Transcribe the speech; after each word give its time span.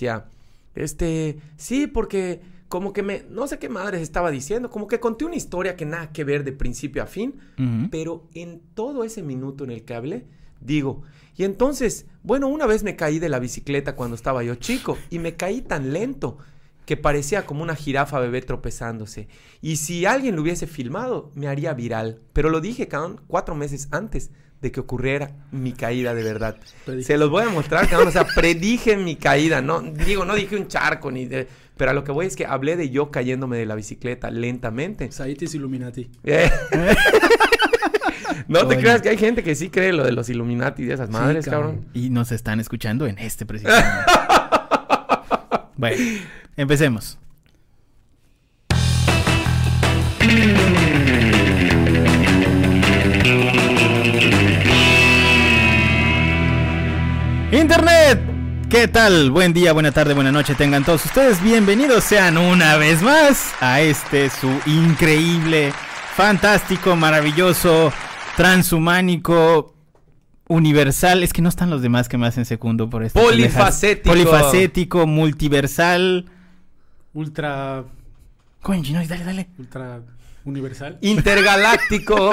decía, 0.00 0.24
este, 0.74 1.38
sí, 1.56 1.86
porque 1.86 2.40
como 2.68 2.92
que 2.92 3.02
me, 3.02 3.24
no 3.28 3.46
sé 3.46 3.58
qué 3.58 3.68
madres 3.68 4.00
estaba 4.00 4.30
diciendo, 4.30 4.70
como 4.70 4.86
que 4.86 5.00
conté 5.00 5.24
una 5.24 5.36
historia 5.36 5.76
que 5.76 5.84
nada 5.84 6.12
que 6.12 6.24
ver 6.24 6.44
de 6.44 6.52
principio 6.52 7.02
a 7.02 7.06
fin, 7.06 7.34
pero 7.90 8.28
en 8.34 8.60
todo 8.74 9.04
ese 9.04 9.22
minuto 9.22 9.64
en 9.64 9.72
el 9.72 9.84
que 9.84 9.94
hablé, 9.94 10.26
digo, 10.60 11.02
y 11.36 11.44
entonces, 11.44 12.06
bueno, 12.22 12.48
una 12.48 12.66
vez 12.66 12.82
me 12.82 12.96
caí 12.96 13.18
de 13.18 13.28
la 13.28 13.38
bicicleta 13.38 13.96
cuando 13.96 14.14
estaba 14.14 14.42
yo 14.42 14.54
chico 14.54 14.96
y 15.10 15.18
me 15.18 15.36
caí 15.36 15.62
tan 15.62 15.92
lento 15.92 16.38
que 16.86 16.96
parecía 16.96 17.46
como 17.46 17.62
una 17.62 17.76
jirafa 17.76 18.18
bebé 18.18 18.42
tropezándose. 18.42 19.28
Y 19.60 19.76
si 19.76 20.06
alguien 20.06 20.36
lo 20.36 20.42
hubiese 20.42 20.66
filmado, 20.66 21.30
me 21.34 21.46
haría 21.46 21.72
viral. 21.72 22.20
Pero 22.32 22.50
lo 22.50 22.60
dije, 22.60 22.88
cabrón, 22.88 23.20
cuatro 23.26 23.54
meses 23.54 23.88
antes 23.90 24.30
de 24.60 24.70
que 24.70 24.80
ocurriera 24.80 25.30
mi 25.52 25.72
caída 25.72 26.14
de 26.14 26.22
verdad. 26.22 26.56
Predije. 26.84 27.06
Se 27.06 27.18
los 27.18 27.30
voy 27.30 27.44
a 27.44 27.48
mostrar, 27.48 27.88
cabrón. 27.88 28.08
O 28.08 28.12
sea, 28.12 28.26
predije 28.26 28.96
mi 28.96 29.16
caída. 29.16 29.62
No, 29.62 29.80
digo, 29.80 30.24
no 30.24 30.34
dije 30.34 30.56
un 30.56 30.68
charco 30.68 31.10
ni 31.10 31.26
de... 31.26 31.48
Pero 31.76 31.92
a 31.92 31.94
lo 31.94 32.04
que 32.04 32.12
voy 32.12 32.26
es 32.26 32.36
que 32.36 32.44
hablé 32.44 32.76
de 32.76 32.90
yo 32.90 33.10
cayéndome 33.10 33.56
de 33.56 33.64
la 33.64 33.74
bicicleta 33.74 34.30
lentamente. 34.30 35.10
Saitis 35.10 35.54
Illuminati. 35.54 36.10
Eh. 36.24 36.50
no 38.48 38.66
te 38.68 38.76
creas 38.76 39.00
que 39.00 39.08
hay 39.08 39.16
gente 39.16 39.42
que 39.42 39.54
sí 39.54 39.70
cree 39.70 39.94
lo 39.94 40.04
de 40.04 40.12
los 40.12 40.28
Illuminati 40.28 40.82
y 40.82 40.86
de 40.86 40.94
esas 40.94 41.08
madres, 41.08 41.46
cabrón. 41.46 41.86
Y 41.94 42.10
nos 42.10 42.32
están 42.32 42.60
escuchando 42.60 43.06
en 43.06 43.18
este 43.18 43.46
preciso 43.46 43.70
momento. 43.70 44.12
bueno, 45.76 45.96
empecemos. 46.58 47.18
Internet, 57.52 58.20
¿qué 58.68 58.86
tal? 58.86 59.32
Buen 59.32 59.52
día, 59.52 59.72
buena 59.72 59.90
tarde, 59.90 60.14
buena 60.14 60.30
noche. 60.30 60.54
Tengan 60.54 60.84
todos 60.84 61.04
ustedes 61.04 61.42
bienvenidos 61.42 62.04
sean 62.04 62.38
una 62.38 62.76
vez 62.76 63.02
más 63.02 63.54
a 63.60 63.80
este 63.80 64.30
su 64.30 64.48
increíble, 64.66 65.72
fantástico, 66.14 66.94
maravilloso, 66.94 67.92
transhumánico, 68.36 69.74
universal. 70.46 71.24
Es 71.24 71.32
que 71.32 71.42
no 71.42 71.48
están 71.48 71.70
los 71.70 71.82
demás 71.82 72.08
que 72.08 72.18
me 72.18 72.28
hacen 72.28 72.44
segundo 72.44 72.88
por 72.88 73.02
esto. 73.02 73.20
Polifacético. 73.20 74.10
Polifacético, 74.10 75.06
multiversal. 75.08 76.26
Ultra. 77.14 77.82
Coño, 78.62 79.00
dale, 79.08 79.24
dale. 79.24 79.48
Ultra 79.58 80.00
universal. 80.44 80.98
Intergaláctico. 81.00 82.32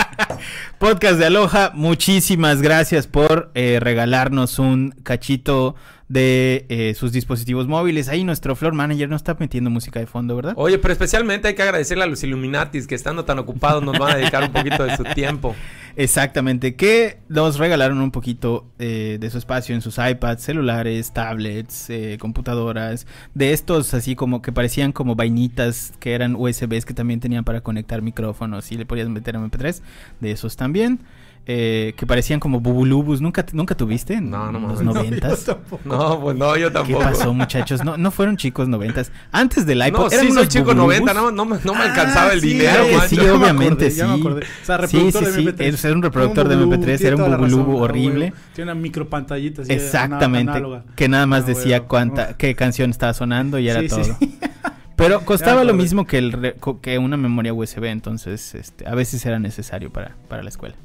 Podcast 0.78 1.18
de 1.18 1.26
Aloha, 1.26 1.70
muchísimas 1.74 2.62
gracias 2.62 3.06
por 3.06 3.50
eh, 3.54 3.78
regalarnos 3.80 4.58
un 4.58 4.90
cachito 5.02 5.76
de 6.08 6.66
eh, 6.68 6.94
sus 6.94 7.12
dispositivos 7.12 7.66
móviles. 7.66 8.08
Ahí 8.08 8.22
nuestro 8.24 8.54
floor 8.54 8.74
manager 8.74 9.08
no 9.08 9.16
está 9.16 9.34
metiendo 9.38 9.70
música 9.70 9.98
de 9.98 10.06
fondo, 10.06 10.36
¿verdad? 10.36 10.52
Oye, 10.56 10.78
pero 10.78 10.92
especialmente 10.92 11.48
hay 11.48 11.54
que 11.54 11.62
agradecerle 11.62 12.04
a 12.04 12.06
los 12.06 12.22
Illuminatis 12.22 12.86
que 12.86 12.94
estando 12.94 13.24
tan 13.24 13.38
ocupados 13.38 13.82
nos 13.82 13.98
van 13.98 14.12
a 14.12 14.16
dedicar 14.16 14.42
un 14.42 14.52
poquito 14.52 14.84
de 14.84 14.96
su 14.96 15.04
tiempo. 15.04 15.54
Exactamente, 15.96 16.74
que 16.74 17.18
nos 17.28 17.58
regalaron 17.58 18.00
un 18.00 18.10
poquito 18.10 18.66
eh, 18.78 19.18
de 19.20 19.30
su 19.30 19.38
espacio 19.38 19.74
en 19.74 19.82
sus 19.82 19.98
iPads, 19.98 20.42
celulares, 20.42 21.12
tablets, 21.12 21.90
eh, 21.90 22.16
computadoras, 22.18 23.06
de 23.34 23.52
estos 23.52 23.92
así 23.92 24.14
como 24.14 24.40
que 24.40 24.52
parecían 24.52 24.92
como 24.92 25.16
vainitas 25.16 25.92
que 26.00 26.14
eran 26.14 26.34
USBs 26.34 26.86
que 26.86 26.94
también 26.94 27.20
tenían 27.20 27.44
para 27.44 27.60
conectar 27.60 28.00
micrófonos 28.00 28.72
y 28.72 28.78
le 28.78 28.86
podías 28.86 29.08
meter 29.08 29.36
MP3, 29.36 29.82
de 30.20 30.30
esos 30.30 30.56
también. 30.56 31.00
Eh, 31.44 31.94
que 31.96 32.06
parecían 32.06 32.38
como 32.38 32.60
bubulubus, 32.60 33.20
¿nunca, 33.20 33.44
nunca 33.52 33.74
tuviste 33.74 34.14
en 34.14 34.30
No, 34.30 34.52
no 34.52 34.60
los 34.68 34.80
noventas? 34.82 35.44
No, 35.84 36.20
pues 36.20 36.36
no, 36.36 36.56
yo 36.56 36.68
¿Qué 36.68 36.72
tampoco. 36.74 37.00
pasó, 37.00 37.34
muchachos? 37.34 37.84
No, 37.84 37.96
no 37.96 38.10
fueron 38.12 38.36
chicos 38.36 38.68
noventas. 38.68 39.10
Antes 39.32 39.66
del 39.66 39.84
iPod, 39.84 39.98
No, 39.98 40.06
eran 40.06 40.20
sí, 40.20 40.26
soy 40.28 40.30
unos 40.30 40.48
chico 40.48 40.64
bubulubus. 40.66 41.00
90, 41.00 41.14
no, 41.14 41.30
no, 41.32 41.44
me- 41.44 41.58
no 41.64 41.74
me 41.74 41.80
Ah, 41.80 41.84
alcanzaba 41.90 42.32
el 42.32 42.40
sí, 42.40 42.48
dinero, 42.50 42.84
claro 42.88 43.08
sí, 43.08 43.18
obviamente, 43.18 43.86
acordé, 43.86 44.42
sí. 44.46 44.52
O 44.62 44.64
sea, 44.66 44.76
reproductor 44.78 45.24
sí, 45.24 45.30
de 45.30 45.32
sí, 45.32 45.40
MP3. 45.48 45.74
ese 45.74 45.86
era 45.88 45.96
un 45.96 46.02
reproductor 46.02 46.48
de 46.48 46.54
Un 46.56 46.60
bubulubu, 46.62 46.82
MP3, 46.84 46.96
tiene 46.98 47.06
era 47.08 47.16
un 47.24 47.30
bubulubu 47.32 47.62
razón, 47.64 47.74
ah, 47.76 47.82
horrible. 47.82 48.30
güey. 48.30 48.32
Tiene 48.54 48.72
una 48.72 48.80
micropantallita 48.80 49.62
así, 49.62 49.72
Exactamente. 49.72 50.50
análoga. 50.52 50.84
Que 50.94 51.08
nada 51.08 51.26
más 51.26 51.42
Ah, 51.42 51.46
decía 51.48 51.80
cuánta, 51.82 52.36
qué 52.36 52.54
canción 52.54 52.90
estaba 52.90 53.14
sonando 53.14 53.58
y 53.58 53.68
era 53.68 53.84
todo. 53.88 54.16
Pero 54.96 55.24
costaba 55.24 55.64
lo 55.64 55.74
mismo 55.74 56.06
que 56.06 56.18
el 56.18 56.54
que 56.80 56.98
una 56.98 57.16
memoria 57.16 57.52
USB, 57.52 57.86
entonces 57.86 58.54
este, 58.54 58.86
a 58.86 58.94
veces 58.94 59.24
era 59.26 59.40
necesario 59.40 59.90
para, 59.92 60.14
para 60.28 60.42
la 60.44 60.48
escuela. 60.48 60.76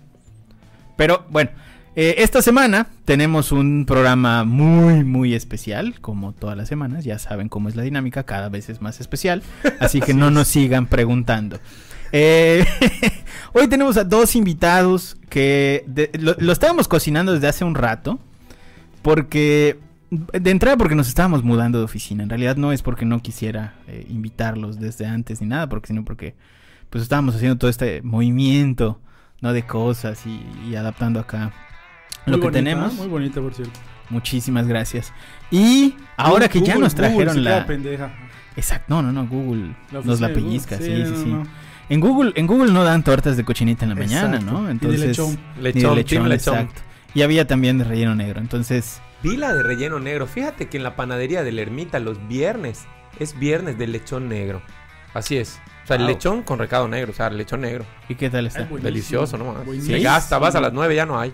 Pero 0.98 1.26
bueno, 1.30 1.52
eh, 1.96 2.16
esta 2.20 2.42
semana 2.42 2.88
tenemos 3.06 3.52
un 3.54 3.86
programa 3.88 4.44
muy, 4.44 5.04
muy 5.06 5.34
especial, 5.34 6.00
como 6.02 6.34
todas 6.34 6.58
las 6.58 6.68
semanas. 6.68 7.06
Ya 7.06 7.18
saben 7.20 7.48
cómo 7.50 7.70
es 7.70 7.76
la 7.76 7.84
dinámica, 7.84 8.24
cada 8.24 8.50
vez 8.50 8.70
es 8.70 8.82
más 8.82 9.00
especial. 9.00 9.42
Así 9.80 10.02
que 10.02 10.14
no 10.14 10.30
nos 10.30 10.48
sigan 10.50 10.88
preguntando. 10.88 11.60
Eh, 12.12 12.66
hoy 13.54 13.68
tenemos 13.68 13.98
a 13.98 14.04
dos 14.04 14.36
invitados 14.36 15.18
que 15.30 15.84
de- 15.88 16.12
lo, 16.20 16.36
lo 16.38 16.52
estábamos 16.52 16.88
cocinando 16.88 17.34
desde 17.34 17.48
hace 17.48 17.64
un 17.64 17.76
rato. 17.76 18.20
Porque, 19.02 19.80
de 20.10 20.52
entrada, 20.52 20.76
porque 20.78 20.96
nos 20.96 21.08
estábamos 21.08 21.44
mudando 21.44 21.78
de 21.80 21.86
oficina. 21.86 22.24
En 22.24 22.30
realidad 22.30 22.58
no 22.58 22.72
es 22.72 22.82
porque 22.82 23.06
no 23.06 23.22
quisiera 23.22 23.76
eh, 23.88 24.06
invitarlos 24.10 24.80
desde 24.80 25.06
antes 25.06 25.42
ni 25.42 25.48
nada, 25.48 25.70
porque 25.70 25.88
sino 25.88 26.04
porque 26.04 26.36
pues 26.90 27.04
estábamos 27.04 27.36
haciendo 27.36 27.58
todo 27.58 27.70
este 27.70 28.02
movimiento, 28.02 29.00
¿no? 29.42 29.54
De 29.54 29.64
cosas 29.64 30.26
y, 30.26 30.42
y 30.70 30.76
adaptando 30.76 31.20
acá 31.20 31.52
lo 32.26 32.38
que 32.38 32.44
bonita, 32.46 32.52
tenemos. 32.52 32.94
Muy 32.94 33.08
bonita, 33.08 33.42
por 33.42 33.54
cierto. 33.54 33.80
Muchísimas 34.10 34.68
gracias. 34.68 35.14
Y 35.52 35.96
ahora 36.16 36.48
que 36.48 36.62
ya 36.62 36.76
nos 36.76 36.94
Google 36.94 37.10
trajeron 37.10 37.44
la... 37.44 37.66
pendeja. 37.66 38.12
Exacto, 38.56 38.86
no, 38.90 39.02
no, 39.02 39.12
no, 39.12 39.28
Google 39.28 39.76
La 39.92 40.02
nos 40.02 40.20
la 40.20 40.30
Google. 40.30 40.42
pellizca, 40.42 40.78
sí, 40.78 40.86
sí, 40.86 41.04
no, 41.04 41.16
sí. 41.18 41.26
no. 41.26 41.44
En 41.90 42.00
Google, 42.02 42.34
en 42.36 42.48
Google 42.48 42.72
no 42.74 42.84
dan 42.84 43.04
tortas 43.04 43.38
de 43.38 43.46
cochinita 43.46 43.86
en 43.86 43.90
la 43.90 43.96
mañana, 43.96 44.38
Exacto. 44.38 44.52
¿no? 44.62 44.70
Entonces, 44.70 45.02
lechón. 45.02 45.38
ni 45.58 45.62
de 45.62 45.62
Lechón, 45.74 45.96
lechón. 45.96 46.32
exacto. 46.32 46.82
Y 47.14 47.22
había 47.22 47.48
también 47.48 47.78
de 47.78 47.84
relleno 47.86 48.14
negro, 48.16 48.42
entonces, 48.42 49.02
Pila 49.22 49.54
de 49.54 49.64
relleno 49.64 50.00
negro. 50.00 50.28
Fíjate 50.28 50.68
que 50.70 50.78
en 50.78 50.84
la 50.84 50.96
panadería 50.96 51.44
de 51.44 51.52
la 51.52 51.62
ermita 51.62 52.00
los 52.00 52.28
viernes 52.28 52.86
es 53.20 53.38
viernes 53.40 53.78
de 53.78 53.88
lechón 53.88 54.30
negro. 54.30 54.62
Así 55.14 55.38
es. 55.38 55.60
O 55.88 55.94
sea, 55.96 55.96
el 55.98 56.06
lechón 56.06 56.44
con 56.44 56.60
recado 56.60 56.88
negro. 56.88 57.12
O 57.12 57.16
sea, 57.16 57.28
el 57.28 57.38
lechón 57.38 57.62
negro. 57.62 57.86
¿y 58.10 58.16
qué 58.16 58.30
tal 58.30 58.46
está? 58.48 58.64
Delicioso, 58.66 59.38
¿no? 59.38 59.56
Se 59.82 60.00
gasta, 60.00 60.38
vas 60.38 60.54
a 60.56 60.60
las 60.62 60.74
9, 60.74 60.96
ya 60.96 61.06
no 61.06 61.20
hay. 61.20 61.32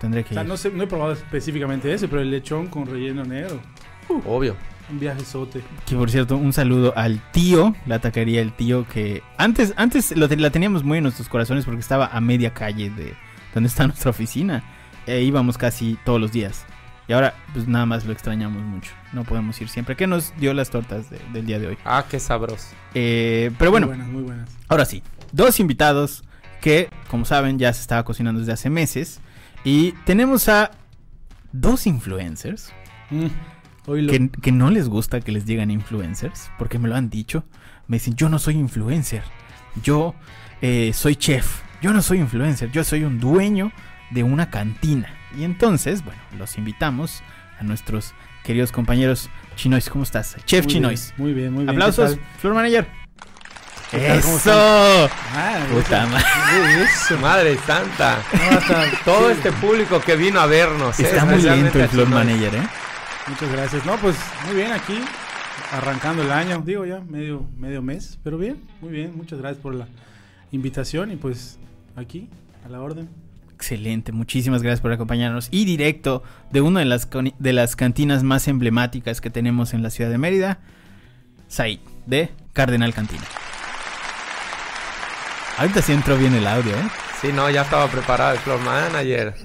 Tendré 0.00 0.22
O 0.22 0.24
que 0.24 0.34
sea, 0.34 0.42
ir. 0.42 0.48
no, 0.48 0.56
sé, 0.56 0.70
no 0.70 0.82
he 0.82 0.86
probado 0.86 1.12
específicamente 1.12 1.92
ese, 1.92 2.08
pero 2.08 2.22
el 2.22 2.30
lechón 2.30 2.66
con 2.66 2.86
relleno 2.86 3.24
negro. 3.24 3.60
Obvio. 4.26 4.56
Un 4.90 4.98
viaje 4.98 5.24
sote. 5.24 5.62
Que 5.86 5.94
por 5.94 6.10
cierto, 6.10 6.36
un 6.36 6.52
saludo 6.52 6.92
al 6.96 7.20
tío, 7.30 7.74
la 7.86 8.00
taquería 8.00 8.40
El 8.42 8.52
Tío, 8.52 8.86
que 8.88 9.22
antes, 9.38 9.72
antes 9.76 10.14
lo 10.16 10.28
te- 10.28 10.36
la 10.36 10.50
teníamos 10.50 10.82
muy 10.82 10.98
en 10.98 11.04
nuestros 11.04 11.28
corazones 11.28 11.64
porque 11.64 11.80
estaba 11.80 12.06
a 12.06 12.20
media 12.20 12.52
calle 12.52 12.90
de 12.90 13.14
donde 13.54 13.68
está 13.68 13.86
nuestra 13.86 14.10
oficina. 14.10 14.64
E 15.06 15.20
íbamos 15.22 15.56
casi 15.56 15.98
todos 16.04 16.20
los 16.20 16.32
días. 16.32 16.64
Y 17.08 17.12
ahora, 17.12 17.34
pues 17.52 17.66
nada 17.68 17.84
más 17.84 18.04
lo 18.04 18.12
extrañamos 18.12 18.62
mucho. 18.62 18.92
No 19.12 19.24
podemos 19.24 19.60
ir 19.60 19.68
siempre. 19.68 19.96
Que 19.96 20.06
nos 20.06 20.32
dio 20.38 20.54
las 20.54 20.70
tortas 20.70 21.10
de- 21.10 21.20
del 21.32 21.46
día 21.46 21.58
de 21.58 21.66
hoy. 21.68 21.78
Ah, 21.84 22.04
qué 22.08 22.20
sabroso. 22.20 22.68
Eh, 22.94 23.50
pero 23.58 23.70
bueno, 23.70 23.86
Muy 23.88 23.96
buenas, 23.96 24.12
muy 24.12 24.22
buenas. 24.22 24.50
Ahora 24.68 24.84
sí, 24.84 25.02
dos 25.32 25.58
invitados 25.60 26.22
que, 26.60 26.88
como 27.08 27.24
saben, 27.24 27.58
ya 27.58 27.72
se 27.72 27.80
estaba 27.80 28.04
cocinando 28.04 28.40
desde 28.40 28.52
hace 28.52 28.70
meses. 28.70 29.20
Y 29.64 29.92
tenemos 30.04 30.48
a 30.48 30.70
dos 31.52 31.86
influencers 31.86 32.72
Mm, 33.10 33.26
que, 34.08 34.30
que 34.40 34.52
no 34.52 34.70
les 34.70 34.88
gusta 34.88 35.20
que 35.20 35.32
les 35.32 35.44
digan 35.44 35.70
influencers, 35.70 36.50
porque 36.58 36.78
me 36.78 36.88
lo 36.88 36.94
han 36.96 37.10
dicho. 37.10 37.44
Me 37.88 37.96
dicen, 37.96 38.14
yo 38.14 38.28
no 38.28 38.38
soy 38.38 38.54
influencer, 38.54 39.22
yo 39.82 40.14
eh, 40.62 40.92
soy 40.94 41.16
chef, 41.16 41.62
yo 41.82 41.92
no 41.92 42.00
soy 42.00 42.18
influencer, 42.20 42.70
yo 42.70 42.84
soy 42.84 43.02
un 43.04 43.18
dueño 43.20 43.72
de 44.10 44.22
una 44.22 44.48
cantina. 44.50 45.08
Y 45.36 45.44
entonces, 45.44 46.04
bueno, 46.04 46.20
los 46.38 46.58
invitamos 46.58 47.22
a 47.58 47.62
nuestros 47.64 48.14
queridos 48.44 48.72
compañeros 48.72 49.30
Chinois, 49.56 49.88
¿cómo 49.88 50.04
estás? 50.04 50.36
Chef 50.46 50.64
Muy 50.64 50.72
Chinois. 50.74 51.14
bien, 51.16 51.22
Muy 51.26 51.34
bien, 51.34 51.52
muy 51.52 51.64
bien. 51.64 51.70
Aplausos, 51.70 52.14
¿Qué 52.16 52.20
Floor 52.40 52.56
Manager. 52.56 52.86
¿Qué 53.90 53.98
tal? 53.98 54.20
¿Cómo 54.22 54.36
¡Eso! 54.38 55.10
Ah, 55.34 55.58
Puta 55.70 56.02
eso. 56.04 56.10
madre. 56.12 56.82
Eso. 56.84 57.18
Madre 57.18 57.58
santa. 57.66 58.18
No, 58.32 58.58
hasta- 58.58 58.84
Todo 59.04 59.28
sí. 59.28 59.34
este 59.36 59.52
público 59.52 60.00
que 60.00 60.16
vino 60.16 60.40
a 60.40 60.46
vernos. 60.46 60.98
¿eh? 60.98 61.02
Está 61.04 61.24
muy 61.26 61.34
Especialmente 61.34 61.78
lento 61.78 61.98
el 61.98 62.06
Floor. 62.06 62.08
Manager, 62.08 62.54
¿eh? 62.54 62.62
Muchas 63.28 63.52
gracias. 63.52 63.84
No, 63.86 63.96
pues 63.98 64.16
muy 64.46 64.54
bien 64.56 64.72
aquí, 64.72 64.98
arrancando 65.72 66.22
el 66.22 66.32
año, 66.32 66.62
digo 66.64 66.84
ya, 66.86 67.00
medio, 67.00 67.46
medio 67.58 67.82
mes, 67.82 68.18
pero 68.24 68.38
bien, 68.38 68.62
muy 68.80 68.90
bien. 68.92 69.14
Muchas 69.16 69.38
gracias 69.38 69.60
por 69.62 69.74
la 69.74 69.86
invitación 70.52 71.12
y 71.12 71.16
pues 71.16 71.58
aquí, 71.94 72.28
a 72.64 72.68
la 72.70 72.80
orden. 72.80 73.08
Excelente, 73.62 74.10
muchísimas 74.10 74.60
gracias 74.60 74.80
por 74.80 74.90
acompañarnos. 74.90 75.46
Y 75.52 75.64
directo 75.64 76.24
de 76.50 76.60
una 76.60 76.80
de 76.80 76.86
las, 76.86 77.08
de 77.38 77.52
las 77.52 77.76
cantinas 77.76 78.24
más 78.24 78.48
emblemáticas 78.48 79.20
que 79.20 79.30
tenemos 79.30 79.72
en 79.72 79.84
la 79.84 79.90
ciudad 79.90 80.10
de 80.10 80.18
Mérida, 80.18 80.58
Said, 81.46 81.78
de 82.06 82.30
Cardenal 82.54 82.92
Cantina. 82.92 83.22
Ahorita 85.58 85.80
sí 85.80 85.92
entró 85.92 86.16
bien 86.18 86.34
el 86.34 86.44
audio, 86.44 86.72
¿eh? 86.72 86.88
Sí, 87.20 87.28
no, 87.32 87.48
ya 87.50 87.62
estaba 87.62 87.86
preparado 87.86 88.32
el 88.32 88.40
floor 88.40 88.60
manager. 88.62 89.34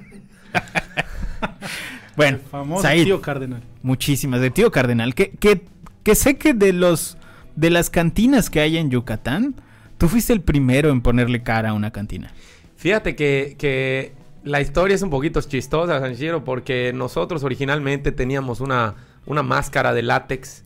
Bueno, 2.15 2.37
El 2.37 2.43
famoso 2.49 2.81
Said, 2.81 3.03
tío 3.03 3.21
Cardenal. 3.21 3.61
muchísimas. 3.83 4.41
De 4.41 4.49
tío 4.49 4.71
Cardenal, 4.71 5.13
que, 5.13 5.29
que, 5.29 5.63
que 6.01 6.15
sé 6.15 6.39
que 6.39 6.55
de 6.55 6.73
los 6.73 7.19
de 7.55 7.69
las 7.69 7.91
cantinas 7.91 8.49
que 8.49 8.61
hay 8.61 8.77
en 8.77 8.89
Yucatán, 8.89 9.53
tú 9.99 10.09
fuiste 10.09 10.33
el 10.33 10.41
primero 10.41 10.89
en 10.89 11.01
ponerle 11.01 11.43
cara 11.43 11.69
a 11.69 11.73
una 11.73 11.91
cantina. 11.91 12.33
Fíjate 12.77 13.15
que, 13.15 13.56
que 13.57 14.13
la 14.44 14.62
historia 14.62 14.95
es 14.95 15.01
un 15.01 15.09
poquito 15.09 15.41
chistosa, 15.41 16.00
Sanchiro, 16.00 16.44
porque 16.44 16.94
nosotros 16.94 17.44
originalmente 17.44 18.12
teníamos 18.12 18.62
una, 18.62 18.95
una 19.25 19.44
máscara 19.44 19.94
de 19.94 20.03
látex 20.03 20.63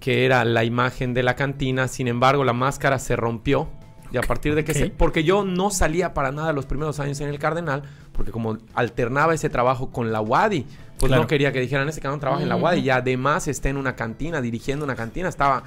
que 0.00 0.24
era 0.24 0.44
la 0.44 0.64
imagen 0.64 1.14
de 1.14 1.22
la 1.22 1.34
cantina. 1.34 1.88
Sin 1.88 2.06
embargo, 2.08 2.44
la 2.44 2.52
máscara 2.52 2.98
se 2.98 3.16
rompió. 3.16 3.68
Y 4.10 4.16
a 4.16 4.22
partir 4.22 4.54
de 4.54 4.64
que 4.64 4.72
se... 4.74 4.90
Porque 4.90 5.22
yo 5.24 5.44
no 5.44 5.70
salía 5.70 6.14
para 6.14 6.32
nada 6.32 6.52
los 6.52 6.66
primeros 6.66 6.98
años 7.00 7.20
en 7.20 7.28
el 7.28 7.38
Cardenal, 7.38 7.82
porque 8.12 8.30
como 8.30 8.58
alternaba 8.74 9.34
ese 9.34 9.50
trabajo 9.50 9.90
con 9.90 10.12
la 10.12 10.20
Wadi, 10.20 10.66
pues 10.98 11.10
Claro. 11.10 11.22
no 11.22 11.28
quería 11.28 11.52
que 11.52 11.60
dijeran, 11.60 11.88
ese 11.88 12.00
cabrón 12.00 12.18
trabaja 12.20 12.42
en 12.42 12.48
la 12.48 12.56
Wadi 12.56 12.80
y 12.80 12.90
además 12.90 13.48
está 13.48 13.68
en 13.68 13.76
una 13.76 13.96
cantina, 13.96 14.40
dirigiendo 14.40 14.84
una 14.84 14.96
cantina. 14.96 15.28
Estaba 15.28 15.62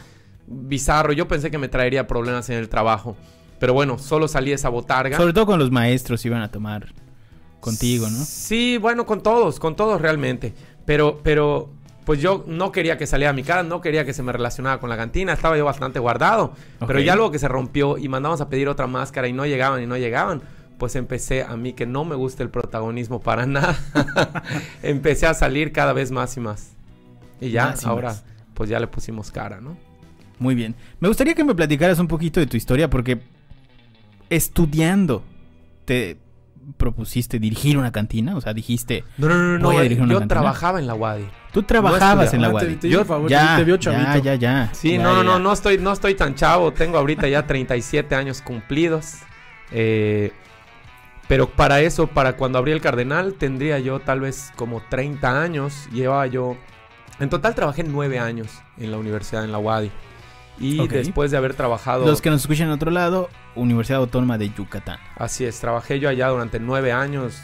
bizarro. 0.47 1.13
Yo 1.13 1.27
pensé 1.27 1.51
que 1.51 1.57
me 1.57 1.67
traería 1.69 2.07
problemas 2.07 2.49
en 2.49 2.57
el 2.57 2.67
trabajo. 2.67 3.15
Pero 3.61 3.75
bueno, 3.75 3.99
solo 3.99 4.27
salí 4.27 4.51
esa 4.51 4.69
botarga. 4.69 5.15
Sobre 5.17 5.33
todo 5.33 5.45
con 5.45 5.59
los 5.59 5.69
maestros 5.69 6.25
iban 6.25 6.41
a 6.41 6.49
tomar 6.49 6.87
contigo, 7.59 8.09
¿no? 8.09 8.17
Sí, 8.25 8.79
bueno, 8.79 9.05
con 9.05 9.21
todos, 9.21 9.59
con 9.59 9.75
todos 9.75 10.01
realmente. 10.01 10.51
Pero, 10.83 11.19
pero, 11.23 11.69
pues 12.03 12.19
yo 12.19 12.43
no 12.47 12.71
quería 12.71 12.97
que 12.97 13.05
saliera 13.05 13.29
a 13.29 13.33
mi 13.33 13.43
cara, 13.43 13.61
no 13.61 13.79
quería 13.79 14.03
que 14.03 14.13
se 14.13 14.23
me 14.23 14.31
relacionara 14.31 14.79
con 14.79 14.89
la 14.89 14.97
cantina, 14.97 15.31
estaba 15.33 15.55
yo 15.59 15.63
bastante 15.63 15.99
guardado. 15.99 16.53
Pero 16.87 16.99
ya 17.01 17.15
luego 17.15 17.29
que 17.29 17.37
se 17.37 17.47
rompió 17.47 17.99
y 17.99 18.09
mandamos 18.09 18.41
a 18.41 18.49
pedir 18.49 18.67
otra 18.67 18.87
máscara 18.87 19.27
y 19.27 19.33
no 19.33 19.45
llegaban 19.45 19.83
y 19.83 19.85
no 19.85 19.95
llegaban, 19.95 20.41
pues 20.79 20.95
empecé 20.95 21.43
a 21.43 21.55
mí 21.55 21.73
que 21.73 21.85
no 21.85 22.03
me 22.03 22.15
gusta 22.15 22.41
el 22.41 22.49
protagonismo 22.49 23.19
para 23.21 23.45
nada. 23.45 23.77
empecé 24.81 25.27
a 25.27 25.35
salir 25.35 25.71
cada 25.71 25.93
vez 25.93 26.09
más 26.09 26.35
y 26.35 26.39
más. 26.39 26.71
Y 27.39 27.51
ya, 27.51 27.67
Más 27.67 27.83
y 27.83 27.87
ahora, 27.87 28.07
más. 28.09 28.23
pues 28.55 28.71
ya 28.71 28.79
le 28.79 28.87
pusimos 28.87 29.29
cara, 29.29 29.61
¿no? 29.61 29.77
Muy 30.39 30.55
bien. 30.55 30.73
Me 30.99 31.07
gustaría 31.07 31.35
que 31.35 31.43
me 31.43 31.53
platicaras 31.53 31.99
un 31.99 32.07
poquito 32.07 32.39
de 32.39 32.47
tu 32.47 32.57
historia 32.57 32.89
porque 32.89 33.21
estudiando 34.35 35.23
te 35.85 36.17
propusiste 36.77 37.37
dirigir 37.39 37.77
una 37.77 37.91
cantina, 37.91 38.35
o 38.35 38.41
sea, 38.41 38.53
dijiste, 38.53 39.03
No, 39.17 39.27
no, 39.27 39.35
no, 39.37 39.59
no, 39.59 39.65
Voy 39.67 39.75
a 39.75 39.79
eh, 39.79 39.83
dirigir 39.83 40.03
una 40.03 40.13
yo 40.13 40.19
cantina. 40.19 40.39
trabajaba 40.41 40.79
en 40.79 40.87
la 40.87 40.93
Wadi. 40.93 41.25
tú 41.51 41.63
trabajabas 41.63 42.33
en 42.33 42.41
la 42.41 42.47
Ah, 42.47 42.51
te- 42.51 42.55
Wadi. 42.55 42.75
te 42.77 42.87
hizo 42.87 42.99
Yo- 42.99 43.05
favor, 43.05 43.29
Ya, 43.29 43.57
te 43.57 43.63
vio 43.65 43.75
ya, 43.75 44.17
ya, 44.19 44.35
ya. 44.35 44.69
Sí, 44.73 44.93
Ya, 44.93 45.03
no, 45.03 45.13
no, 45.15 45.17
ya, 45.23 45.29
no, 45.29 45.39
no 45.39 45.51
estoy, 45.53 45.77
no 45.79 45.91
estoy 45.91 46.15
tan 46.15 46.33
chavo. 46.35 46.71
Tengo 46.71 46.97
ahorita 46.97 47.27
ya 47.27 47.45
37 47.45 48.15
años 48.15 48.41
cumplidos. 48.41 49.15
Eh, 49.71 50.31
pero 51.27 51.49
para 51.49 51.81
eso, 51.81 52.07
para 52.07 52.37
cuando 52.37 52.57
abrí 52.57 52.71
el 52.71 52.79
Cardenal, 52.81 53.33
tendría 53.33 53.79
yo 53.79 53.99
tal 53.99 54.21
vez 54.21 54.51
como 54.55 54.81
30 54.89 55.41
años. 55.41 55.87
Llevaba 55.91 56.27
yo. 56.27 56.55
En 57.19 57.29
total 57.29 57.53
trabajé 57.55 57.83
9 57.83 58.19
años 58.19 58.47
en 58.77 58.91
la 58.91 58.97
universidad, 58.97 59.43
en 59.43 59.51
la 59.51 59.57
UADI. 59.59 59.91
Y 60.61 60.87
después 60.87 61.31
de 61.31 61.37
haber 61.37 61.53
trabajado. 61.53 62.05
Los 62.05 62.21
que 62.21 62.29
nos 62.29 62.41
escuchan 62.41 62.67
en 62.67 62.73
otro 62.73 62.91
lado, 62.91 63.29
Universidad 63.55 63.99
Autónoma 63.99 64.37
de 64.37 64.49
Yucatán. 64.49 64.99
Así 65.17 65.45
es, 65.45 65.59
trabajé 65.59 65.99
yo 65.99 66.09
allá 66.09 66.27
durante 66.29 66.59
9 66.59 66.91
años. 66.91 67.41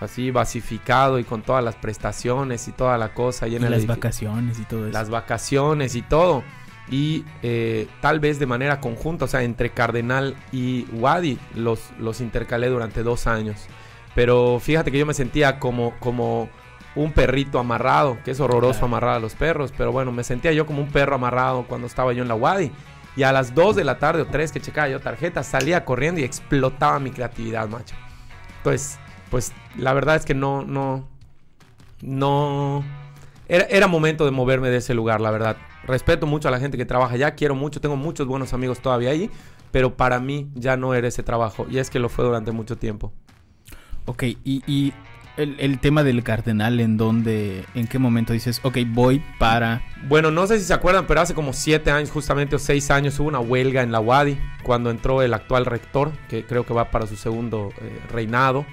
Así 0.00 0.30
basificado 0.30 1.18
y 1.18 1.24
con 1.24 1.42
todas 1.42 1.64
las 1.64 1.74
prestaciones 1.74 2.68
y 2.68 2.72
toda 2.72 2.96
la 2.98 3.14
cosa. 3.14 3.48
Y 3.48 3.52
Y 3.52 3.56
en 3.56 3.64
el 3.64 3.72
las 3.72 3.86
vacaciones 3.86 4.60
y 4.60 4.64
todo 4.64 4.86
eso. 4.86 4.92
las 4.92 5.10
vacaciones 5.10 5.96
y 5.96 6.02
todo. 6.02 6.44
Y 6.90 7.24
eh, 7.42 7.88
tal 8.00 8.20
vez 8.20 8.38
de 8.38 8.46
manera 8.46 8.80
conjunta, 8.80 9.24
o 9.24 9.28
sea, 9.28 9.42
entre 9.42 9.70
Cardenal 9.70 10.36
y 10.52 10.86
Wadi, 10.92 11.38
los, 11.54 11.80
los 11.98 12.20
intercalé 12.20 12.68
durante 12.68 13.02
dos 13.02 13.26
años. 13.26 13.66
Pero 14.14 14.58
fíjate 14.60 14.90
que 14.90 14.98
yo 14.98 15.06
me 15.06 15.14
sentía 15.14 15.58
como, 15.58 15.94
como 15.98 16.48
un 16.98 17.12
perrito 17.12 17.60
amarrado, 17.60 18.18
que 18.24 18.32
es 18.32 18.40
horroroso 18.40 18.84
amarrar 18.84 19.16
a 19.16 19.20
los 19.20 19.34
perros, 19.36 19.72
pero 19.76 19.92
bueno, 19.92 20.10
me 20.10 20.24
sentía 20.24 20.52
yo 20.52 20.66
como 20.66 20.82
un 20.82 20.88
perro 20.88 21.14
amarrado 21.14 21.64
cuando 21.68 21.86
estaba 21.86 22.12
yo 22.12 22.22
en 22.22 22.28
la 22.28 22.34
Wadi. 22.34 22.72
Y 23.16 23.22
a 23.22 23.32
las 23.32 23.54
2 23.54 23.76
de 23.76 23.84
la 23.84 23.98
tarde 23.98 24.22
o 24.22 24.26
3 24.26 24.50
que 24.50 24.60
checaba 24.60 24.88
yo 24.88 25.00
tarjeta, 25.00 25.44
salía 25.44 25.84
corriendo 25.84 26.20
y 26.20 26.24
explotaba 26.24 26.98
mi 26.98 27.10
creatividad, 27.10 27.68
macho. 27.68 27.94
Entonces, 28.58 28.98
pues 29.30 29.52
la 29.76 29.92
verdad 29.92 30.16
es 30.16 30.24
que 30.24 30.34
no, 30.34 30.64
no, 30.64 31.08
no... 32.02 32.84
Era, 33.48 33.64
era 33.64 33.86
momento 33.86 34.24
de 34.24 34.32
moverme 34.32 34.68
de 34.68 34.78
ese 34.78 34.92
lugar, 34.92 35.20
la 35.20 35.30
verdad. 35.30 35.56
Respeto 35.84 36.26
mucho 36.26 36.48
a 36.48 36.50
la 36.50 36.58
gente 36.58 36.76
que 36.76 36.84
trabaja 36.84 37.14
allá, 37.14 37.34
quiero 37.36 37.54
mucho, 37.54 37.80
tengo 37.80 37.96
muchos 37.96 38.26
buenos 38.26 38.52
amigos 38.52 38.80
todavía 38.80 39.10
ahí, 39.10 39.30
pero 39.70 39.96
para 39.96 40.18
mí 40.18 40.50
ya 40.54 40.76
no 40.76 40.94
era 40.94 41.06
ese 41.06 41.22
trabajo, 41.22 41.66
y 41.70 41.78
es 41.78 41.90
que 41.90 42.00
lo 42.00 42.08
fue 42.08 42.24
durante 42.24 42.50
mucho 42.50 42.76
tiempo. 42.76 43.12
Ok, 44.04 44.22
y, 44.24 44.62
y 44.66 44.92
el, 45.38 45.56
el 45.60 45.78
tema 45.78 46.02
del 46.02 46.22
cardenal, 46.24 46.80
¿en 46.80 46.96
dónde, 46.96 47.64
en 47.74 47.86
qué 47.86 47.98
momento 47.98 48.32
dices, 48.32 48.60
ok, 48.64 48.78
voy 48.88 49.22
para... 49.38 49.82
Bueno, 50.08 50.32
no 50.32 50.46
sé 50.48 50.58
si 50.58 50.64
se 50.64 50.74
acuerdan, 50.74 51.06
pero 51.06 51.20
hace 51.20 51.32
como 51.32 51.52
siete 51.52 51.92
años, 51.92 52.10
justamente, 52.10 52.56
o 52.56 52.58
seis 52.58 52.90
años, 52.90 53.18
hubo 53.20 53.28
una 53.28 53.38
huelga 53.38 53.82
en 53.82 53.92
la 53.92 54.00
UADI 54.00 54.36
cuando 54.64 54.90
entró 54.90 55.22
el 55.22 55.32
actual 55.32 55.64
rector, 55.64 56.10
que 56.28 56.44
creo 56.44 56.66
que 56.66 56.74
va 56.74 56.90
para 56.90 57.06
su 57.06 57.16
segundo 57.16 57.70
eh, 57.80 58.00
reinado. 58.10 58.66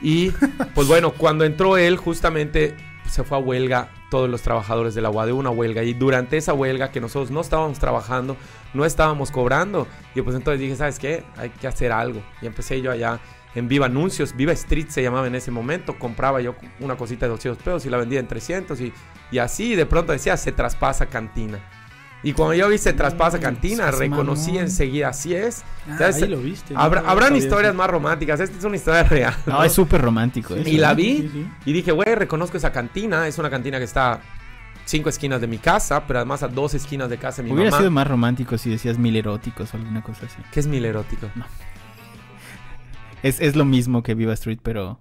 Y 0.00 0.30
pues 0.74 0.88
bueno, 0.88 1.12
cuando 1.12 1.44
entró 1.44 1.78
él, 1.78 1.96
justamente 1.96 2.76
se 3.08 3.22
fue 3.22 3.38
a 3.38 3.40
huelga 3.40 3.90
todos 4.10 4.28
los 4.28 4.42
trabajadores 4.42 4.94
de 4.94 5.02
la 5.02 5.10
UADI, 5.10 5.32
una 5.32 5.50
huelga. 5.50 5.84
Y 5.84 5.94
durante 5.94 6.36
esa 6.36 6.52
huelga 6.52 6.90
que 6.90 7.00
nosotros 7.00 7.30
no 7.30 7.40
estábamos 7.40 7.78
trabajando, 7.78 8.36
no 8.74 8.84
estábamos 8.84 9.30
cobrando. 9.30 9.86
Y 10.16 10.22
pues 10.22 10.34
entonces 10.34 10.60
dije, 10.60 10.74
¿sabes 10.74 10.98
qué? 10.98 11.22
Hay 11.36 11.50
que 11.50 11.68
hacer 11.68 11.92
algo. 11.92 12.22
Y 12.42 12.46
empecé 12.46 12.80
yo 12.82 12.90
allá 12.90 13.20
en 13.54 13.68
Viva 13.68 13.86
Anuncios, 13.86 14.36
Viva 14.36 14.52
Street 14.52 14.88
se 14.88 15.02
llamaba 15.02 15.26
en 15.26 15.34
ese 15.34 15.50
momento. 15.50 15.98
Compraba 15.98 16.40
yo 16.40 16.54
una 16.80 16.96
cosita 16.96 17.26
de 17.26 17.30
200 17.30 17.62
pesos 17.62 17.86
y 17.86 17.90
la 17.90 17.96
vendía 17.96 18.20
en 18.20 18.28
300. 18.28 18.80
Y, 18.80 18.92
y 19.30 19.38
así 19.38 19.74
de 19.74 19.86
pronto 19.86 20.12
decía, 20.12 20.36
se 20.36 20.52
traspasa 20.52 21.06
cantina. 21.06 21.58
Y 22.22 22.32
cuando 22.32 22.54
yo 22.54 22.68
vi 22.68 22.78
se 22.78 22.92
traspasa 22.92 23.38
cantina, 23.38 23.92
reconocí 23.92 24.48
mamón. 24.50 24.64
enseguida, 24.64 25.08
así 25.10 25.34
es. 25.36 25.62
Ah, 25.88 25.98
¿Sabes? 25.98 26.16
ahí 26.22 26.28
lo 26.28 26.38
viste. 26.38 26.74
¿no? 26.74 26.80
Habrá- 26.80 27.02
No 27.02 27.08
habrán 27.10 27.36
historias 27.36 27.72
más 27.76 27.88
románticas, 27.88 28.40
esta 28.40 28.58
es 28.58 28.64
una 28.64 28.74
historia 28.74 29.02
real. 29.08 29.34
No, 29.46 29.52
¿no? 29.54 29.62
es 29.64 29.72
súper 29.72 30.00
romántico. 30.00 30.56
eso, 30.56 30.68
Y 30.68 30.78
la 30.78 30.92
¿eh? 30.92 30.94
vi 30.96 31.16
Sí, 31.18 31.30
sí. 31.32 31.46
y 31.66 31.72
dije, 31.72 31.92
güey, 31.92 32.14
reconozco 32.16 32.56
esa 32.56 32.72
cantina. 32.72 33.26
Es 33.28 33.38
una 33.38 33.48
cantina 33.50 33.78
que 33.78 33.84
está 33.84 34.20
cinco 34.84 35.10
esquinas 35.10 35.40
de 35.40 35.46
mi 35.46 35.58
casa, 35.58 36.06
pero 36.08 36.18
además 36.18 36.42
a 36.42 36.48
dos 36.48 36.74
esquinas 36.74 37.08
de 37.08 37.18
casa 37.18 37.40
de 37.42 37.48
mi 37.48 37.54
Hubiera 37.54 37.70
mamá. 37.70 37.78
sido 37.82 37.90
más 37.92 38.06
romántico 38.08 38.58
si 38.58 38.68
decías 38.70 38.98
mil 38.98 39.14
eróticos 39.14 39.72
o 39.72 39.76
alguna 39.76 40.02
cosa 40.02 40.26
así. 40.26 40.36
¿Qué 40.50 40.58
es 40.58 40.66
mil 40.66 40.84
erótico? 40.84 41.30
Es, 43.22 43.40
es 43.40 43.56
lo 43.56 43.64
mismo 43.64 44.02
que 44.02 44.14
Viva 44.14 44.32
Street, 44.34 44.58
pero 44.62 44.98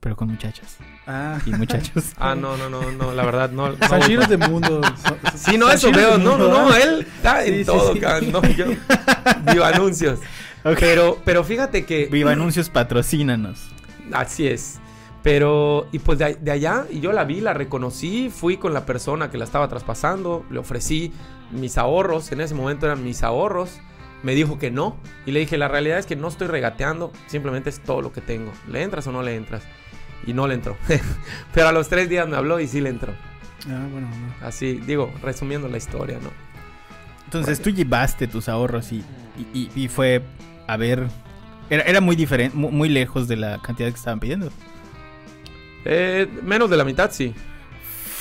pero 0.00 0.16
con 0.16 0.28
muchachas 0.28 0.76
Ah. 1.06 1.38
y 1.46 1.50
muchachos. 1.50 2.12
Ah, 2.18 2.34
no, 2.34 2.56
no, 2.58 2.68
no, 2.68 2.92
no, 2.92 3.12
la 3.14 3.24
verdad 3.24 3.50
no. 3.50 3.70
no 3.70 3.88
Sanchiro 3.88 4.20
voy 4.22 4.24
es 4.24 4.38
de 4.38 4.48
mundo. 4.48 4.80
Sí, 5.34 5.56
no, 5.56 5.70
eso 5.70 5.90
veo. 5.90 6.18
No, 6.18 6.36
no, 6.36 6.48
no, 6.48 6.74
él 6.76 7.06
está 7.16 7.42
Sí, 7.42 7.48
en 7.50 7.58
sí, 7.60 7.64
todo, 7.64 7.92
sí. 7.94 8.00
cabrón, 8.00 8.32
no, 8.32 8.42
yo 8.50 8.66
vivo 9.52 9.64
anuncios. 9.64 10.18
Pero, 10.78 11.18
pero 11.24 11.42
fíjate 11.44 11.84
que 11.84 12.06
Viva 12.06 12.32
Anuncios, 12.32 12.68
patrocínanos. 12.70 13.68
Así 14.12 14.46
es. 14.46 14.78
Pero, 15.22 15.88
y 15.92 15.98
pues 16.00 16.18
de, 16.18 16.34
de 16.34 16.50
allá, 16.50 16.84
y 16.90 17.00
yo 17.00 17.12
la 17.12 17.24
vi, 17.24 17.40
la 17.40 17.54
reconocí, 17.54 18.30
fui 18.30 18.58
con 18.58 18.74
la 18.74 18.84
persona 18.84 19.30
que 19.30 19.38
la 19.38 19.44
estaba 19.44 19.68
traspasando, 19.68 20.44
le 20.50 20.58
ofrecí 20.58 21.12
mis 21.50 21.78
ahorros, 21.78 22.30
en 22.32 22.42
ese 22.42 22.54
momento 22.54 22.84
eran 22.86 23.02
mis 23.02 23.22
ahorros, 23.22 23.78
me 24.22 24.34
dijo 24.34 24.58
que 24.58 24.70
no, 24.70 24.96
y 25.26 25.32
le 25.32 25.40
dije, 25.40 25.58
la 25.58 25.68
realidad 25.68 25.98
es 25.98 26.06
que 26.06 26.16
no 26.16 26.28
estoy 26.28 26.46
regateando, 26.48 27.12
simplemente 27.26 27.70
es 27.70 27.80
todo 27.80 28.00
lo 28.02 28.12
que 28.12 28.20
tengo, 28.20 28.52
¿le 28.68 28.82
entras 28.82 29.06
o 29.06 29.12
no 29.12 29.22
le 29.22 29.34
entras? 29.36 29.62
Y 30.26 30.32
no 30.32 30.46
le 30.46 30.54
entró. 30.54 30.76
Pero 31.54 31.68
a 31.68 31.72
los 31.72 31.88
tres 31.88 32.08
días 32.08 32.26
me 32.28 32.36
habló 32.36 32.58
y 32.60 32.66
sí 32.66 32.80
le 32.80 32.88
entró. 32.90 33.12
Ah, 33.68 33.86
bueno, 33.90 34.08
no. 34.08 34.46
Así, 34.46 34.74
digo, 34.86 35.12
resumiendo 35.22 35.68
la 35.68 35.76
historia, 35.76 36.18
¿no? 36.22 36.30
Entonces 37.24 37.60
tú 37.60 37.70
llevaste 37.70 38.26
tus 38.28 38.48
ahorros 38.48 38.92
y, 38.92 39.02
y, 39.52 39.58
y- 39.74 39.84
y 39.84 39.88
fue 39.88 40.22
a 40.66 40.76
ver. 40.76 41.06
Era, 41.68 41.82
era 41.84 42.00
muy 42.00 42.14
diferente, 42.16 42.56
mu- 42.56 42.70
muy, 42.70 42.88
lejos 42.88 43.26
de 43.28 43.36
la 43.36 43.60
cantidad 43.60 43.88
que 43.88 43.96
estaban 43.96 44.20
pidiendo. 44.20 44.50
Eh, 45.84 46.28
menos 46.42 46.70
de 46.70 46.76
la 46.76 46.84
mitad, 46.84 47.10
sí. 47.10 47.34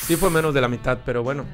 Sí 0.02 0.16
fue 0.16 0.30
menos 0.30 0.54
de 0.54 0.62
la 0.62 0.68
mitad, 0.68 1.00
pero 1.06 1.24
bueno, 1.24 1.46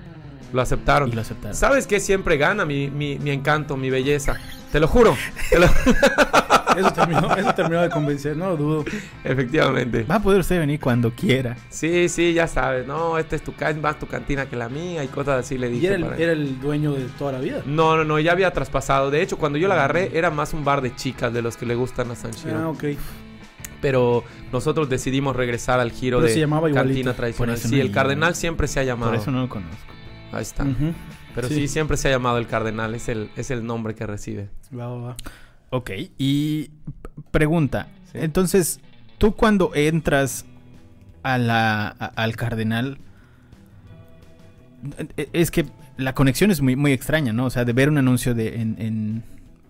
lo 0.53 0.61
aceptaron. 0.61 1.09
Y 1.09 1.13
lo 1.13 1.21
aceptaron. 1.21 1.55
¿Sabes 1.55 1.87
qué 1.87 1.99
siempre 1.99 2.37
gana 2.37 2.65
mi, 2.65 2.89
mi, 2.89 3.17
mi 3.19 3.31
encanto, 3.31 3.77
mi 3.77 3.89
belleza? 3.89 4.35
Te 4.71 4.79
lo 4.79 4.87
juro. 4.87 5.15
te 5.49 5.59
lo- 5.59 5.67
Eso 6.77 6.91
terminó, 6.93 7.35
eso 7.35 7.53
terminó 7.55 7.81
de 7.81 7.89
convencer, 7.89 8.37
no 8.37 8.49
lo 8.51 8.55
dudo. 8.57 8.85
Efectivamente. 9.23 10.03
Va 10.03 10.15
a 10.15 10.21
poder 10.21 10.39
usted 10.41 10.59
venir 10.59 10.79
cuando 10.79 11.11
quiera. 11.11 11.57
Sí, 11.69 12.07
sí, 12.07 12.31
ya 12.33 12.47
sabes. 12.47 12.85
No, 12.87 13.17
esta 13.17 13.35
es 13.35 13.41
tu, 13.41 13.53
ca- 13.53 13.71
es 13.71 13.77
más 13.81 13.97
tu 13.99 14.05
cantina 14.07 14.45
que 14.45 14.55
la 14.55 14.69
mía 14.69 15.03
y 15.03 15.07
cosas 15.07 15.39
así 15.43 15.57
le 15.57 15.67
Y 15.67 15.71
dije. 15.71 15.87
era 15.87 15.95
el, 15.95 16.03
para- 16.05 16.17
era 16.17 16.31
el 16.31 16.59
dueño 16.61 16.93
de 16.93 17.05
toda 17.17 17.33
la 17.33 17.39
vida. 17.39 17.63
No, 17.65 17.97
no, 17.97 18.03
no, 18.05 18.19
ya 18.19 18.31
había 18.31 18.51
traspasado. 18.51 19.09
De 19.11 19.21
hecho, 19.21 19.37
cuando 19.37 19.57
yo 19.57 19.67
la 19.67 19.73
agarré, 19.73 20.11
era 20.13 20.29
más 20.29 20.53
un 20.53 20.63
bar 20.63 20.81
de 20.81 20.95
chicas 20.95 21.33
de 21.33 21.41
los 21.41 21.57
que 21.57 21.65
le 21.65 21.75
gustan 21.75 22.11
a 22.11 22.15
Sanchiro. 22.15 22.57
Ah, 22.57 22.69
ok. 22.69 22.83
Pero 23.81 24.23
nosotros 24.53 24.89
decidimos 24.89 25.35
regresar 25.35 25.79
al 25.79 25.91
giro 25.91 26.17
Pero 26.19 26.27
de 26.27 26.33
se 26.33 26.39
llamaba 26.39 26.69
igualito. 26.69 26.93
cantina 26.93 27.13
tradicional. 27.13 27.57
Sí, 27.57 27.75
no 27.75 27.81
el 27.81 27.91
Cardenal 27.91 28.35
siempre 28.35 28.67
se 28.67 28.79
ha 28.79 28.83
llamado. 28.83 29.11
Por 29.11 29.19
eso 29.21 29.31
no 29.31 29.41
lo 29.41 29.49
conozco. 29.49 29.75
Ahí 30.31 30.41
está. 30.41 30.65
Pero 31.35 31.47
sí. 31.47 31.55
Sí. 31.55 31.67
siempre 31.67 31.97
se 31.97 32.07
ha 32.07 32.11
llamado 32.11 32.37
el 32.37 32.47
Cardenal. 32.47 32.93
Es 32.95 33.09
el, 33.09 33.29
es 33.35 33.51
el 33.51 33.65
nombre 33.65 33.95
que 33.95 34.05
recibe. 34.05 34.49
Va, 34.77 34.87
va, 34.87 34.97
va. 35.09 35.17
Ok, 35.71 35.91
y 36.17 36.71
pregunta. 37.31 37.87
Sí. 38.11 38.19
Entonces, 38.21 38.79
tú 39.17 39.33
cuando 39.35 39.71
entras 39.75 40.45
a 41.23 41.37
la, 41.37 41.87
a- 41.87 42.05
al 42.15 42.35
cardenal, 42.35 42.97
eh, 45.17 45.29
es 45.33 45.51
que 45.51 45.65
la 45.97 46.13
conexión 46.13 46.49
es 46.51 46.61
muy, 46.61 46.75
muy 46.75 46.91
extraña, 46.93 47.33
¿no? 47.33 47.45
O 47.45 47.49
sea, 47.49 47.65
de 47.65 47.73
ver 47.73 47.89
un 47.89 47.97
anuncio 47.97 48.33
de, 48.33 48.61
en, 48.61 48.75
en 48.79 49.23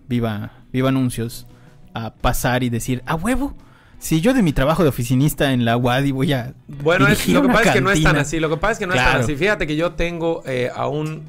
Viva, 0.07 0.51
Viva 0.71 0.89
Anuncios 0.89 1.47
a 1.93 2.13
pasar 2.13 2.63
y 2.63 2.69
decir, 2.69 3.01
a 3.05 3.15
huevo, 3.15 3.55
si 3.99 4.21
yo 4.21 4.33
de 4.33 4.41
mi 4.41 4.53
trabajo 4.53 4.83
de 4.83 4.89
oficinista 4.89 5.51
en 5.53 5.65
la 5.65 5.75
UADI 5.77 6.11
voy 6.11 6.33
a... 6.33 6.53
Bueno, 6.67 7.07
es- 7.07 7.27
lo 7.27 7.41
que 7.41 7.47
pasa 7.49 7.63
es 7.69 7.73
que 7.73 7.81
no 7.81 7.91
es 7.91 8.01
tan 8.01 8.15
así. 8.17 8.39
Lo 8.39 8.49
que 8.49 8.57
pasa 8.57 8.73
es 8.73 8.79
que 8.79 8.87
no 8.87 8.93
es 8.93 8.99
Claro. 9.01 9.11
tan 9.13 9.21
así. 9.23 9.35
Fíjate 9.35 9.67
que 9.67 9.75
yo 9.75 9.91
tengo 9.93 10.41
eh, 10.45 10.69
a 10.73 10.87
un 10.87 11.21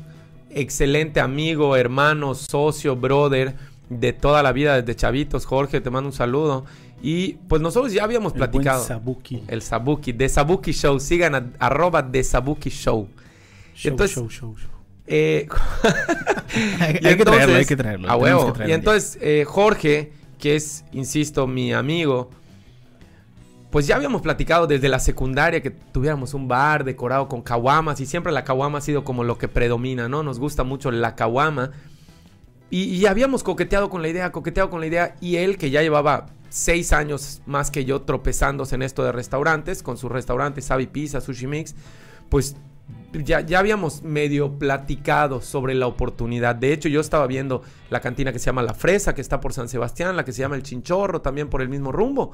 excelente 0.51 1.21
amigo, 1.21 1.77
hermano, 1.77 2.35
socio, 2.35 2.97
brother 2.97 3.55
de 3.89 4.13
toda 4.13 4.43
la 4.43 4.53
vida 4.53 4.81
desde 4.81 4.95
chavitos. 4.97 5.47
Jorge, 5.47 5.81
te 5.81 5.91
mando 5.91 6.09
un 6.09 6.15
saludo. 6.15 6.65
Y 7.03 7.35
pues 7.49 7.61
nosotros 7.63 7.93
ya 7.93 8.05
habíamos 8.05 8.35
El 8.35 8.39
buen 8.39 8.51
platicado. 8.51 8.85
Sabuki. 8.85 9.43
El 9.49 9.63
Sabuki, 9.63 10.13
de 10.13 10.29
Sabuki 10.29 10.73
Show. 10.73 11.01
Sigan 11.01 11.35
a, 11.35 11.47
arroba 11.59 12.03
de 12.03 12.23
Sabuki 12.23 12.71
Show. 12.71 13.09
Show, 13.75 13.91
entonces- 13.91 14.15
show, 14.17 14.29
show, 14.31 14.57
show. 14.57 14.71
Eh, 15.07 15.49
hay, 16.79 17.17
que 17.17 17.25
traerlo, 17.25 17.57
hay 17.57 17.65
que 17.65 17.77
traerlo. 17.77 18.07
A 18.09 18.13
tenemos 18.19 18.23
huevo. 18.23 18.47
que 18.47 18.53
traerlo 18.53 18.73
Y 18.73 18.75
entonces 18.79 19.19
eh, 19.21 19.45
Jorge, 19.47 20.13
que 20.39 20.55
es, 20.57 20.85
insisto, 20.93 21.47
mi 21.47 21.73
amigo, 21.73 22.31
pues 23.71 23.87
ya 23.87 23.97
habíamos 23.97 24.21
platicado 24.23 24.67
desde 24.67 24.89
la 24.89 24.99
secundaria 24.99 25.63
que 25.63 25.71
tuviéramos 25.71 26.35
un 26.35 26.49
bar 26.49 26.85
decorado 26.85 27.29
con 27.29 27.41
caguamas 27.41 28.01
y 28.01 28.07
siempre 28.07 28.33
la 28.33 28.45
caguama 28.45 28.79
ha 28.79 28.81
sido 28.81 29.05
como 29.05 29.23
lo 29.23 29.39
que 29.39 29.47
predomina, 29.47 30.09
¿no? 30.09 30.23
Nos 30.23 30.41
gusta 30.41 30.65
mucho 30.65 30.91
la 30.91 31.15
caguama. 31.15 31.71
Y, 32.73 33.05
habíamos 33.07 33.43
coqueteado 33.43 33.91
con 33.91 34.01
la 34.01 34.09
idea, 34.09 34.31
coqueteado 34.31 34.71
con 34.71 34.81
la 34.81 34.87
idea. 34.87 35.17
Y 35.21 35.37
él, 35.37 35.57
que 35.59 35.71
ya 35.71 35.83
llevaba 35.83 36.27
seis 36.51 36.93
años 36.93 37.43
más 37.45 37.71
que 37.73 37.85
yo 37.85 38.03
tropezándose 38.03 38.77
en 38.77 38.83
esto 38.83 39.03
de 39.03 39.11
restaurantes, 39.11 39.83
con 39.83 39.97
sus 39.97 40.11
restaurantes 40.11 40.67
Sabi 40.67 40.87
Pizza, 40.87 41.21
Sushi 41.21 41.49
Mix, 41.49 41.75
pues 42.29 42.55
ya, 43.13 43.41
ya 43.41 43.59
habíamos 43.59 44.03
medio 44.03 44.57
platicado 44.57 45.41
sobre 45.41 45.75
la 45.75 45.89
oportunidad. 45.89 46.55
De 46.55 46.73
hecho, 46.73 46.89
yo 46.89 47.01
estaba 47.01 47.27
viendo 47.27 47.63
la 47.89 48.01
cantina 48.01 48.33
que 48.33 48.39
se 48.39 48.47
llama 48.47 48.63
La 48.63 48.75
Fresa, 48.75 49.17
que 49.17 49.21
está 49.21 49.41
por 49.41 49.53
San 49.53 49.69
Sebastián, 49.69 50.17
la 50.17 50.25
que 50.25 50.33
se 50.33 50.41
llama 50.41 50.55
El 50.55 50.63
Chinchorro, 50.63 51.23
también 51.23 51.49
por 51.49 51.63
el 51.63 51.69
mismo 51.69 51.91
rumbo. 51.91 52.33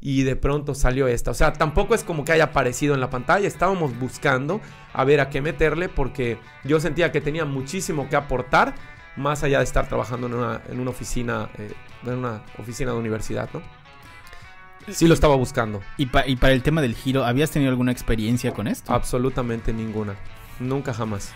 Y 0.00 0.22
de 0.22 0.36
pronto 0.36 0.74
salió 0.76 1.08
esta. 1.08 1.32
O 1.32 1.34
sea, 1.34 1.52
tampoco 1.52 1.94
es 1.94 2.04
como 2.04 2.24
que 2.24 2.32
haya 2.32 2.44
aparecido 2.44 2.94
en 2.94 3.00
la 3.00 3.10
pantalla. 3.10 3.48
Estábamos 3.48 3.98
buscando 3.98 4.60
a 4.92 5.04
ver 5.04 5.20
a 5.20 5.28
qué 5.28 5.40
meterle 5.42 5.88
porque 5.88 6.38
yo 6.62 6.78
sentía 6.78 7.10
que 7.10 7.20
tenía 7.20 7.44
muchísimo 7.44 8.08
que 8.08 8.14
aportar 8.14 8.74
más 9.16 9.42
allá 9.42 9.58
de 9.58 9.64
estar 9.64 9.88
trabajando 9.88 10.28
en 10.28 10.34
una, 10.34 10.60
en 10.68 10.78
una 10.78 10.90
oficina, 10.90 11.50
eh, 11.58 11.72
en 12.06 12.14
una 12.14 12.42
oficina 12.58 12.92
de 12.92 12.98
universidad, 12.98 13.48
¿no? 13.52 13.60
Sí 14.92 15.08
lo 15.08 15.14
estaba 15.14 15.34
buscando. 15.34 15.82
Y, 15.96 16.06
pa- 16.06 16.26
y 16.26 16.36
para 16.36 16.52
el 16.52 16.62
tema 16.62 16.80
del 16.80 16.94
giro, 16.94 17.24
¿habías 17.24 17.50
tenido 17.50 17.70
alguna 17.70 17.90
experiencia 17.90 18.54
con 18.54 18.68
esto? 18.68 18.92
Absolutamente 18.92 19.72
ninguna. 19.72 20.14
Nunca 20.60 20.94
jamás. 20.94 21.32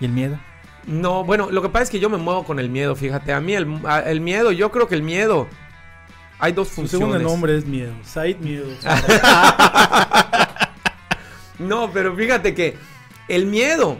¿Y 0.00 0.06
el 0.06 0.10
miedo? 0.12 0.38
No, 0.86 1.22
bueno, 1.24 1.48
lo 1.52 1.62
que 1.62 1.68
pasa 1.68 1.84
es 1.84 1.90
que 1.90 2.00
yo 2.00 2.10
me 2.10 2.18
muevo 2.18 2.42
con 2.44 2.58
el 2.58 2.68
miedo, 2.68 2.96
fíjate. 2.96 3.32
A 3.32 3.40
mí 3.40 3.54
el, 3.54 3.80
el 4.04 4.20
miedo, 4.20 4.50
yo 4.50 4.72
creo 4.72 4.88
que 4.88 4.96
el 4.96 5.02
miedo... 5.02 5.46
Hay 6.42 6.50
dos 6.50 6.66
Su 6.70 6.74
funciones. 6.74 7.08
segundo 7.08 7.30
nombre 7.30 7.56
es 7.56 7.64
Miedo. 7.64 7.92
Said 8.02 8.38
Miedo. 8.38 8.66
No, 11.58 11.92
pero 11.92 12.16
fíjate 12.16 12.54
que 12.54 12.76
el 13.28 13.46
miedo 13.46 13.96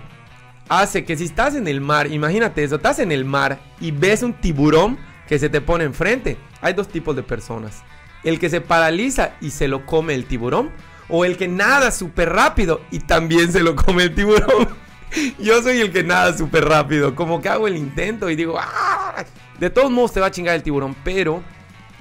hace 0.68 1.04
que 1.04 1.16
si 1.16 1.26
estás 1.26 1.54
en 1.54 1.68
el 1.68 1.80
mar, 1.80 2.10
imagínate 2.10 2.64
eso, 2.64 2.74
estás 2.76 2.98
en 2.98 3.12
el 3.12 3.24
mar 3.24 3.60
y 3.78 3.92
ves 3.92 4.24
un 4.24 4.32
tiburón 4.32 4.98
que 5.28 5.38
se 5.38 5.48
te 5.48 5.60
pone 5.60 5.84
enfrente. 5.84 6.38
Hay 6.60 6.72
dos 6.72 6.88
tipos 6.88 7.14
de 7.14 7.22
personas. 7.22 7.84
El 8.24 8.40
que 8.40 8.50
se 8.50 8.60
paraliza 8.60 9.34
y 9.40 9.50
se 9.50 9.68
lo 9.68 9.86
come 9.86 10.14
el 10.14 10.24
tiburón. 10.24 10.70
O 11.08 11.24
el 11.24 11.36
que 11.36 11.46
nada 11.46 11.92
súper 11.92 12.30
rápido 12.30 12.80
y 12.90 12.98
también 12.98 13.52
se 13.52 13.62
lo 13.62 13.76
come 13.76 14.04
el 14.04 14.14
tiburón. 14.16 14.68
Yo 15.38 15.62
soy 15.62 15.80
el 15.80 15.92
que 15.92 16.02
nada 16.02 16.36
súper 16.36 16.64
rápido. 16.64 17.14
Como 17.14 17.40
que 17.40 17.48
hago 17.48 17.68
el 17.68 17.76
intento 17.76 18.28
y 18.28 18.34
digo, 18.34 18.58
¡ah! 18.58 19.24
De 19.60 19.70
todos 19.70 19.92
modos 19.92 20.12
te 20.14 20.18
va 20.18 20.26
a 20.26 20.30
chingar 20.32 20.56
el 20.56 20.64
tiburón, 20.64 20.96
pero... 21.04 21.44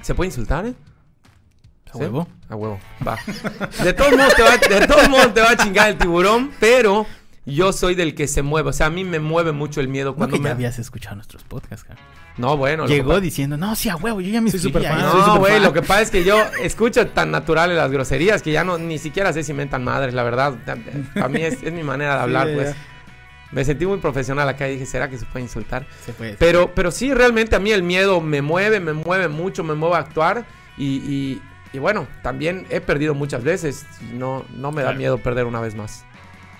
¿Se 0.02 0.14
puede 0.14 0.28
insultar, 0.28 0.66
eh? 0.66 0.74
¿A 1.88 1.92
¿Sí? 1.92 1.98
huevo? 1.98 2.26
A 2.48 2.56
huevo, 2.56 2.78
va. 3.06 3.18
De 3.84 3.92
todos 3.92 4.12
modos 4.12 4.34
te 4.34 4.42
va, 4.42 4.56
de 4.56 4.86
todos 4.86 5.08
modos 5.08 5.34
te 5.34 5.40
va 5.40 5.50
a 5.50 5.56
chingar 5.56 5.90
el 5.90 5.98
tiburón, 5.98 6.50
pero 6.58 7.06
yo 7.44 7.72
soy 7.72 7.94
del 7.94 8.14
que 8.14 8.26
se 8.28 8.42
mueve. 8.42 8.70
O 8.70 8.72
sea, 8.72 8.86
a 8.86 8.90
mí 8.90 9.04
me 9.04 9.20
mueve 9.20 9.52
mucho 9.52 9.80
el 9.80 9.88
miedo 9.88 10.10
¿No 10.12 10.16
cuando 10.16 10.36
que 10.36 10.42
me. 10.42 10.48
ya 10.48 10.54
habías 10.54 10.78
escuchado 10.78 11.16
nuestros 11.16 11.44
podcasts, 11.44 11.84
cara? 11.84 12.00
No, 12.38 12.56
bueno. 12.56 12.86
Llegó 12.86 13.20
diciendo, 13.20 13.58
no, 13.58 13.76
sí, 13.76 13.90
a 13.90 13.96
huevo, 13.96 14.22
yo 14.22 14.30
ya 14.30 14.40
me 14.40 14.50
Soy 14.50 14.58
ahí, 14.58 14.62
soy 14.62 14.72
No, 14.72 14.80
superfan". 15.02 15.38
güey, 15.38 15.60
lo 15.60 15.72
que 15.74 15.82
pasa 15.82 16.00
es 16.00 16.10
que 16.10 16.24
yo 16.24 16.42
escucho 16.62 17.06
tan 17.08 17.30
naturales 17.30 17.76
las 17.76 17.90
groserías 17.90 18.40
que 18.42 18.52
ya 18.52 18.64
no 18.64 18.78
ni 18.78 18.96
siquiera 18.98 19.32
sé 19.34 19.42
si 19.44 19.52
mentan 19.52 19.84
madres, 19.84 20.14
la 20.14 20.22
verdad. 20.22 20.54
Para 21.14 21.28
mí 21.28 21.42
es, 21.42 21.62
es 21.62 21.72
mi 21.72 21.82
manera 21.82 22.14
de 22.16 22.20
hablar, 22.22 22.48
Sí, 22.48 22.54
pues. 22.54 22.70
ya. 22.70 22.76
Me 23.52 23.64
sentí 23.64 23.86
muy 23.86 23.98
profesional 23.98 24.48
acá 24.48 24.68
y 24.68 24.72
dije, 24.72 24.86
¿será 24.86 25.08
que 25.10 25.18
se 25.18 25.26
puede 25.26 25.44
insultar? 25.44 25.86
Se 26.04 26.12
puede. 26.12 26.34
Pero, 26.34 26.72
pero 26.74 26.90
sí, 26.90 27.12
realmente 27.12 27.54
a 27.54 27.58
mí 27.58 27.70
el 27.70 27.82
miedo 27.82 28.20
me 28.20 28.40
mueve, 28.42 28.80
me 28.80 28.92
mueve 28.94 29.28
mucho, 29.28 29.62
me 29.62 29.74
mueve 29.74 29.96
a 29.96 29.98
actuar. 30.00 30.44
Y, 30.78 30.86
y- 30.96 31.42
y 31.74 31.78
bueno, 31.78 32.06
también 32.22 32.66
he 32.70 32.80
perdido 32.80 33.14
muchas 33.14 33.44
veces. 33.44 33.86
No, 34.14 34.44
no 34.54 34.72
me 34.72 34.82
da 34.82 34.88
Claro. 34.88 34.98
miedo 34.98 35.18
perder 35.18 35.44
una 35.46 35.60
vez 35.60 35.74
más. 35.74 36.04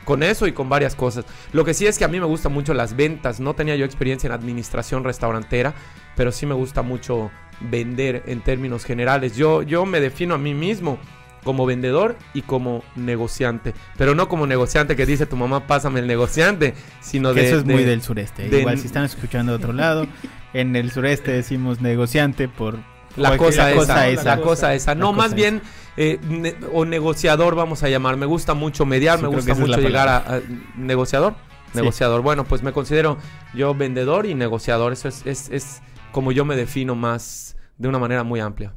Con 0.04 0.22
eso 0.22 0.46
y 0.46 0.52
con 0.52 0.68
varias 0.68 0.94
cosas. 0.94 1.25
Lo 1.52 1.64
que 1.64 1.75
sí 1.75 1.87
es 1.87 1.96
que 1.99 2.04
a 2.04 2.08
mí 2.08 2.18
me 2.18 2.26
gustan 2.26 2.52
mucho 2.52 2.75
las 2.75 2.96
ventas. 2.96 3.38
No 3.40 3.54
tenía 3.54 3.76
yo 3.76 3.84
experiencia 3.84 4.26
en 4.26 4.32
administración 4.32 5.04
restaurantera, 5.04 5.75
pero 6.16 6.32
sí 6.32 6.44
me 6.44 6.54
gusta 6.54 6.82
mucho 6.82 7.30
vender 7.61 8.22
en 8.26 8.40
términos 8.42 8.84
generales. 8.84 9.37
Yo, 9.37 9.62
yo 9.62 9.87
me 9.87 10.00
defino 10.00 10.34
a 10.34 10.38
mí 10.38 10.54
mismo 10.54 10.99
como 11.44 11.66
vendedor 11.66 12.16
y 12.34 12.42
como 12.42 12.84
negociante. 12.96 13.75
Pero 13.96 14.14
no 14.14 14.28
como 14.28 14.46
negociante 14.46 14.96
que 14.96 15.06
dice 15.06 15.26
tu 15.26 15.37
mamá, 15.37 15.66
pásame 15.66 16.00
el 16.00 16.06
negociante, 16.06 16.75
sino 17.00 17.34
Que 17.34 17.40
de... 17.40 17.46
eso 17.49 17.56
es 17.58 17.64
de- 17.66 17.75
muy 17.75 17.84
del 17.84 18.02
sureste. 18.02 18.49
de- 18.49 18.61
Igual 18.61 18.78
si 18.78 18.87
están 18.87 19.04
escuchando 19.04 19.52
de 19.52 19.56
otro 19.56 19.72
lado, 19.72 20.06
en 20.54 20.76
el 20.76 20.90
sureste 20.92 21.32
decimos 21.32 21.80
negociante 21.80 22.49
por 22.49 22.78
La 23.16 23.37
cosa, 23.37 23.64
la 23.64 23.70
esa, 23.70 23.78
cosa 23.80 23.94
la 23.96 24.08
esa. 24.08 24.37
cosa 24.40 24.75
esa. 24.75 24.94
La 24.94 25.00
No, 25.00 25.06
cosa 25.08 25.16
más 25.18 25.26
esa. 25.28 25.34
bien, 25.37 25.62
eh, 25.96 26.18
ne- 26.28 26.54
o 26.72 26.84
negociador 26.84 27.54
vamos 27.56 27.82
a 27.82 27.88
llamar. 27.88 28.16
Me 28.16 28.26
gusta 28.26 28.54
mucho 28.54 28.87
mediar, 28.87 29.18
Sí, 29.18 29.22
me 29.25 29.28
gusta 29.28 29.54
mucho 29.54 29.66
la 29.72 29.78
llegar 29.78 30.08
a, 30.08 30.16
a- 30.18 30.40
negociador. 30.76 31.34
Sí. 31.72 31.78
Negociador. 31.78 32.20
Bueno, 32.22 32.44
pues 32.44 32.62
me 32.62 32.72
considero 32.72 33.16
yo 33.54 33.75
vendedor 33.75 34.26
y 34.26 34.34
negociador. 34.34 34.92
Eso 34.92 35.08
es, 35.08 35.26
es, 35.26 35.49
es 35.50 35.82
como 36.12 36.30
yo 36.30 36.44
me 36.44 36.54
defino 36.54 36.94
más 36.94 37.56
de 37.78 37.88
una 37.88 37.99
manera 37.99 38.22
muy 38.25 38.40
amplia. 38.40 38.75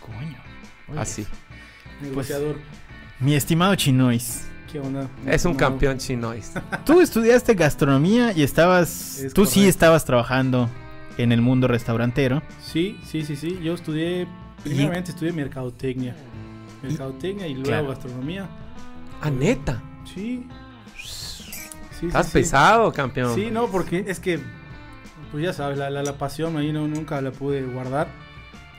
Coño. 0.00 0.38
Así. 1.00 1.26
Negociador. 2.00 2.56
Mi 3.20 3.34
estimado 3.34 3.74
Chinois, 3.74 4.46
¿Qué 4.70 4.80
onda? 4.80 5.08
Es 5.26 5.44
un 5.44 5.52
No, 5.52 5.58
campeón 5.58 5.96
chinois. 5.98 6.52
tú 6.84 7.00
estudiaste 7.00 7.54
gastronomía 7.54 8.32
y 8.32 8.42
estabas, 8.42 9.20
Es 9.20 9.32
tú 9.32 9.46
sí 9.46 9.66
estabas 9.68 10.04
trabajando 10.04 10.68
en 11.18 11.32
el 11.32 11.40
mundo 11.40 11.68
restaurantero. 11.68 12.42
Sí, 12.60 12.98
sí, 13.06 13.22
sí, 13.24 13.36
sí. 13.36 13.58
Yo 13.62 13.74
estudié, 13.74 14.26
primeramente 14.64 15.12
estudié 15.12 15.32
mercadotecnia. 15.32 16.14
Mercadotecnia 16.82 17.46
y 17.46 17.54
luego 17.54 17.68
Claro. 17.68 17.88
gastronomía. 17.88 18.48
Ah, 19.22 19.30
neta. 19.30 19.82
Sí. 20.04 20.46
Sí, 21.98 22.08
Estás 22.08 22.26
sí, 22.26 22.32
sí. 22.32 22.38
pesado, 22.40 22.92
campeón. 22.92 23.34
Sí, 23.34 23.48
no, 23.50 23.68
porque 23.68 24.04
es 24.06 24.20
que, 24.20 24.38
pues 25.30 25.42
ya 25.42 25.52
sabes, 25.54 25.78
la, 25.78 25.88
la, 25.88 26.02
la 26.02 26.18
pasión 26.18 26.56
ahí 26.58 26.70
no, 26.72 26.86
nunca 26.86 27.22
la 27.22 27.30
pude 27.30 27.62
guardar. 27.62 28.08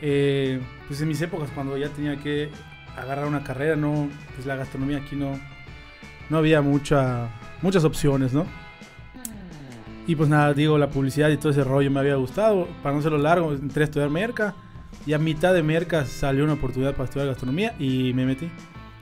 Eh, 0.01 0.61
pues 0.87 1.01
en 1.01 1.07
mis 1.07 1.19
épocas, 1.21 1.49
cuando 1.55 1.75
ya 1.77 1.89
tenía 1.89 2.17
que 2.17 2.51
agarrar 2.97 3.27
una 3.27 3.43
carrera, 3.43 3.75
no, 3.75 4.09
pues 4.35 4.45
la 4.45 4.55
gastronomía 4.55 4.97
aquí 4.97 5.15
no, 5.15 5.39
no 6.29 6.37
había 6.37 6.61
mucha, 6.61 7.29
muchas 7.61 7.83
opciones, 7.83 8.33
¿no? 8.33 8.45
Y 10.07 10.15
pues 10.15 10.29
nada, 10.29 10.53
digo, 10.53 10.77
la 10.77 10.89
publicidad 10.89 11.29
y 11.29 11.37
todo 11.37 11.51
ese 11.51 11.65
rollo 11.65 11.91
me 11.91 11.99
había 11.99 12.15
gustado. 12.15 12.67
Para 12.81 12.93
no 12.93 12.99
hacerlo 12.99 13.17
largo, 13.17 13.51
entré 13.51 13.83
a 13.83 13.85
estudiar 13.85 14.09
merca. 14.09 14.55
Y 15.05 15.13
a 15.13 15.19
mitad 15.19 15.53
de 15.53 15.63
merca 15.63 16.05
salió 16.05 16.45
una 16.45 16.53
oportunidad 16.53 16.93
para 16.93 17.05
estudiar 17.05 17.27
gastronomía 17.27 17.75
y 17.77 18.13
me 18.13 18.25
metí. 18.25 18.49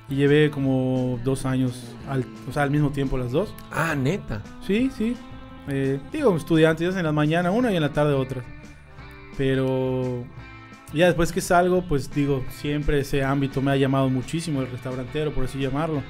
Y 0.10 0.16
llevé 0.16 0.50
como 0.50 1.20
dos 1.24 1.46
años, 1.46 1.96
al, 2.10 2.26
o 2.50 2.52
sea, 2.52 2.64
al 2.64 2.72
mismo 2.72 2.90
tiempo 2.90 3.20
las 3.20 3.32
dos. 3.32 3.54
Ah, 3.72 3.96
neta. 3.96 4.42
Sí, 4.66 4.92
sí. 4.96 5.16
Eh, 5.68 6.00
digo, 6.12 6.36
estudiantes 6.36 6.96
en 6.96 7.04
la 7.04 7.12
mañana 7.12 7.52
una 7.52 7.72
y 7.72 7.76
en 7.76 7.82
la 7.84 7.94
tarde 7.94 8.14
otra. 8.14 8.44
Pero 9.38 10.26
ya 10.94 11.08
después 11.08 11.32
que 11.32 11.42
salgo, 11.42 11.82
pues 11.84 12.14
digo, 12.14 12.44
siempre 12.50 13.00
ese 13.00 13.24
ámbito 13.24 13.62
me 13.62 13.72
ha 13.72 13.76
llamado 13.76 14.10
muchísimo, 14.10 14.62
el 14.62 14.72
restaurantero, 14.72 15.32
por 15.34 15.46
así 15.46 15.60
llamarlo. 15.60 16.02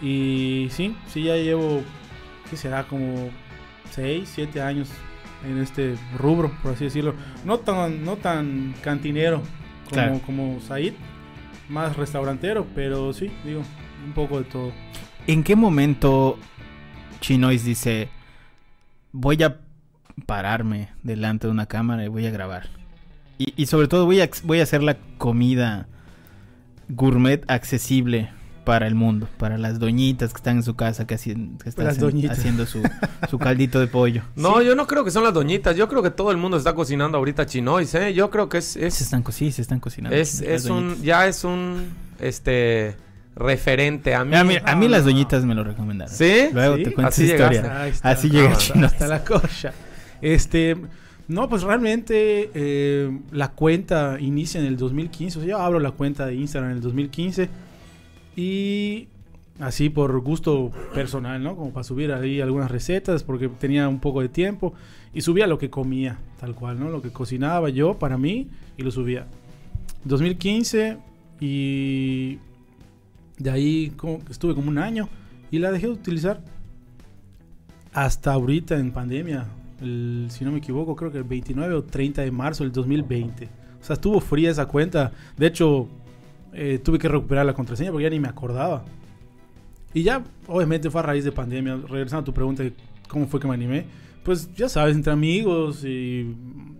Y 0.00 0.68
sí, 0.70 0.96
sí, 1.08 1.24
ya 1.24 1.36
llevo, 1.36 1.82
¿qué 2.50 2.56
será? 2.56 2.84
Como 2.84 3.30
6, 3.90 4.28
7 4.32 4.60
años 4.62 4.88
en 5.48 5.58
este 5.58 5.96
rubro, 6.18 6.50
por 6.62 6.72
así 6.72 6.84
decirlo. 6.84 7.14
No 7.44 7.58
tan, 7.58 8.04
no 8.04 8.16
tan 8.16 8.74
cantinero 8.82 9.38
como, 9.84 9.90
Claro. 9.90 10.20
como 10.24 10.60
Said, 10.60 10.94
más 11.68 11.96
restaurantero, 11.96 12.66
pero 12.74 13.12
sí, 13.12 13.30
digo, 13.44 13.62
un 14.04 14.12
poco 14.12 14.38
de 14.38 14.44
todo. 14.44 14.72
¿En 15.26 15.44
qué 15.44 15.54
momento 15.54 16.38
Chinois 17.20 17.64
dice, 17.64 18.08
voy 19.12 19.42
a 19.42 19.58
pararme 20.26 20.88
delante 21.02 21.46
de 21.46 21.52
una 21.52 21.66
cámara 21.66 22.04
y 22.04 22.08
voy 22.08 22.26
a 22.26 22.30
grabar? 22.30 22.68
Y, 23.42 23.62
y 23.62 23.66
sobre 23.66 23.88
todo 23.88 24.04
voy 24.06 24.20
a, 24.20 24.30
voy 24.44 24.60
a 24.60 24.62
hacer 24.62 24.82
la 24.82 24.96
comida 25.18 25.86
gourmet 26.88 27.42
accesible 27.48 28.30
para 28.64 28.86
el 28.86 28.94
mundo, 28.94 29.28
para 29.38 29.58
las 29.58 29.80
doñitas 29.80 30.32
que 30.32 30.36
están 30.36 30.58
en 30.58 30.62
su 30.62 30.76
casa, 30.76 31.04
que, 31.06 31.14
hacen, 31.14 31.58
que 31.60 31.68
están 31.68 31.88
hacen- 31.88 32.30
haciendo 32.30 32.64
su, 32.66 32.80
su 33.30 33.38
caldito 33.38 33.80
de 33.80 33.88
pollo. 33.88 34.22
No, 34.36 34.62
yo 34.62 34.76
no 34.76 34.86
creo 34.86 35.04
que 35.04 35.10
son 35.10 35.24
las 35.24 35.34
doñitas. 35.34 35.74
Yo 35.76 35.88
creo 35.88 36.00
que 36.02 36.10
todo 36.10 36.30
el 36.30 36.36
mundo 36.36 36.56
está 36.56 36.72
cocinando 36.74 37.18
ahorita 37.18 37.46
chinois, 37.46 37.92
¿eh? 37.96 38.14
Yo 38.14 38.30
creo 38.30 38.48
que 38.48 38.58
es... 38.58 38.66
Se 38.66 38.86
es 38.86 39.00
están, 39.00 39.24
sí, 39.32 39.50
se 39.50 39.62
están 39.62 39.80
cocinando. 39.80 40.16
Es, 40.16 40.40
un, 40.66 41.02
ya 41.02 41.26
es 41.26 41.42
un, 41.42 41.88
este, 42.20 42.94
referente 43.34 44.14
a 44.14 44.24
mí. 44.24 44.36
A 44.36 44.44
mí, 44.44 44.56
a 44.64 44.76
mí 44.76 44.84
No, 44.86 44.92
las 44.92 45.00
no. 45.02 45.10
doñitas 45.10 45.44
me 45.44 45.56
lo 45.56 45.64
recomendaron. 45.64 46.14
¿Sí? 46.14 46.44
Luego 46.52 46.76
¿Sí? 46.76 46.82
te 46.84 46.92
cuento 46.92 47.08
Así 47.08 47.24
esa 47.24 47.32
historia. 47.34 47.86
Está. 47.88 48.10
Así 48.10 48.30
llega 48.30 48.50
Ah, 48.52 48.56
Chino. 48.58 48.86
Hasta 48.86 49.08
la 49.08 49.24
cocha. 49.24 49.72
Este, 50.20 50.76
no, 51.32 51.48
pues 51.48 51.62
realmente 51.62 52.50
eh, 52.54 53.18
la 53.30 53.52
cuenta 53.52 54.18
inicia 54.20 54.60
en 54.60 54.66
el 54.66 54.76
2015. 54.76 55.38
O 55.38 55.42
sea, 55.42 55.50
yo 55.50 55.58
abro 55.58 55.80
la 55.80 55.90
cuenta 55.90 56.26
de 56.26 56.34
Instagram 56.34 56.72
en 56.72 56.76
el 56.76 56.82
2015 56.82 57.48
y 58.36 59.08
así 59.60 59.90
por 59.90 60.18
gusto 60.20 60.70
personal, 60.94 61.42
¿no? 61.42 61.56
Como 61.56 61.72
para 61.72 61.84
subir 61.84 62.12
ahí 62.12 62.40
algunas 62.40 62.70
recetas 62.70 63.22
porque 63.22 63.48
tenía 63.48 63.88
un 63.88 64.00
poco 64.00 64.20
de 64.20 64.28
tiempo 64.28 64.74
y 65.14 65.20
subía 65.22 65.46
lo 65.46 65.58
que 65.58 65.70
comía, 65.70 66.18
tal 66.40 66.54
cual, 66.54 66.80
¿no? 66.80 66.90
Lo 66.90 67.02
que 67.02 67.10
cocinaba 67.10 67.68
yo 67.68 67.98
para 67.98 68.18
mí 68.18 68.48
y 68.76 68.82
lo 68.82 68.90
subía. 68.90 69.26
2015 70.04 70.98
y 71.40 72.38
de 73.38 73.50
ahí 73.50 73.92
estuve 74.30 74.54
como 74.54 74.68
un 74.68 74.78
año 74.78 75.08
y 75.50 75.58
la 75.58 75.70
dejé 75.70 75.86
de 75.86 75.92
utilizar 75.92 76.40
hasta 77.92 78.32
ahorita 78.32 78.78
en 78.78 78.90
pandemia, 78.90 79.46
si 80.30 80.44
no 80.44 80.52
me 80.52 80.58
equivoco, 80.58 80.96
creo 80.96 81.10
que 81.10 81.18
el 81.18 81.24
29 81.24 81.74
o 81.74 81.84
30 81.84 82.22
de 82.22 82.30
marzo 82.30 82.64
del 82.64 82.72
2020. 82.72 83.48
O 83.80 83.84
sea, 83.84 83.94
estuvo 83.94 84.20
fría 84.20 84.50
esa 84.50 84.66
cuenta. 84.66 85.12
De 85.36 85.46
hecho, 85.46 85.88
eh, 86.52 86.78
tuve 86.82 86.98
que 86.98 87.08
recuperar 87.08 87.46
la 87.46 87.54
contraseña 87.54 87.90
porque 87.90 88.04
ya 88.04 88.10
ni 88.10 88.20
me 88.20 88.28
acordaba. 88.28 88.84
Y 89.94 90.02
ya, 90.02 90.22
obviamente, 90.46 90.90
fue 90.90 91.00
a 91.00 91.04
raíz 91.04 91.24
de 91.24 91.32
pandemia. 91.32 91.76
Regresando 91.88 92.22
a 92.22 92.24
tu 92.24 92.32
pregunta 92.32 92.62
de 92.62 92.72
cómo 93.08 93.26
fue 93.26 93.40
que 93.40 93.48
me 93.48 93.54
animé. 93.54 93.86
Pues 94.24 94.54
ya 94.54 94.68
sabes, 94.68 94.94
entre 94.94 95.12
amigos 95.12 95.84
y 95.84 96.34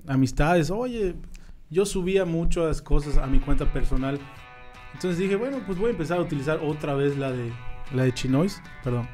amistades. 0.06 0.70
Oye, 0.70 1.14
yo 1.70 1.84
subía 1.84 2.24
muchas 2.24 2.80
cosas 2.80 3.18
a 3.18 3.26
mi 3.26 3.40
cuenta 3.40 3.72
personal. 3.72 4.18
Entonces 4.94 5.18
dije, 5.18 5.36
bueno, 5.36 5.58
pues 5.66 5.78
voy 5.78 5.88
a 5.88 5.92
empezar 5.92 6.18
a 6.18 6.22
utilizar 6.22 6.60
otra 6.62 6.94
vez 6.94 7.16
la 7.16 7.32
de 7.32 7.50
la 7.94 8.04
de 8.04 8.12
Chinois, 8.12 8.62
perdón. 8.82 9.08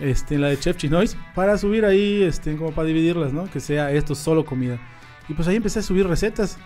Este, 0.00 0.36
la 0.38 0.48
de 0.48 0.58
Chef 0.58 0.76
Chinois 0.76 1.16
para 1.34 1.56
subir 1.56 1.84
ahí 1.86 2.22
este 2.22 2.54
como 2.56 2.72
para 2.72 2.86
dividirlas, 2.88 3.32
¿no? 3.32 3.50
Que 3.50 3.60
sea 3.60 3.90
esto 3.92 4.14
solo 4.14 4.44
comida. 4.44 4.78
Y 5.28 5.34
pues 5.34 5.48
ahí 5.48 5.56
empecé 5.56 5.78
a 5.78 5.82
subir 5.82 6.06
recetas. 6.06 6.58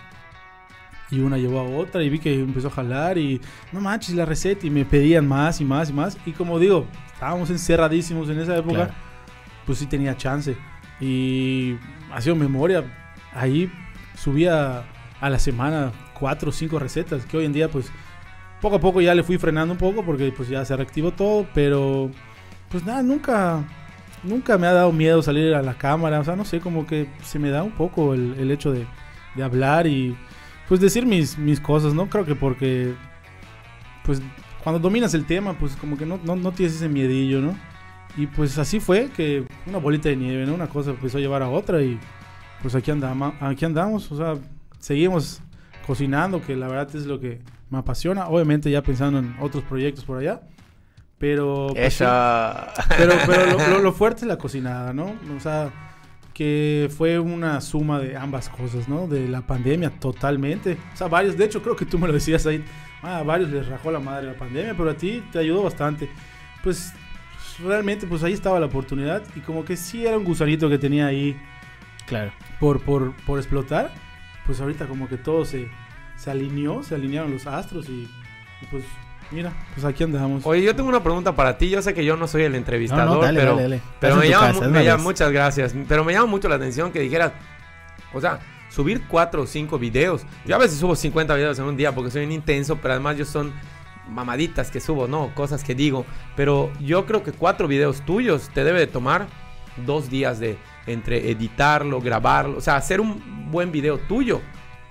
Y 1.09 1.19
una 1.19 1.37
llevó 1.37 1.59
a 1.59 1.63
otra 1.63 2.03
y 2.03 2.09
vi 2.09 2.19
que 2.19 2.33
empezó 2.39 2.67
a 2.67 2.71
jalar 2.71 3.17
y 3.17 3.41
no 3.73 3.81
manches 3.81 4.15
la 4.15 4.25
receta 4.25 4.65
y 4.65 4.69
me 4.69 4.85
pedían 4.85 5.27
más 5.27 5.59
y 5.59 5.65
más 5.65 5.89
y 5.89 5.93
más. 5.93 6.17
Y 6.25 6.31
como 6.31 6.57
digo, 6.59 6.85
estábamos 7.13 7.49
encerradísimos 7.49 8.29
en 8.29 8.39
esa 8.39 8.55
época, 8.57 8.75
Claro. 8.75 8.93
pues 9.65 9.79
sí 9.79 9.87
tenía 9.87 10.15
chance. 10.15 10.55
Y 11.01 11.75
hacía 12.13 12.33
memoria, 12.35 12.83
ahí 13.33 13.69
subía 14.15 14.83
a 15.19 15.29
la 15.29 15.39
semana 15.39 15.91
cuatro 16.17 16.49
o 16.49 16.51
cinco 16.53 16.79
recetas, 16.79 17.25
que 17.25 17.37
hoy 17.37 17.45
en 17.45 17.53
día 17.53 17.69
pues 17.69 17.91
poco 18.61 18.75
a 18.75 18.79
poco 18.79 19.01
ya 19.01 19.15
le 19.15 19.23
fui 19.23 19.37
frenando 19.37 19.73
un 19.73 19.79
poco 19.79 20.03
porque 20.05 20.31
pues 20.31 20.47
ya 20.47 20.63
se 20.63 20.75
reactivó 20.77 21.11
todo, 21.11 21.47
pero 21.53 22.11
pues 22.71 22.85
nada, 22.85 23.03
nunca, 23.03 23.63
nunca 24.23 24.57
me 24.57 24.67
ha 24.67 24.73
dado 24.73 24.91
miedo 24.91 25.21
salir 25.21 25.53
a 25.53 25.61
la 25.61 25.73
cámara, 25.73 26.19
o 26.19 26.23
sea, 26.23 26.35
no 26.35 26.45
sé, 26.45 26.59
como 26.59 26.87
que 26.87 27.09
se 27.23 27.39
me 27.39 27.49
da 27.49 27.63
un 27.63 27.71
poco 27.71 28.13
el, 28.13 28.35
el 28.39 28.51
hecho 28.51 28.71
de, 28.71 28.85
de 29.35 29.43
hablar 29.43 29.87
y 29.87 30.15
pues 30.67 30.79
decir 30.79 31.05
mis, 31.05 31.37
mis 31.37 31.59
cosas, 31.59 31.93
¿no? 31.93 32.09
Creo 32.09 32.25
que 32.25 32.35
porque 32.35 32.93
pues 34.05 34.21
cuando 34.63 34.79
dominas 34.79 35.13
el 35.13 35.25
tema, 35.25 35.53
pues 35.53 35.75
como 35.75 35.97
que 35.97 36.05
no, 36.05 36.19
no, 36.23 36.35
no 36.35 36.51
tienes 36.51 36.75
ese 36.75 36.87
miedillo, 36.87 37.41
¿no? 37.41 37.55
Y 38.17 38.27
pues 38.27 38.57
así 38.57 38.79
fue 38.79 39.09
que 39.09 39.45
una 39.65 39.77
bolita 39.77 40.09
de 40.09 40.15
nieve, 40.15 40.45
¿no? 40.45 40.53
Una 40.53 40.67
cosa 40.67 40.91
empezó 40.91 41.17
a 41.17 41.21
llevar 41.21 41.41
a 41.41 41.49
otra 41.49 41.81
y 41.81 41.99
pues 42.61 42.75
aquí 42.75 42.91
andamos, 42.91 43.33
aquí 43.39 43.65
andamos, 43.65 44.11
o 44.11 44.17
sea, 44.17 44.35
seguimos 44.79 45.41
cocinando, 45.87 46.41
que 46.41 46.55
la 46.55 46.67
verdad 46.67 46.95
es 46.95 47.05
lo 47.05 47.19
que 47.19 47.41
me 47.69 47.79
apasiona, 47.79 48.27
obviamente 48.27 48.69
ya 48.69 48.83
pensando 48.83 49.19
en 49.19 49.35
otros 49.39 49.63
proyectos 49.63 50.05
por 50.05 50.19
allá, 50.19 50.41
pero... 51.21 51.67
pues, 51.69 51.79
sí. 51.93 52.03
Esa... 52.03 52.73
Pero, 52.97 53.13
pero 53.25 53.45
lo, 53.45 53.67
lo- 53.69 53.79
lo 53.79 53.93
fuerte 53.93 54.21
es 54.21 54.27
la 54.27 54.37
cocinada, 54.37 54.91
¿no? 54.91 55.15
O 55.37 55.39
sea, 55.39 55.71
que 56.33 56.89
fue 56.97 57.17
una 57.19 57.61
suma 57.61 57.99
de 57.99 58.17
ambas 58.17 58.49
cosas, 58.49 58.89
¿no? 58.89 59.07
De 59.07 59.27
la 59.29 59.41
pandemia 59.41 59.89
totalmente. 59.91 60.77
O 60.93 60.97
sea, 60.97 61.07
varios, 61.07 61.37
de 61.37 61.45
hecho 61.45 61.61
creo 61.61 61.75
que 61.77 61.85
tú 61.85 61.97
me 61.99 62.07
lo 62.07 62.13
decías 62.13 62.45
ahí, 62.45 62.65
ah, 63.03 63.19
a 63.19 63.23
varios 63.23 63.49
les 63.51 63.67
rajó 63.67 63.91
la 63.91 63.99
madre 63.99 64.27
la 64.27 64.33
pandemia, 64.33 64.73
pero 64.75 64.89
a 64.89 64.95
ti 64.95 65.23
te 65.31 65.39
ayudó 65.39 65.63
bastante. 65.63 66.09
Pues 66.63 66.91
realmente, 67.63 68.07
pues 68.07 68.23
ahí 68.23 68.33
estaba 68.33 68.59
la 68.59 68.65
oportunidad 68.65 69.23
y 69.35 69.39
como 69.41 69.63
que 69.63 69.77
sí 69.77 70.05
era 70.05 70.17
un 70.17 70.23
gusanito 70.23 70.69
que 70.69 70.77
tenía 70.77 71.05
ahí 71.07 71.39
Claro. 72.07 72.31
por, 72.59 72.81
por, 72.81 73.13
por 73.25 73.37
explotar, 73.39 73.91
pues 74.45 74.59
ahorita 74.59 74.85
como 74.87 75.07
que 75.07 75.17
todo 75.17 75.45
se, 75.45 75.69
se 76.17 76.31
alineó, 76.31 76.81
se 76.83 76.95
alinearon 76.95 77.31
los 77.31 77.45
astros 77.47 77.87
y, 77.89 78.09
y 78.61 78.65
pues 78.71 78.83
mira, 79.31 79.53
pues 79.73 79.85
aquí 79.85 80.03
andamos. 80.03 80.45
Oye, 80.45 80.63
yo 80.63 80.75
tengo 80.75 80.89
una 80.89 81.03
pregunta 81.03 81.35
para 81.35 81.57
ti. 81.57 81.69
Yo 81.69 81.81
sé 81.81 81.93
que 81.93 82.05
yo 82.05 82.15
no 82.17 82.27
soy 82.27 82.43
el 82.43 82.55
entrevistador, 82.55 83.17
no, 83.17 83.21
dale, 83.21 83.39
pero... 83.39 83.51
dale, 83.51 83.63
dale. 83.63 83.81
Pero 83.99 84.15
me 84.17 84.29
llama, 84.29 84.47
casa, 84.47 84.67
me 84.67 84.97
muchas 84.97 85.31
gracias. 85.31 85.75
Pero 85.87 86.03
me 86.03 86.13
llama 86.13 86.27
mucho 86.27 86.49
la 86.49 86.55
atención 86.55 86.91
que 86.91 86.99
dijeras, 86.99 87.31
o 88.13 88.21
sea, 88.21 88.39
subir 88.69 89.03
cuatro 89.07 89.43
o 89.43 89.47
cinco 89.47 89.79
videos. 89.79 90.23
Yo 90.45 90.55
a 90.55 90.59
veces 90.59 90.77
subo 90.79 90.95
50 90.95 91.35
videos 91.35 91.59
en 91.59 91.65
un 91.65 91.77
día 91.77 91.93
porque 91.93 92.11
soy 92.11 92.25
un 92.25 92.31
intenso, 92.31 92.77
pero 92.77 92.93
además 92.93 93.17
yo 93.17 93.25
son 93.25 93.53
mamaditas 94.09 94.71
que 94.71 94.79
subo, 94.79 95.07
¿no? 95.07 95.33
Cosas 95.35 95.63
que 95.63 95.75
digo. 95.75 96.05
Pero 96.35 96.71
yo 96.79 97.05
creo 97.05 97.23
que 97.23 97.31
cuatro 97.31 97.67
videos 97.67 98.01
tuyos 98.05 98.49
te 98.53 98.63
debe 98.63 98.79
de 98.79 98.87
tomar 98.87 99.27
dos 99.85 100.09
días 100.09 100.39
de 100.39 100.57
entre 100.87 101.29
editarlo, 101.31 102.01
grabarlo. 102.01 102.57
O 102.57 102.61
sea, 102.61 102.75
hacer 102.75 103.01
un 103.01 103.51
buen 103.51 103.71
video 103.71 103.97
tuyo, 103.97 104.41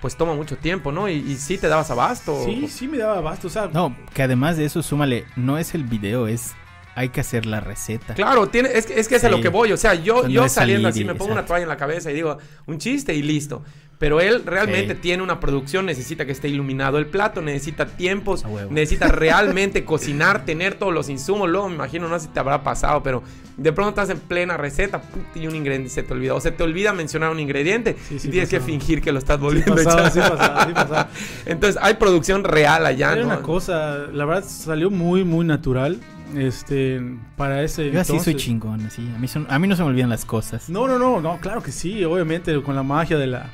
pues 0.01 0.17
toma 0.17 0.33
mucho 0.33 0.57
tiempo, 0.57 0.91
¿no? 0.91 1.07
Y, 1.07 1.13
y 1.13 1.35
sí 1.37 1.57
te 1.57 1.67
dabas 1.67 1.91
abasto. 1.91 2.43
Sí, 2.43 2.67
sí 2.67 2.87
me 2.87 2.97
daba 2.97 3.19
abasto, 3.19 3.47
o 3.47 3.51
sea, 3.51 3.69
No, 3.71 3.95
que 4.13 4.23
además 4.23 4.57
de 4.57 4.65
eso, 4.65 4.81
súmale, 4.81 5.25
no 5.35 5.57
es 5.57 5.75
el 5.75 5.83
video, 5.83 6.27
es. 6.27 6.53
Hay 6.95 7.09
que 7.09 7.21
hacer 7.21 7.45
la 7.45 7.59
receta. 7.61 8.13
Claro, 8.15 8.47
tiene, 8.47 8.69
es, 8.73 8.85
que- 8.85 8.99
es 8.99 9.07
que 9.07 9.15
es 9.15 9.23
a 9.23 9.27
Sí. 9.29 9.35
lo 9.35 9.41
que 9.41 9.49
voy. 9.49 9.71
O 9.71 9.77
sea, 9.77 9.93
yo, 9.95 10.23
no 10.23 10.29
yo 10.29 10.47
saliendo 10.49 10.89
salir 10.89 11.03
así 11.03 11.05
me 11.05 11.15
pongo 11.15 11.31
una 11.31 11.41
exacto. 11.41 11.47
toalla 11.53 11.63
en 11.63 11.69
la 11.69 11.77
cabeza 11.77 12.11
y 12.11 12.15
digo 12.15 12.37
un 12.67 12.77
chiste 12.79 13.13
y 13.13 13.21
listo. 13.21 13.63
Pero 13.97 14.19
él 14.19 14.41
realmente 14.47 14.95
Sí. 14.95 14.99
tiene 14.99 15.21
una 15.21 15.39
producción, 15.39 15.85
necesita 15.85 16.25
que 16.25 16.31
esté 16.31 16.49
iluminado 16.49 16.97
el 16.97 17.05
plato, 17.05 17.39
necesita 17.43 17.85
tiempos, 17.85 18.43
A 18.43 18.49
necesita 18.71 19.07
realmente 19.09 19.85
cocinar, 19.85 20.43
tener 20.43 20.73
todos 20.73 20.91
los 20.91 21.07
insumos. 21.07 21.47
Luego 21.47 21.69
me 21.69 21.75
imagino, 21.75 22.07
no 22.07 22.17
sé 22.19 22.25
si 22.25 22.31
te 22.33 22.39
habrá 22.39 22.63
pasado, 22.63 23.03
pero 23.03 23.21
de 23.57 23.71
pronto 23.71 23.89
estás 24.01 24.09
en 24.09 24.19
plena 24.19 24.57
receta 24.57 25.01
put, 25.03 25.21
y 25.35 25.45
un 25.45 25.55
ingrediente 25.55 25.89
se 25.89 26.01
te 26.01 26.13
olvida. 26.13 26.33
O 26.33 26.41
se 26.41 26.49
te 26.51 26.63
olvida 26.63 26.93
mencionar 26.93 27.29
un 27.29 27.39
ingrediente 27.39 27.95
Sí, 28.09 28.17
sí 28.17 28.27
y 28.27 28.31
tienes 28.31 28.49
que 28.49 28.57
pasaba. 28.57 28.71
fingir 28.71 29.01
que 29.03 29.11
lo 29.11 29.19
estás 29.19 29.37
sí 29.37 29.43
volviendo 29.43 29.73
a 29.73 29.75
pasaba, 29.75 30.07
echar. 30.07 30.11
sí 30.11 30.19
pasaba, 30.19 30.65
sí 30.65 30.73
pasaba. 30.73 31.09
Entonces 31.45 31.79
hay 31.81 31.93
producción 31.93 32.43
real 32.43 32.87
allá, 32.87 33.15
¿no? 33.15 33.25
una 33.27 33.41
cosa, 33.43 34.07
la 34.11 34.25
verdad 34.25 34.43
salió 34.47 34.89
muy, 34.89 35.23
muy 35.23 35.45
natural. 35.45 35.99
Este, 36.35 37.01
para 37.35 37.61
ese 37.63 37.91
Yo 37.91 37.99
así 38.01 38.19
soy 38.19 38.35
chingón, 38.35 38.81
así. 38.85 39.07
A 39.15 39.19
mí, 39.19 39.27
son- 39.27 39.47
a 39.49 39.59
mí 39.59 39.67
no 39.67 39.75
se 39.75 39.83
me 39.83 39.89
olvidan 39.89 40.09
las 40.09 40.23
cosas. 40.25 40.69
No, 40.69 40.87
no, 40.87 40.97
no, 40.97 41.19
no, 41.21 41.37
claro 41.39 41.61
que 41.61 41.71
sí, 41.71 42.03
obviamente 42.05 42.61
con 42.61 42.75
la 42.75 42.83
magia 42.83 43.17
de 43.17 43.27
la, 43.27 43.49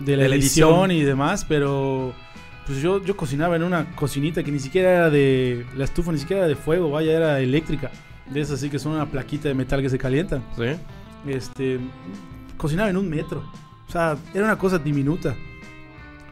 de 0.00 0.16
la 0.16 0.22
De 0.24 0.28
la 0.28 0.34
edición, 0.36 0.68
edición. 0.68 0.90
y 0.90 1.02
demás, 1.02 1.44
pero 1.48 2.12
pues 2.66 2.80
yo, 2.82 3.02
yo 3.04 3.16
cocinaba 3.16 3.56
en 3.56 3.62
una 3.62 3.90
cocinita 3.96 4.42
que 4.42 4.52
ni 4.52 4.60
siquiera 4.60 4.90
era 4.90 5.10
de, 5.10 5.64
la 5.76 5.84
estufa 5.84 6.12
ni 6.12 6.18
siquiera 6.18 6.40
era 6.42 6.48
de 6.48 6.56
fuego, 6.56 6.90
vaya, 6.90 7.12
era 7.12 7.40
eléctrica. 7.40 7.90
De 8.28 8.40
esas 8.40 8.58
así 8.58 8.70
que 8.70 8.78
son 8.78 8.92
una 8.92 9.06
plaquita 9.06 9.48
de 9.48 9.54
metal 9.54 9.82
que 9.82 9.88
se 9.90 9.98
calientan. 9.98 10.44
Sí. 10.56 10.64
Este, 11.26 11.80
cocinaba 12.56 12.88
en 12.90 12.96
un 12.96 13.08
metro. 13.08 13.42
O 13.88 13.90
sea, 13.90 14.16
era 14.32 14.44
una 14.44 14.56
cosa 14.58 14.78
diminuta. 14.78 15.34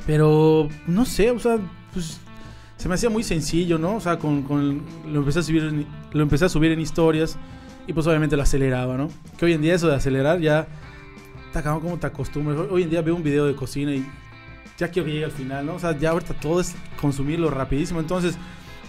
Pero, 0.06 0.68
no 0.86 1.04
sé, 1.04 1.30
o 1.30 1.38
sea, 1.38 1.58
pues 1.92 2.20
se 2.78 2.88
me 2.88 2.94
hacía 2.94 3.10
muy 3.10 3.24
sencillo, 3.24 3.76
¿no? 3.76 3.96
O 3.96 4.00
sea, 4.00 4.18
con, 4.18 4.82
lo, 5.06 5.18
empecé 5.18 5.40
a 5.40 5.42
subir 5.42 5.64
en, 5.64 5.86
lo 6.12 6.24
a 6.24 6.48
subir 6.48 6.72
en 6.72 6.80
historias 6.80 7.36
y 7.86 7.92
pues 7.92 8.06
obviamente 8.06 8.36
lo 8.36 8.42
aceleraba, 8.42 8.96
¿no? 8.96 9.10
Que 9.36 9.46
hoy 9.46 9.52
en 9.52 9.62
día 9.62 9.74
eso 9.74 9.88
de 9.88 9.96
acelerar 9.96 10.40
ya, 10.40 10.68
cabrón 11.52 11.80
como 11.80 11.98
te 11.98 12.06
acostumbras. 12.06 12.56
Hoy 12.70 12.84
en 12.84 12.90
día 12.90 13.02
veo 13.02 13.16
un 13.16 13.24
video 13.24 13.46
de 13.46 13.56
cocina 13.56 13.92
y 13.92 14.06
ya 14.78 14.88
quiero 14.88 15.06
que 15.06 15.12
llegue 15.12 15.24
al 15.24 15.32
final, 15.32 15.66
¿no? 15.66 15.74
O 15.74 15.78
sea, 15.80 15.98
ya 15.98 16.10
ahorita 16.10 16.34
todo 16.34 16.60
es 16.60 16.76
consumirlo 17.00 17.50
rapidísimo. 17.50 17.98
Entonces 17.98 18.38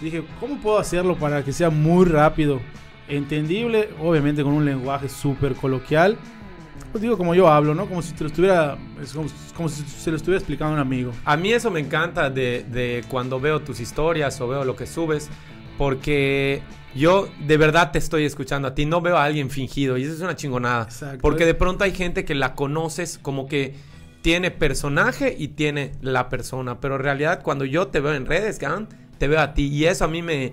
dije, 0.00 0.22
¿cómo 0.38 0.60
puedo 0.60 0.78
hacerlo 0.78 1.16
para 1.16 1.44
que 1.44 1.52
sea 1.52 1.68
muy 1.68 2.04
rápido? 2.04 2.60
Entendible, 3.08 3.90
obviamente 4.00 4.44
con 4.44 4.52
un 4.52 4.64
lenguaje 4.64 5.08
súper 5.08 5.54
coloquial. 5.54 6.16
Pues 6.92 7.02
digo, 7.02 7.16
como 7.16 7.34
yo 7.34 7.48
hablo, 7.48 7.74
¿no? 7.74 7.86
Como 7.86 8.02
si 8.02 8.12
te 8.12 8.24
lo 8.24 8.28
estuviera, 8.28 8.76
es 9.00 9.12
como, 9.12 9.28
como 9.56 9.68
si 9.68 9.82
se 9.84 10.10
lo 10.10 10.16
estuviera 10.16 10.38
explicando 10.38 10.72
a 10.72 10.74
un 10.74 10.80
amigo. 10.80 11.12
A 11.24 11.36
mí 11.36 11.52
eso 11.52 11.70
me 11.70 11.80
encanta 11.80 12.30
de, 12.30 12.64
de 12.68 13.04
cuando 13.08 13.38
veo 13.38 13.60
tus 13.60 13.78
historias 13.78 14.40
o 14.40 14.48
veo 14.48 14.64
lo 14.64 14.74
que 14.74 14.86
subes, 14.86 15.30
porque 15.78 16.62
yo 16.94 17.28
de 17.46 17.56
verdad 17.56 17.92
te 17.92 17.98
estoy 17.98 18.24
escuchando 18.24 18.68
a 18.68 18.74
ti, 18.74 18.86
no 18.86 19.00
veo 19.00 19.16
a 19.16 19.24
alguien 19.24 19.50
fingido 19.50 19.96
y 19.96 20.02
eso 20.02 20.14
es 20.14 20.20
una 20.20 20.34
chingonada. 20.34 20.84
Exacto. 20.84 21.18
Porque 21.22 21.46
de 21.46 21.54
pronto 21.54 21.84
hay 21.84 21.92
gente 21.92 22.24
que 22.24 22.34
la 22.34 22.54
conoces 22.54 23.18
como 23.18 23.46
que 23.46 23.74
tiene 24.22 24.50
personaje 24.50 25.34
y 25.38 25.48
tiene 25.48 25.92
la 26.02 26.28
persona, 26.28 26.80
pero 26.80 26.96
en 26.96 27.02
realidad 27.02 27.42
cuando 27.42 27.64
yo 27.64 27.88
te 27.88 28.00
veo 28.00 28.14
en 28.14 28.26
redes, 28.26 28.58
te 29.18 29.28
veo 29.28 29.40
a 29.40 29.54
ti 29.54 29.68
y 29.68 29.86
eso 29.86 30.04
a 30.04 30.08
mí 30.08 30.22
me 30.22 30.52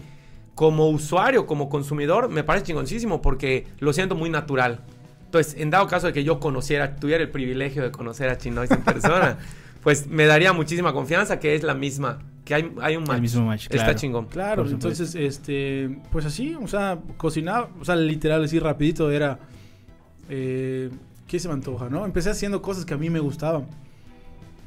como 0.56 0.89
usuario, 0.89 1.45
como 1.45 1.69
consumidor, 1.69 2.30
me 2.30 2.43
parece 2.43 2.67
chingoncísimo 2.67 3.21
porque 3.21 3.67
lo 3.80 3.93
siento 3.93 4.15
muy 4.15 4.30
natural. 4.30 4.82
Entonces, 5.28 5.56
en 5.60 5.70
dado 5.70 5.88
caso 5.88 6.08
de 6.08 6.13
que 6.13 6.24
yo 6.24 6.40
conociera, 6.40 6.96
tuviera 6.96 7.22
el 7.24 7.30
privilegio 7.30 7.84
de 7.84 7.92
conocer 7.92 8.30
a 8.30 8.38
Chinois 8.38 8.72
en 8.72 8.82
persona, 8.84 9.38
pues 9.84 10.08
me 10.08 10.26
daría 10.26 10.52
muchísima 10.54 10.92
confianza 10.94 11.40
que 11.40 11.54
es 11.54 11.63
la 11.63 11.74
misma, 11.76 12.20
que 12.46 12.56
hay, 12.56 12.72
hay 12.82 12.96
un 12.96 13.04
match. 13.04 13.16
El 13.16 13.22
mismo 13.22 13.46
match, 13.46 13.63
Está 13.66 13.76
claro. 13.78 13.94
chingón. 14.00 14.26
Claro, 14.28 14.68
entonces, 14.68 15.13
este, 15.16 16.00
pues 16.12 16.26
así, 16.26 16.56
o 16.56 16.68
sea, 16.68 16.98
cocinaba, 17.18 17.70
o 17.80 17.86
sea, 17.86 17.96
literal, 17.98 18.44
así 18.44 18.58
rapidito 18.60 19.12
era, 19.12 19.38
eh, 20.30 20.90
¿qué 21.28 21.40
se 21.40 21.48
me 21.48 21.54
antoja, 21.54 21.90
no? 21.90 22.06
Empecé 22.06 22.30
haciendo 22.30 22.62
cosas 22.62 22.86
que 22.86 22.94
a 22.94 22.98
mí 22.98 23.10
me 23.10 23.20
gustaban. 23.20 23.68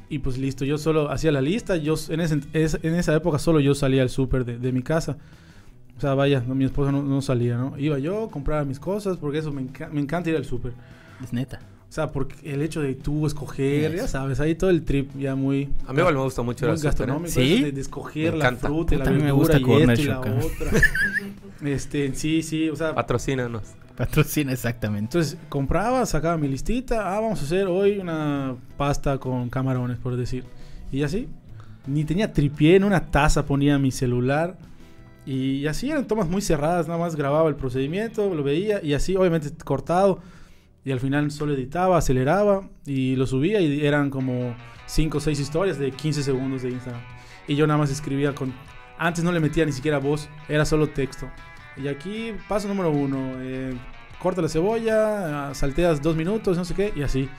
Y 0.09 0.19
pues 0.19 0.37
listo, 0.37 0.65
yo 0.65 0.77
solo 0.77 1.09
hacía 1.09 1.31
la 1.31 1.41
lista, 1.41 1.77
yo 1.77 1.95
en, 2.09 2.19
ese- 2.19 2.41
es- 2.53 2.77
en 2.83 2.95
esa 2.95 3.15
época 3.15 3.39
solo 3.39 3.59
yo 3.61 3.73
salía 3.73 4.01
al 4.01 4.09
súper 4.09 4.43
de, 4.45 4.57
de 4.57 4.71
mi 4.71 4.83
casa. 4.83 5.17
O 6.01 6.03
sea, 6.03 6.15
vaya, 6.15 6.43
no, 6.47 6.55
mi 6.55 6.65
esposa 6.65 6.91
no, 6.91 7.03
no 7.03 7.21
salía, 7.21 7.57
¿no? 7.57 7.77
Iba 7.77 7.99
yo, 7.99 8.27
compraba 8.31 8.65
mis 8.65 8.79
cosas, 8.79 9.17
porque 9.17 9.37
eso 9.37 9.51
me, 9.51 9.61
enca- 9.61 9.87
me 9.91 10.01
encanta 10.01 10.31
ir 10.31 10.35
al 10.35 10.45
súper. 10.45 10.73
Es 11.23 11.31
neta. 11.31 11.59
O 11.87 11.93
sea, 11.93 12.11
porque 12.11 12.35
el 12.51 12.63
hecho 12.63 12.81
de 12.81 12.95
tú 12.95 13.27
escoger, 13.27 13.95
ya 13.95 14.07
sabes, 14.07 14.39
ahí 14.39 14.55
todo 14.55 14.71
el 14.71 14.81
trip 14.83 15.11
ya 15.15 15.35
muy... 15.35 15.69
A 15.85 15.93
mí 15.93 15.99
igual 15.99 16.15
me 16.15 16.21
gusta 16.21 16.41
mucho 16.41 16.65
muy 16.65 16.73
el 16.73 16.79
¿eh? 16.79 16.83
gastronómico, 16.83 17.29
¿Sí? 17.31 17.61
de, 17.61 17.71
de 17.71 17.81
escoger 17.81 18.31
Me 18.31 18.39
la 18.39 18.45
encanta. 18.47 18.67
fruta 18.67 18.95
y 18.95 18.97
la 18.97 19.03
Puta, 19.03 19.09
a 19.11 19.13
mí 19.13 19.19
me 19.19 19.25
verdura 19.25 19.39
gusta 19.39 19.59
y 19.59 19.81
esto 19.91 20.01
y 20.01 20.05
la 20.05 20.19
otra. 20.21 20.71
este, 21.63 22.15
sí, 22.15 22.41
sí, 22.41 22.67
o 22.69 22.75
sea, 22.75 22.95
Patrocínanos. 22.95 23.61
Patrocina 23.95 24.53
exactamente. 24.53 25.17
entonces 25.19 25.37
compraba, 25.49 26.03
sacaba 26.07 26.35
mi 26.37 26.47
listita, 26.47 27.15
ah, 27.15 27.19
vamos 27.19 27.41
a 27.41 27.43
hacer 27.43 27.67
hoy 27.67 27.99
una 27.99 28.55
pasta 28.77 29.19
con 29.19 29.49
camarones, 29.49 29.99
por 29.99 30.15
decir. 30.15 30.45
Y 30.91 31.03
así, 31.03 31.27
ni 31.85 32.05
tenía 32.05 32.33
tripié, 32.33 32.77
en 32.77 32.85
una 32.85 33.01
taza 33.11 33.45
ponía 33.45 33.77
mi 33.77 33.91
celular. 33.91 34.57
Y 35.25 35.67
así 35.67 35.89
eran 35.89 36.07
tomas 36.07 36.27
muy 36.27 36.41
cerradas, 36.41 36.87
nada 36.87 36.99
más 36.99 37.15
grababa 37.15 37.47
el 37.49 37.55
procedimiento, 37.55 38.33
lo 38.33 38.43
veía 38.43 38.83
y 38.83 38.93
así, 38.93 39.15
obviamente 39.15 39.51
cortado. 39.63 40.19
Y 40.83 40.91
al 40.91 40.99
final 40.99 41.29
solo 41.29 41.53
editaba, 41.53 41.97
aceleraba 41.97 42.67
y 42.85 43.15
lo 43.15 43.27
subía 43.27 43.61
y 43.61 43.85
eran 43.85 44.09
como 44.09 44.55
5 44.87 45.17
o 45.17 45.21
6 45.21 45.39
historias 45.39 45.77
de 45.77 45.91
15 45.91 46.23
segundos 46.23 46.63
de 46.63 46.71
Instagram. 46.71 47.01
Y 47.47 47.55
yo 47.55 47.67
nada 47.67 47.77
más 47.77 47.91
escribía 47.91 48.33
con... 48.33 48.53
Antes 48.97 49.23
no 49.23 49.31
le 49.31 49.39
metía 49.39 49.65
ni 49.65 49.71
siquiera 49.71 49.99
voz, 49.99 50.27
era 50.47 50.65
solo 50.65 50.89
texto. 50.89 51.29
Y 51.77 51.87
aquí, 51.87 52.33
paso 52.47 52.67
número 52.67 52.91
uno, 52.91 53.33
eh, 53.39 53.73
corta 54.19 54.41
la 54.41 54.49
cebolla, 54.49 55.49
ah, 55.49 55.53
salteas 55.53 56.01
dos 56.01 56.15
minutos, 56.15 56.57
no 56.57 56.65
sé 56.65 56.73
qué, 56.73 56.93
y 56.95 57.01
así. 57.03 57.29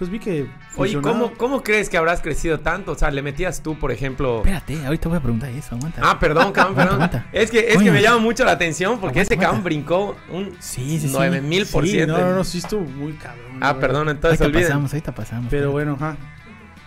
Pues 0.00 0.10
vi 0.10 0.18
que... 0.18 0.46
Oye. 0.76 0.98
¿cómo, 1.02 1.32
¿cómo 1.36 1.62
crees 1.62 1.90
que 1.90 1.98
habrás 1.98 2.22
crecido 2.22 2.58
tanto? 2.60 2.92
O 2.92 2.94
sea, 2.94 3.10
le 3.10 3.20
metías 3.20 3.62
tú, 3.62 3.78
por 3.78 3.92
ejemplo... 3.92 4.38
Espérate, 4.38 4.84
ahorita 4.86 5.10
voy 5.10 5.18
a 5.18 5.20
preguntar 5.20 5.50
eso, 5.50 5.74
aguanta. 5.74 6.00
Ah, 6.02 6.18
perdón, 6.18 6.52
cabrón, 6.52 6.74
perdón. 6.74 6.94
aguanta. 6.94 7.26
Es 7.32 7.50
que, 7.50 7.68
es 7.70 7.76
que 7.76 7.90
me 7.90 8.00
llama 8.00 8.16
mucho 8.16 8.44
la 8.46 8.52
atención 8.52 8.92
porque 8.98 9.18
Aguanta, 9.18 9.20
este 9.20 9.36
cabrón 9.36 9.60
aguanta. 9.60 9.64
brincó 9.66 10.16
un 10.32 10.56
sí, 10.58 10.98
sí, 10.98 11.06
sí. 11.08 11.12
9000 11.12 11.66
por 11.66 11.84
Sí, 11.84 11.90
ciento. 11.90 12.18
no, 12.18 12.30
no, 12.30 12.34
no, 12.36 12.44
sí 12.44 12.58
estuvo 12.58 12.80
muy 12.80 13.12
cabrón. 13.12 13.58
Ah, 13.60 13.78
perdón, 13.78 14.08
entonces 14.08 14.40
Ahorita 14.40 14.60
pasamos, 14.60 14.92
ahorita 14.94 15.14
pasamos. 15.14 15.46
Pero 15.50 15.70
bueno, 15.70 15.92
ajá. 16.00 16.16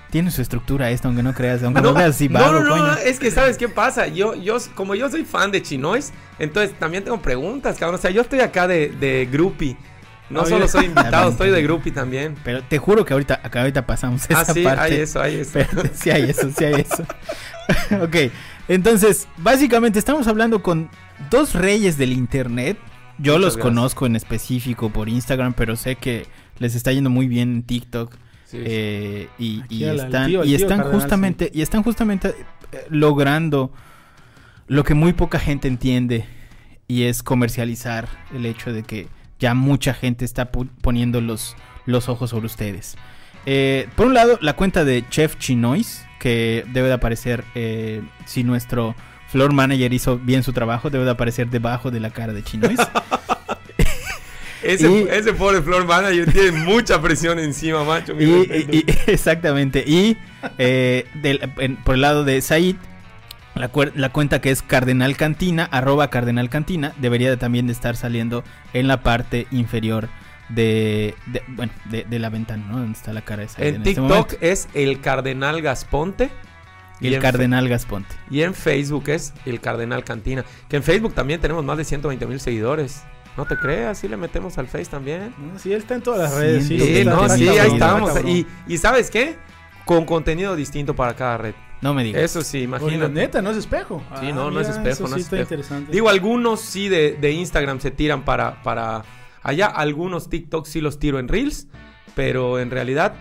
Tiene 0.09 0.31
su 0.31 0.41
estructura 0.41 0.89
esto, 0.89 1.07
aunque 1.07 1.21
no 1.21 1.33
creas, 1.35 1.61
aunque 1.63 1.81
no, 1.81 1.89
No, 1.89 1.93
veas 1.95 2.15
así 2.15 2.29
no, 2.29 2.39
vago, 2.39 2.51
no, 2.53 2.63
no, 2.63 2.69
coño. 2.77 2.93
es 3.05 3.19
que 3.19 3.29
sabes 3.29 3.57
qué 3.57 3.69
pasa. 3.69 4.07
Yo, 4.07 4.33
yo, 4.35 4.57
como 4.75 4.95
yo 4.95 5.07
soy 5.09 5.23
fan 5.23 5.51
de 5.51 5.61
Chinois, 5.61 6.13
entonces 6.39 6.73
también 6.79 7.03
tengo 7.03 7.19
preguntas, 7.21 7.77
cabrón. 7.77 7.95
O 7.99 8.01
sea, 8.01 8.09
yo 8.09 8.21
estoy 8.21 8.39
acá 8.39 8.67
de, 8.67 8.89
de 8.89 9.27
groupie. 9.31 9.77
No 10.33 10.41
Ah, 10.41 10.45
solo 10.45 10.67
soy 10.67 10.85
invitado, 10.85 11.11
También, 11.11 11.31
estoy 11.31 11.49
de 11.51 11.63
groupie 11.63 11.91
también. 11.91 12.35
Pero 12.43 12.61
te 12.63 12.77
juro 12.77 13.05
que 13.05 13.13
ahorita, 13.13 13.39
acá 13.43 13.61
ahorita 13.61 13.85
pasamos 13.85 14.23
esa 14.29 14.41
Ah, 14.41 14.45
sí, 14.45 14.63
parte. 14.63 14.81
hay 14.81 14.95
eso, 15.01 15.21
hay 15.21 15.35
eso. 15.35 15.59
Sí 15.93 16.09
hay 16.09 16.23
eso, 16.29 16.49
sí 16.55 16.63
hay 16.65 16.81
eso. 16.81 17.03
ok, 18.03 18.15
entonces, 18.67 19.27
básicamente 19.37 19.99
estamos 19.99 20.27
hablando 20.27 20.61
con 20.63 20.89
dos 21.29 21.53
reyes 21.53 21.97
del 21.97 22.11
internet. 22.13 22.77
Yo 23.19 23.33
Muchas 23.33 23.41
los 23.41 23.53
gracias. 23.57 23.63
conozco 23.63 24.05
en 24.07 24.15
específico 24.15 24.89
por 24.89 25.07
Instagram, 25.09 25.53
pero 25.53 25.75
sé 25.75 25.95
que 25.95 26.25
les 26.59 26.75
está 26.75 26.91
yendo 26.91 27.09
muy 27.09 27.27
bien 27.27 27.53
en 27.53 27.63
TikTok. 27.63 28.15
Sí. 28.45 28.57
eh, 28.63 29.29
y, 29.39 29.61
están, 29.83 30.27
tío- 30.29 30.41
al 30.41 30.47
y 30.47 30.49
tío 30.49 30.57
están 30.57 30.77
cardenal, 30.79 30.93
justamente, 31.01 31.51
y 31.53 31.61
están 31.63 31.81
justamente 31.83 32.29
eh, 32.71 32.85
logrando 32.89 33.71
lo 34.67 34.83
que 34.83 34.93
muy 34.93 35.13
poca 35.13 35.39
gente 35.39 35.67
entiende. 35.67 36.25
Y 36.87 37.03
es 37.03 37.23
comercializar 37.23 38.07
el 38.35 38.45
hecho 38.45 38.71
de 38.73 38.83
que 38.83 39.07
ya 39.39 39.53
mucha 39.53 39.93
gente 39.93 40.25
está 40.25 40.51
poniendo 40.51 41.21
los, 41.21 41.55
los 41.85 42.09
ojos 42.09 42.29
sobre 42.29 42.45
ustedes. 42.47 42.95
Eh, 43.45 43.87
por 43.95 44.07
un 44.07 44.13
lado, 44.13 44.37
la 44.41 44.53
cuenta 44.53 44.85
de 44.85 45.03
Chef 45.09 45.37
Chinois, 45.37 46.05
que 46.19 46.63
debe 46.71 46.87
de 46.87 46.93
aparecer, 46.93 47.43
eh, 47.55 48.01
si 48.25 48.43
nuestro 48.43 48.95
floor 49.29 49.51
manager 49.53 49.91
hizo 49.93 50.17
bien 50.17 50.43
su 50.43 50.53
trabajo, 50.53 50.89
debe 50.89 51.03
de 51.05 51.11
aparecer 51.11 51.49
debajo 51.49 51.91
de 51.91 51.99
la 51.99 52.09
cara 52.11 52.31
de 52.33 52.43
Chinois. 52.43 52.79
Ese, 54.63 54.89
y- 54.89 55.07
ese 55.11 55.33
pobre 55.33 55.61
floor 55.61 55.85
manager 55.85 56.31
tiene 56.31 56.51
mucha 56.53 57.01
presión 57.01 57.37
encima, 57.37 57.83
macho. 57.83 58.13
y, 58.17 58.23
y- 58.23 58.67
y- 58.71 58.85
exactamente. 59.11 59.83
Y 59.85 60.15
eh, 60.57 61.05
del- 61.15 61.51
en- 61.57 61.75
por 61.83 61.95
el 61.95 62.01
lado 62.01 62.23
de 62.23 62.39
Said, 62.41 62.77
la, 63.55 64.09
cuenta 64.09 64.41
que 64.41 64.51
es 64.51 64.61
Cardenal 64.61 65.15
Cantina, 65.15 65.65
arroba 65.71 66.09
Cardenal 66.09 66.49
Cantina, 66.49 66.93
debería 66.97 67.29
de 67.29 67.37
también 67.37 67.67
de 67.67 67.73
estar 67.73 67.95
saliendo 67.95 68.43
en 68.73 68.87
la 68.87 69.03
parte 69.03 69.47
inferior 69.51 70.09
de, 70.49 71.15
de- 71.27 71.43
bueno, 71.49 71.71
de, 71.85 72.03
de 72.03 72.19
la 72.19 72.29
ventana, 72.29 72.63
¿no? 72.67 72.79
Donde 72.79 72.97
está 72.97 73.13
la 73.13 73.21
cara 73.21 73.43
de 73.43 73.47
Said 73.49 73.67
en 73.67 73.75
en 73.75 73.81
este 73.87 74.01
TikTok 74.01 74.33
es 74.41 74.67
el 74.73 74.99
Cardenal 75.01 75.61
Gasponte. 75.61 76.29
Y 76.99 77.07
el 77.13 77.19
Cardenal 77.21 77.67
Gasponte. 77.67 78.15
Y 78.29 78.43
en 78.43 78.53
Facebook 78.53 79.09
es 79.09 79.33
el 79.45 79.59
Cardenal 79.59 80.03
Cantina. 80.03 80.45
Que 80.69 80.77
en 80.77 80.83
Facebook 80.83 81.13
también 81.13 81.41
tenemos 81.41 81.63
más 81.65 81.77
de 81.77 81.83
120 81.83 82.25
mil 82.27 82.39
seguidores. 82.39 83.03
No 83.35 83.45
te 83.45 83.57
creas, 83.57 83.97
sí 83.97 84.07
le 84.07 84.15
metemos 84.15 84.57
al 84.57 84.67
Face 84.67 84.85
también. 84.85 85.33
Sí, 85.57 85.73
él 85.73 85.79
está 85.79 85.95
en 85.95 86.01
todas 86.01 86.21
las 86.21 86.33
redes. 86.39 86.67
Sí, 86.67 86.79
Sí, 86.79 86.85
Sí, 86.85 86.97
está- 86.99 87.11
no, 87.11 87.29
sí, 87.29 87.47
ahí 87.49 87.71
estamos. 87.73 88.11
y 88.67 88.77
¿sabes 88.77 89.09
qué? 89.09 89.37
Con 89.85 90.05
contenido 90.05 90.55
distinto 90.55 90.95
para 90.95 91.15
cada 91.15 91.37
red. 91.37 91.55
No 91.83 91.93
me 91.93 92.03
digas. 92.03 92.21
Eso 92.23 92.41
sí, 92.41 92.57
Oye, 92.57 92.63
imagínate. 92.65 93.13
neta, 93.13 93.41
no 93.41 93.51
es 93.51 93.57
espejo. 93.57 94.01
Sí, 94.19 94.31
no, 94.33 94.49
no 94.49 94.59
es 94.59 94.69
espejo, 94.69 94.89
eso 94.89 95.03
no 95.03 95.09
sí 95.09 95.13
es 95.15 95.23
está 95.25 95.35
espejo. 95.37 95.41
interesante. 95.43 95.91
Digo, 95.91 96.09
algunos 96.09 96.61
sí 96.61 96.89
de, 96.89 97.17
de 97.19 97.31
Instagram 97.31 97.79
se 97.79 97.91
tiran 97.91 98.23
para, 98.25 98.63
para... 98.63 99.03
Allá 99.43 99.67
algunos 99.67 100.29
TikTok 100.29 100.65
sí 100.65 100.79
los 100.81 100.97
tiro 100.99 101.19
en 101.19 101.27
Reels, 101.27 101.67
pero 102.15 102.59
en 102.59 102.71
realidad 102.71 103.13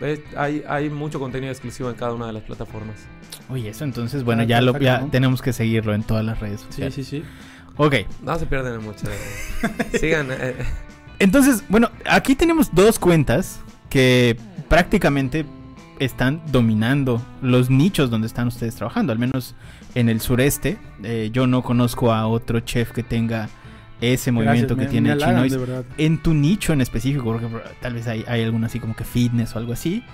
eh, 0.00 0.24
hay, 0.36 0.64
hay 0.66 0.88
mucho 0.88 1.20
contenido 1.20 1.52
exclusivo 1.52 1.90
en 1.90 1.96
cada 1.96 2.14
una 2.14 2.26
de 2.26 2.32
las 2.32 2.42
plataformas. 2.44 2.96
Oye, 3.50 3.68
eso 3.68 3.84
entonces, 3.84 4.24
bueno, 4.24 4.42
Ah, 4.42 4.46
ya, 4.46 4.60
lo, 4.62 4.72
perfecto, 4.72 4.84
ya 4.98 5.00
¿no? 5.04 5.10
tenemos 5.10 5.42
que 5.42 5.52
seguirlo 5.52 5.92
en 5.94 6.02
todas 6.02 6.24
las 6.24 6.40
redes 6.40 6.60
sí, 6.60 6.66
sociales. 6.66 6.94
sí, 6.94 7.04
sí. 7.04 7.24
Ok, 7.76 7.94
No 8.22 8.38
se 8.38 8.46
pierden 8.46 8.74
en 8.74 8.82
mucho. 8.84 9.06
eh. 9.10 9.98
Sigan. 9.98 10.28
eh, 10.32 10.54
entonces, 11.18 11.62
bueno, 11.68 11.90
aquí 12.06 12.34
tenemos 12.34 12.74
dos 12.74 12.98
cuentas 12.98 13.60
que 13.90 14.36
prácticamente 14.68 15.44
están 16.00 16.40
dominando 16.52 17.22
los 17.42 17.70
nichos 17.70 18.10
donde 18.10 18.26
están 18.26 18.48
ustedes 18.48 18.74
trabajando, 18.74 19.12
al 19.12 19.18
menos 19.18 19.54
en 19.94 20.08
el 20.08 20.20
sureste. 20.20 20.78
Eh, 21.02 21.30
yo 21.32 21.46
no 21.46 21.62
conozco 21.62 22.12
a 22.12 22.26
otro 22.26 22.60
chef 22.60 22.92
que 22.92 23.02
tenga 23.02 23.48
ese 24.00 24.30
movimiento 24.30 24.76
Gracias, 24.76 24.92
que 24.92 25.00
me- 25.00 25.08
tiene 25.10 25.14
me 25.16 25.48
Chinois. 25.48 25.56
En 25.98 26.18
tu 26.22 26.32
nicho 26.34 26.72
en 26.72 26.80
específico, 26.80 27.24
porque 27.24 27.46
tal 27.80 27.94
vez 27.94 28.06
hay, 28.06 28.24
hay 28.28 28.44
alguno 28.44 28.66
así 28.66 28.78
como 28.78 28.94
que 28.94 29.02
fitness 29.04 29.56
o 29.56 29.58
algo 29.58 29.72
así, 29.72 30.04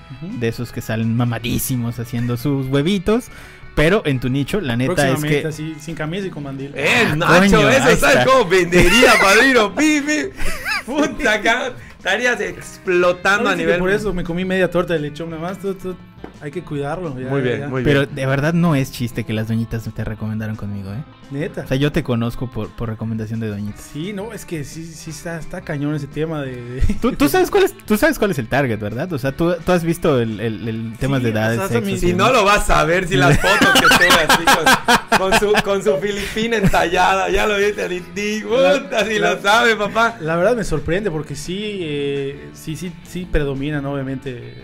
de 0.40 0.48
esos 0.48 0.72
que 0.72 0.80
salen 0.80 1.14
mamadísimos 1.16 1.98
haciendo 1.98 2.36
sus 2.36 2.66
huevitos. 2.68 3.26
Pero 3.74 4.02
en 4.06 4.20
tu 4.20 4.28
nicho, 4.28 4.60
la 4.60 4.76
neta 4.76 5.10
es 5.10 5.20
que 5.24 5.46
así, 5.48 5.74
sin 5.80 5.96
camisa 5.96 6.28
y 6.28 6.30
con 6.30 6.44
mandil. 6.44 6.70
Eh, 6.76 6.86
Ah, 7.10 7.16
Nacho, 7.16 7.56
coño, 7.56 7.68
eso 7.68 7.96
sabes 7.96 8.24
cómo 8.24 8.48
vendería, 8.48 9.14
padrino. 9.20 9.74
Puta, 10.86 11.40
cabrón. 11.42 11.72
Estarías 12.04 12.38
explotando 12.38 13.44
¿Sabes 13.44 13.54
a 13.54 13.56
nivel. 13.56 13.78
Por 13.78 13.88
eso 13.90 14.12
me 14.12 14.24
comí 14.24 14.44
media 14.44 14.68
torta 14.70 14.92
de 14.92 15.00
lechón 15.00 15.30
nada 15.30 15.40
más. 15.40 15.58
tú- 15.58 15.74
tú- 15.74 15.96
hay 16.40 16.50
que 16.50 16.62
cuidarlo. 16.62 17.18
ya, 17.18 17.28
Muy 17.28 17.40
bien, 17.42 17.60
ya. 17.60 17.68
muy 17.68 17.82
bien. 17.82 17.96
Pero 18.02 18.06
de 18.12 18.26
verdad 18.26 18.52
no 18.52 18.74
es 18.74 18.92
chiste 18.92 19.24
que 19.24 19.32
las 19.32 19.48
doñitas 19.48 19.84
te 19.94 20.04
recomendaron 20.04 20.56
conmigo, 20.56 20.92
¿eh? 20.92 21.02
Neta. 21.30 21.62
O 21.62 21.66
sea, 21.66 21.76
yo 21.76 21.90
te 21.90 22.02
conozco 22.02 22.50
por, 22.50 22.68
por 22.70 22.88
recomendación 22.88 23.40
de 23.40 23.48
doñitas. 23.48 23.80
Sí, 23.92 24.12
no, 24.12 24.32
es 24.32 24.44
que 24.44 24.62
sí, 24.64 24.84
sí 24.84 25.10
está, 25.10 25.38
está 25.38 25.62
cañón 25.62 25.94
ese 25.94 26.06
tema 26.06 26.42
de... 26.42 26.56
de- 26.62 26.94
¿Tú, 27.00 27.12
tú 27.12 27.28
sabes 27.28 27.50
cuál 27.50 27.64
es, 27.64 27.74
tú 27.86 27.96
sabes 27.96 28.18
cuál 28.18 28.30
es 28.32 28.38
el 28.38 28.46
target, 28.48 28.78
¿verdad? 28.78 29.12
O 29.12 29.18
sea, 29.18 29.32
tú, 29.32 29.54
tú 29.64 29.72
has 29.72 29.82
visto 29.84 30.20
el, 30.20 30.38
el, 30.40 30.68
el 30.68 30.92
temas 30.98 31.20
Sí, 31.20 31.24
de 31.24 31.30
edades, 31.30 31.58
o 31.60 31.68
sea, 31.68 31.96
Si 31.96 32.12
no 32.12 32.30
lo 32.30 32.44
vas 32.44 32.68
a 32.70 32.84
ver, 32.84 33.08
si 33.08 33.16
las 33.16 33.38
fotos 33.38 33.80
que 33.80 33.86
sube 33.88 34.08
así 34.28 34.44
con, 34.44 35.18
con 35.30 35.38
su, 35.40 35.52
con 35.64 35.82
su 35.82 35.96
filipina 35.96 36.56
entallada, 36.58 37.28
ya 37.30 37.46
lo 37.46 37.56
viste, 37.56 37.88
ni 37.88 38.00
ni 38.14 38.40
puta, 38.42 39.04
si 39.06 39.18
La- 39.18 39.34
lo 39.34 39.42
sabe, 39.42 39.76
papá. 39.76 40.18
La 40.20 40.36
verdad 40.36 40.54
me 40.56 40.64
sorprende 40.64 41.10
porque 41.10 41.34
sí, 41.34 41.78
eh, 41.80 42.48
sí, 42.52 42.76
sí, 42.76 42.92
sí 43.08 43.26
predominan 43.30 43.84
obviamente 43.86 44.62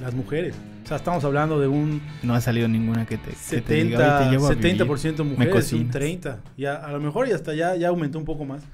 las 0.00 0.12
mujeres. 0.14 0.54
Sea, 0.90 0.96
estamos 0.96 1.22
hablando 1.22 1.60
de 1.60 1.68
un 1.68 2.02
No 2.24 2.34
ha 2.34 2.40
salido 2.40 2.66
ninguna 2.66 3.06
que 3.06 3.16
te, 3.16 3.30
que 3.30 3.60
te 3.60 3.74
diga, 3.74 3.96
70, 3.96 4.18
"Oye, 4.18 4.24
te 4.24 4.30
llevo 4.32 4.46
a 4.48 4.50
vivir". 4.50 4.76
70% 4.76 5.24
mujeres 5.24 5.54
un 5.54 5.60
cocinas. 5.60 5.92
30. 5.92 6.40
Ya, 6.56 6.74
a 6.74 6.90
lo 6.90 6.98
mejor 6.98 7.28
y 7.28 7.30
hasta 7.30 7.54
ya, 7.54 7.76
ya 7.76 7.90
aumentó 7.90 8.18
un 8.18 8.24
poco 8.24 8.44
más. 8.44 8.62
Sí. 8.62 8.66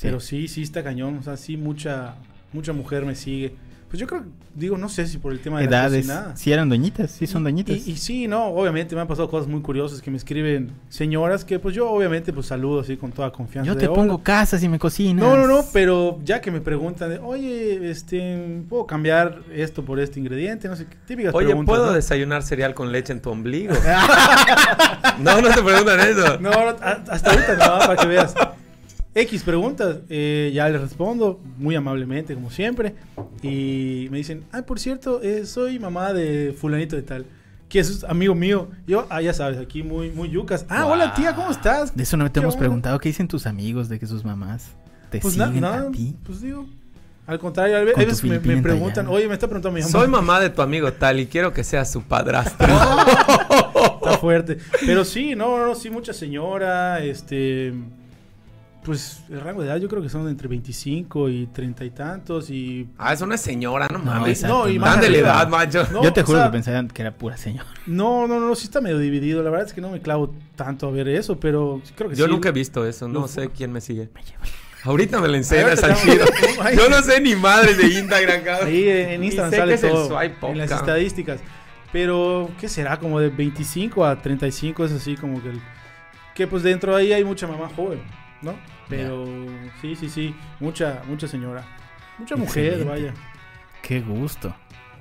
Pero 0.00 0.18
sí, 0.18 0.48
sí 0.48 0.62
está 0.62 0.82
cañón. 0.82 1.18
O 1.18 1.22
sea, 1.22 1.36
sí 1.36 1.58
mucha, 1.58 2.14
mucha 2.54 2.72
mujer 2.72 3.04
me 3.04 3.14
sigue. 3.14 3.54
Pues 3.88 3.98
yo 3.98 4.06
creo, 4.06 4.22
digo, 4.54 4.76
no 4.76 4.90
sé 4.90 5.06
si 5.06 5.16
por 5.16 5.32
el 5.32 5.40
tema 5.40 5.60
de 5.60 5.64
Edades. 5.64 6.06
la. 6.06 6.36
Sí 6.36 6.52
eran 6.52 6.68
doñitas, 6.68 7.10
sí 7.10 7.26
son 7.26 7.42
doñitas. 7.42 7.74
Y, 7.86 7.92
y 7.92 7.96
sí, 7.96 8.28
no, 8.28 8.48
obviamente 8.48 8.94
me 8.94 9.00
han 9.00 9.08
pasado 9.08 9.30
cosas 9.30 9.48
muy 9.48 9.62
curiosas 9.62 10.02
que 10.02 10.10
me 10.10 10.18
escriben 10.18 10.72
señoras 10.90 11.42
que 11.42 11.58
pues 11.58 11.74
yo 11.74 11.90
obviamente 11.90 12.32
pues 12.34 12.46
saludo 12.46 12.80
así 12.80 12.98
con 12.98 13.12
toda 13.12 13.32
confianza. 13.32 13.72
Yo 13.72 13.78
te 13.78 13.88
pongo 13.88 14.22
casas 14.22 14.62
y 14.62 14.68
me 14.68 14.78
cocinas. 14.78 15.24
No, 15.24 15.38
no, 15.38 15.46
no, 15.46 15.64
pero 15.72 16.18
ya 16.22 16.42
que 16.42 16.50
me 16.50 16.60
preguntan, 16.60 17.08
de, 17.08 17.18
oye, 17.18 17.90
este, 17.90 18.62
¿puedo 18.68 18.86
cambiar 18.86 19.40
esto 19.54 19.82
por 19.82 20.00
este 20.00 20.20
ingrediente? 20.20 20.68
No 20.68 20.76
sé, 20.76 20.84
qué 20.84 20.96
típicas 21.06 21.34
Oye, 21.34 21.46
preguntas. 21.46 21.74
¿puedo 21.74 21.86
¿no? 21.86 21.92
desayunar 21.92 22.42
cereal 22.42 22.74
con 22.74 22.92
leche 22.92 23.14
en 23.14 23.22
tu 23.22 23.30
ombligo? 23.30 23.72
no, 25.18 25.40
no 25.40 25.48
te 25.48 25.62
preguntan 25.62 26.00
eso. 26.00 26.38
No, 26.40 26.50
hasta 26.50 27.30
ahorita 27.30 27.54
no, 27.56 27.78
para 27.78 27.96
que 27.96 28.06
veas. 28.06 28.34
X 29.22 29.42
preguntas, 29.42 29.98
eh, 30.08 30.50
ya 30.54 30.68
les 30.68 30.80
respondo 30.80 31.40
muy 31.58 31.74
amablemente, 31.74 32.34
como 32.34 32.50
siempre. 32.50 32.94
Y 33.42 34.08
me 34.10 34.18
dicen, 34.18 34.44
ay, 34.52 34.62
por 34.62 34.78
cierto, 34.78 35.20
eh, 35.22 35.44
soy 35.46 35.78
mamá 35.78 36.12
de 36.12 36.54
fulanito 36.58 36.96
de 36.96 37.02
tal. 37.02 37.26
Que 37.68 37.80
es 37.80 38.04
amigo 38.04 38.34
mío. 38.34 38.68
Yo, 38.86 39.06
ah, 39.10 39.20
ya 39.20 39.34
sabes, 39.34 39.58
aquí 39.58 39.82
muy, 39.82 40.10
muy 40.10 40.30
yucas. 40.30 40.64
Ah, 40.68 40.86
hola 40.86 41.12
tía, 41.14 41.34
¿cómo 41.34 41.50
estás? 41.50 41.94
De 41.96 42.02
eso 42.04 42.16
no 42.16 42.30
te 42.32 42.40
hemos 42.40 42.56
preguntado. 42.56 42.98
¿Qué 42.98 43.08
dicen 43.10 43.28
tus 43.28 43.46
amigos 43.46 43.88
de 43.88 43.98
que 43.98 44.06
sus 44.06 44.24
mamás 44.24 44.68
te 45.10 45.18
Pues 45.20 45.36
na- 45.36 45.46
siguen 45.46 45.60
nada, 45.62 45.88
a 45.88 45.90
ti? 45.90 46.14
pues 46.24 46.40
digo. 46.40 46.66
Al 47.26 47.38
contrario, 47.38 47.76
a 47.76 47.80
a 47.80 47.84
veces 47.84 48.24
me, 48.24 48.38
me 48.40 48.62
preguntan, 48.62 49.06
oye, 49.08 49.28
me 49.28 49.34
está 49.34 49.46
preguntando 49.48 49.74
mi 49.74 49.82
mamá. 49.82 49.92
Soy 49.92 50.08
mamá 50.08 50.40
de 50.40 50.48
tu 50.48 50.62
amigo 50.62 50.90
tal 50.94 51.20
y 51.20 51.26
quiero 51.26 51.52
que 51.52 51.62
seas 51.62 51.92
su 51.92 52.00
padrastro. 52.02 52.66
Está 54.02 54.16
fuerte. 54.18 54.56
Pero 54.86 55.04
sí, 55.04 55.34
no, 55.36 55.66
no, 55.66 55.74
sí, 55.74 55.90
mucha 55.90 56.14
señora, 56.14 57.04
este... 57.04 57.74
Pues 58.88 59.22
el 59.30 59.40
rango 59.40 59.60
de 59.62 59.68
edad 59.68 59.76
yo 59.76 59.86
creo 59.88 60.02
que 60.02 60.08
son 60.08 60.24
de 60.24 60.30
entre 60.30 60.48
25 60.48 61.28
y 61.28 61.46
30 61.46 61.84
y 61.84 61.90
tantos 61.90 62.50
y... 62.50 62.88
ah, 62.98 63.12
es 63.12 63.20
una 63.20 63.36
señora, 63.36 63.86
no 63.92 63.98
No, 63.98 64.04
mames. 64.06 64.30
exacto, 64.42 64.64
no, 64.64 64.68
y 64.68 64.74
no. 64.74 64.80
más 64.80 64.90
Dándole 64.94 65.18
arriba. 65.18 65.28
edad, 65.34 65.48
macho. 65.48 65.86
No, 65.92 66.02
Yo 66.02 66.12
te 66.12 66.22
o 66.22 66.24
juro 66.24 66.38
sea, 66.38 66.46
que 66.46 66.52
pensaban 66.52 66.88
que 66.88 67.02
era 67.02 67.12
pura 67.12 67.36
señora. 67.36 67.68
No, 67.86 68.26
no, 68.26 68.40
no, 68.40 68.54
sí 68.54 68.64
está 68.64 68.80
medio 68.80 68.98
dividido. 68.98 69.42
La 69.42 69.50
verdad 69.50 69.66
es 69.66 69.72
que 69.74 69.80
no 69.80 69.90
me 69.90 70.00
clavo 70.00 70.34
tanto 70.56 70.88
a 70.88 70.90
ver 70.90 71.06
eso, 71.08 71.38
pero 71.38 71.80
sí 71.84 71.92
creo 71.94 72.08
que 72.10 72.16
Yo 72.16 72.24
sí. 72.24 72.30
nunca 72.30 72.48
he 72.48 72.52
visto 72.52 72.86
eso, 72.86 73.06
no 73.08 73.20
Lo- 73.20 73.28
sé 73.28 73.50
quién 73.50 73.70
me 73.72 73.80
sigue. 73.80 74.08
Ahorita 74.84 75.20
me 75.20 75.28
lo 75.28 75.34
enseñas 75.34 75.82
al 75.82 75.94
tiro. 76.00 76.24
Ay. 76.62 76.76
Yo 76.76 76.88
no 76.88 77.02
sé 77.02 77.20
ni 77.20 77.34
madre 77.36 77.74
de 77.74 77.86
Instagram, 77.98 78.42
cabrón. 78.42 78.68
Ahí 78.68 78.88
en 78.88 79.22
Instagram 79.24 79.50
sale 79.52 79.76
todo, 79.78 80.20
en 80.22 80.58
las 80.58 80.68
cabrón. 80.70 80.88
estadísticas. 80.88 81.40
Pero, 81.92 82.50
¿qué 82.60 82.68
será? 82.68 82.98
Como 82.98 83.18
de 83.20 83.28
25 83.28 84.04
a 84.04 84.20
35 84.22 84.84
es 84.84 84.92
así 84.92 85.16
como 85.16 85.42
que... 85.42 85.50
el- 85.50 85.60
que 86.34 86.46
pues 86.46 86.62
dentro 86.62 86.94
de 86.96 87.02
ahí 87.02 87.12
hay 87.12 87.24
mucha 87.24 87.48
mamá 87.48 87.68
joven, 87.74 88.00
¿no? 88.42 88.54
Pero 88.88 89.26
sí, 89.80 89.96
sí, 89.96 90.08
sí, 90.08 90.34
mucha, 90.60 91.02
mucha 91.06 91.28
señora. 91.28 91.64
Mucha 92.18 92.36
mujer, 92.36 92.84
vaya. 92.84 93.12
Qué 93.82 94.00
gusto. 94.00 94.54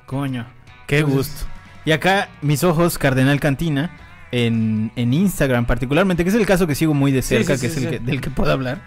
Coño. 0.06 0.46
Qué 0.88 1.00
Entonces- 1.00 1.18
gusto. 1.44 1.46
Y 1.86 1.92
acá, 1.94 2.30
mis 2.42 2.64
ojos, 2.64 2.98
Cardenal 2.98 3.40
Cantina, 3.40 3.92
en, 4.32 4.92
en 4.98 5.14
Instagram 5.14 5.66
particularmente, 5.66 6.24
que 6.24 6.30
es 6.30 6.36
el 6.36 6.46
caso 6.46 6.68
que 6.68 6.76
sigo 6.76 6.94
muy 6.94 7.12
de 7.14 7.22
cerca, 7.22 7.56
sí, 7.56 7.62
que 7.68 7.70
sí, 7.74 7.78
es 7.78 7.78
el 7.78 7.84
sí. 7.84 7.90
que- 7.98 8.00
del 8.00 8.20
que 8.22 8.30
puedo 8.30 8.52
hablar. 8.52 8.82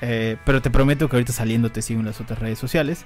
Eh, 0.00 0.36
pero 0.44 0.60
te 0.62 0.70
prometo 0.70 1.08
que 1.08 1.16
ahorita 1.16 1.32
saliendo 1.32 1.70
te 1.70 1.82
sigo 1.82 2.00
en 2.00 2.06
las 2.06 2.20
otras 2.20 2.38
redes 2.38 2.58
sociales. 2.58 3.04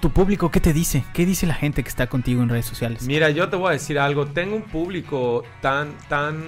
¿Tu 0.00 0.10
público 0.10 0.50
qué 0.50 0.60
te 0.60 0.72
dice? 0.72 1.04
¿Qué 1.12 1.26
dice 1.26 1.46
la 1.46 1.54
gente 1.54 1.82
que 1.82 1.88
está 1.90 2.06
contigo 2.06 2.42
en 2.42 2.48
redes 2.48 2.64
sociales? 2.64 3.06
Mira, 3.06 3.28
yo 3.30 3.48
te 3.50 3.56
voy 3.56 3.68
a 3.68 3.72
decir 3.72 3.98
algo. 3.98 4.26
Tengo 4.26 4.56
un 4.56 4.62
público 4.62 5.44
tan, 5.60 5.92
tan 6.08 6.42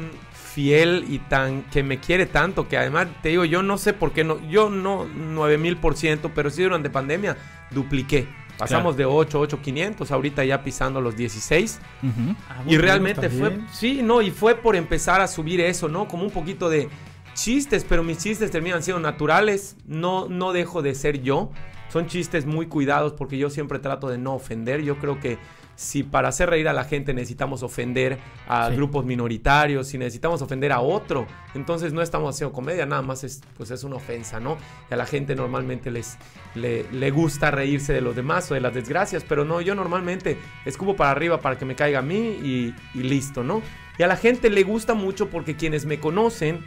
fiel 0.56 1.04
y 1.10 1.18
tan 1.18 1.64
que 1.64 1.82
me 1.82 2.00
quiere 2.00 2.24
tanto 2.24 2.66
que 2.66 2.78
además 2.78 3.08
te 3.22 3.28
digo, 3.28 3.44
yo 3.44 3.62
no 3.62 3.76
sé 3.76 3.92
por 3.92 4.12
qué 4.12 4.24
no, 4.24 4.40
yo 4.48 4.70
no 4.70 5.04
9000 5.04 5.76
por 5.76 5.98
ciento, 5.98 6.30
pero 6.34 6.48
sí 6.48 6.62
durante 6.62 6.88
pandemia 6.88 7.36
dupliqué. 7.70 8.26
Pasamos 8.56 8.96
de 8.96 9.04
8, 9.04 9.38
8, 9.38 9.60
500, 9.60 10.10
ahorita 10.10 10.42
ya 10.46 10.64
pisando 10.64 11.02
los 11.02 11.14
16. 11.14 11.78
Ujú. 12.02 12.36
Ah, 12.48 12.62
Y 12.66 12.78
realmente 12.78 13.28
fue, 13.28 13.58
sí, 13.70 14.00
no, 14.02 14.22
y 14.22 14.30
fue 14.30 14.54
por 14.54 14.76
empezar 14.76 15.20
a 15.20 15.26
subir 15.26 15.60
eso, 15.60 15.90
¿no? 15.90 16.08
Como 16.08 16.24
un 16.24 16.30
poquito 16.30 16.70
de 16.70 16.88
chistes, 17.34 17.84
pero 17.86 18.02
mis 18.02 18.16
chistes 18.16 18.50
terminan 18.50 18.82
siendo 18.82 19.00
naturales, 19.00 19.76
no, 19.86 20.26
no 20.30 20.54
dejo 20.54 20.80
de 20.80 20.94
ser 20.94 21.20
yo. 21.20 21.50
Son 21.92 22.06
chistes 22.06 22.46
muy 22.46 22.66
cuidados 22.66 23.12
porque 23.12 23.36
yo 23.36 23.50
siempre 23.50 23.78
trato 23.78 24.08
de 24.08 24.16
no 24.16 24.32
ofender. 24.32 24.80
Yo 24.80 24.96
creo 24.96 25.20
que 25.20 25.36
si 25.76 26.02
para 26.02 26.28
hacer 26.28 26.50
reír 26.50 26.66
a 26.68 26.72
la 26.72 26.84
gente 26.84 27.14
necesitamos 27.14 27.62
ofender 27.62 28.18
a 28.48 28.68
Sí. 28.70 28.76
grupos 28.76 29.04
minoritarios, 29.04 29.86
si 29.88 29.98
necesitamos 29.98 30.42
ofender 30.42 30.72
a 30.72 30.80
otro, 30.80 31.26
entonces 31.54 31.92
no 31.92 32.02
estamos 32.02 32.34
haciendo 32.34 32.52
comedia, 32.52 32.86
nada 32.86 33.02
más 33.02 33.22
es, 33.24 33.42
pues 33.56 33.70
es 33.70 33.84
una 33.84 33.96
ofensa, 33.96 34.40
¿no? 34.40 34.56
Y 34.90 34.94
a 34.94 34.96
la 34.96 35.06
gente 35.06 35.34
normalmente 35.36 35.90
les, 35.90 36.16
le, 36.54 36.90
le 36.90 37.10
gusta 37.10 37.50
reírse 37.50 37.92
de 37.92 38.00
los 38.00 38.16
demás 38.16 38.50
o 38.50 38.54
de 38.54 38.60
las 38.60 38.74
desgracias, 38.74 39.22
pero 39.22 39.44
no, 39.44 39.60
yo 39.60 39.74
normalmente 39.74 40.38
escupo 40.64 40.96
para 40.96 41.10
arriba 41.10 41.40
para 41.40 41.58
que 41.58 41.64
me 41.66 41.74
caiga 41.76 41.98
a 41.98 42.02
mí 42.02 42.16
y, 42.42 42.74
y 42.94 43.02
listo, 43.02 43.44
¿no? 43.44 43.60
Y 43.98 44.02
a 44.02 44.06
la 44.06 44.16
gente 44.16 44.50
le 44.50 44.62
gusta 44.62 44.94
mucho 44.94 45.28
porque 45.28 45.56
quienes 45.56 45.84
me 45.86 46.00
conocen, 46.00 46.64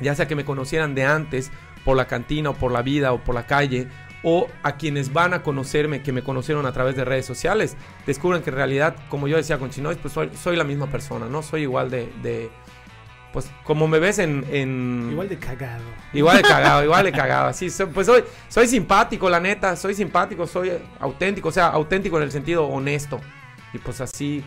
ya 0.00 0.14
sea 0.14 0.28
que 0.28 0.36
me 0.36 0.44
conocieran 0.44 0.94
de 0.94 1.04
antes, 1.04 1.50
por 1.84 1.96
la 1.96 2.06
cantina 2.06 2.50
o 2.50 2.54
por 2.54 2.70
la 2.70 2.82
vida 2.82 3.12
o 3.12 3.18
por 3.24 3.34
la 3.34 3.46
calle, 3.46 3.88
o 4.22 4.48
a 4.62 4.76
quienes 4.76 5.12
van 5.12 5.34
a 5.34 5.42
conocerme, 5.42 6.02
que 6.02 6.12
me 6.12 6.22
conocieron 6.22 6.64
a 6.66 6.72
través 6.72 6.94
de 6.96 7.04
redes 7.04 7.26
sociales, 7.26 7.76
descubren 8.06 8.42
que 8.42 8.50
en 8.50 8.56
realidad, 8.56 8.94
como 9.08 9.26
yo 9.28 9.36
decía 9.36 9.58
con 9.58 9.70
Chinois, 9.70 9.98
pues 9.98 10.14
soy, 10.14 10.30
soy 10.40 10.56
la 10.56 10.64
misma 10.64 10.86
persona, 10.86 11.26
¿no? 11.26 11.42
Soy 11.42 11.62
igual 11.62 11.90
de, 11.90 12.12
de- 12.22 12.50
pues 13.32 13.50
como 13.64 13.88
me 13.88 13.98
ves 13.98 14.18
en... 14.18 14.44
en- 14.52 15.08
Igual 15.12 15.28
de 15.28 15.38
cagado. 15.38 15.82
Igual 16.12 16.36
de 16.36 16.42
cagado, 16.42 16.84
igual 16.84 17.04
de 17.04 17.12
cagado. 17.12 17.46
Así, 17.48 17.70
so- 17.70 17.88
pues 17.88 18.06
soy, 18.06 18.22
soy 18.48 18.66
simpático, 18.68 19.30
la 19.30 19.40
neta. 19.40 19.74
Soy 19.74 19.94
simpático, 19.94 20.46
soy 20.46 20.70
auténtico. 21.00 21.48
O 21.48 21.52
sea, 21.52 21.68
auténtico 21.68 22.18
en 22.18 22.24
el 22.24 22.30
sentido 22.30 22.66
honesto. 22.66 23.20
Y 23.72 23.78
pues 23.78 24.02
así, 24.02 24.44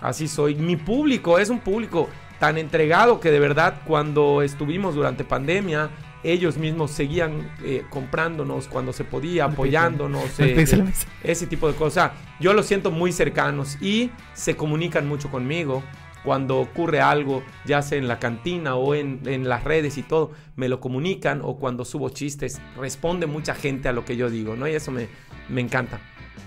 así 0.00 0.28
soy. 0.28 0.54
Mi 0.54 0.76
público 0.76 1.38
es 1.38 1.50
un 1.50 1.60
público 1.60 2.08
tan 2.40 2.56
entregado 2.56 3.20
que 3.20 3.30
de 3.30 3.38
verdad 3.38 3.82
cuando 3.86 4.40
estuvimos 4.40 4.94
durante 4.94 5.24
pandemia, 5.24 5.90
ellos 6.24 6.56
mismos 6.58 6.90
seguían 6.90 7.50
eh, 7.64 7.84
comprándonos 7.90 8.68
cuando 8.68 8.92
se 8.92 9.04
podía, 9.04 9.46
apoyándonos. 9.46 10.38
Eh, 10.40 10.54
eh, 10.62 10.92
ese 11.24 11.46
tipo 11.46 11.68
de 11.68 11.74
cosas. 11.74 11.88
O 11.88 11.94
sea, 11.94 12.14
yo 12.40 12.52
los 12.52 12.66
siento 12.66 12.90
muy 12.90 13.12
cercanos 13.12 13.80
y 13.82 14.10
se 14.34 14.56
comunican 14.56 15.08
mucho 15.08 15.30
conmigo. 15.30 15.82
Cuando 16.24 16.60
ocurre 16.60 17.00
algo, 17.00 17.42
ya 17.64 17.82
sea 17.82 17.98
en 17.98 18.06
la 18.06 18.20
cantina 18.20 18.76
o 18.76 18.94
en, 18.94 19.20
en 19.26 19.48
las 19.48 19.64
redes 19.64 19.98
y 19.98 20.04
todo, 20.04 20.30
me 20.54 20.68
lo 20.68 20.78
comunican 20.78 21.40
o 21.42 21.56
cuando 21.56 21.84
subo 21.84 22.10
chistes, 22.10 22.60
responde 22.78 23.26
mucha 23.26 23.56
gente 23.56 23.88
a 23.88 23.92
lo 23.92 24.04
que 24.04 24.16
yo 24.16 24.30
digo, 24.30 24.54
¿no? 24.54 24.68
Y 24.68 24.72
eso 24.72 24.92
me, 24.92 25.08
me 25.48 25.60
encanta. 25.60 25.98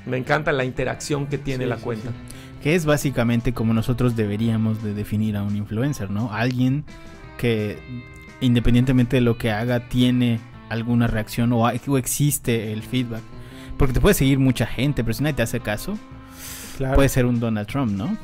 Me 0.06 0.16
encanta 0.18 0.54
la 0.54 0.64
interacción 0.64 1.28
que 1.28 1.38
tiene 1.38 1.66
Sí, 1.66 1.70
la 1.70 1.76
sí, 1.78 1.84
cuenta. 1.84 2.10
sí. 2.10 2.16
Que 2.64 2.76
es 2.76 2.86
básicamente 2.86 3.54
como 3.54 3.74
nosotros 3.74 4.16
deberíamos 4.16 4.82
de 4.82 4.94
definir 4.94 5.36
a 5.36 5.44
un 5.44 5.58
influencer, 5.58 6.10
¿no? 6.10 6.32
Alguien 6.32 6.86
que 7.38 7.78
independientemente 8.41 9.17
de 9.17 9.21
lo 9.21 9.38
que 9.38 9.52
haga 9.52 9.88
tiene 9.88 10.39
alguna 10.69 11.08
reacción 11.08 11.54
o, 11.54 11.65
hay- 11.67 11.80
o 11.88 11.98
existe 11.98 12.71
el 12.74 12.82
feedback. 12.84 13.21
Porque 13.78 13.93
te 13.93 14.02
puede 14.02 14.15
seguir 14.15 14.39
mucha 14.39 14.65
gente, 14.65 15.04
pero 15.04 15.13
si 15.13 15.24
nadie 15.24 15.34
te 15.36 15.43
hace 15.43 15.60
caso, 15.60 15.98
Claro. 16.78 16.95
puede 16.95 17.10
ser 17.10 17.26
un 17.26 17.39
Donald 17.39 17.67
Trump, 17.67 17.91
¿no? 17.91 18.17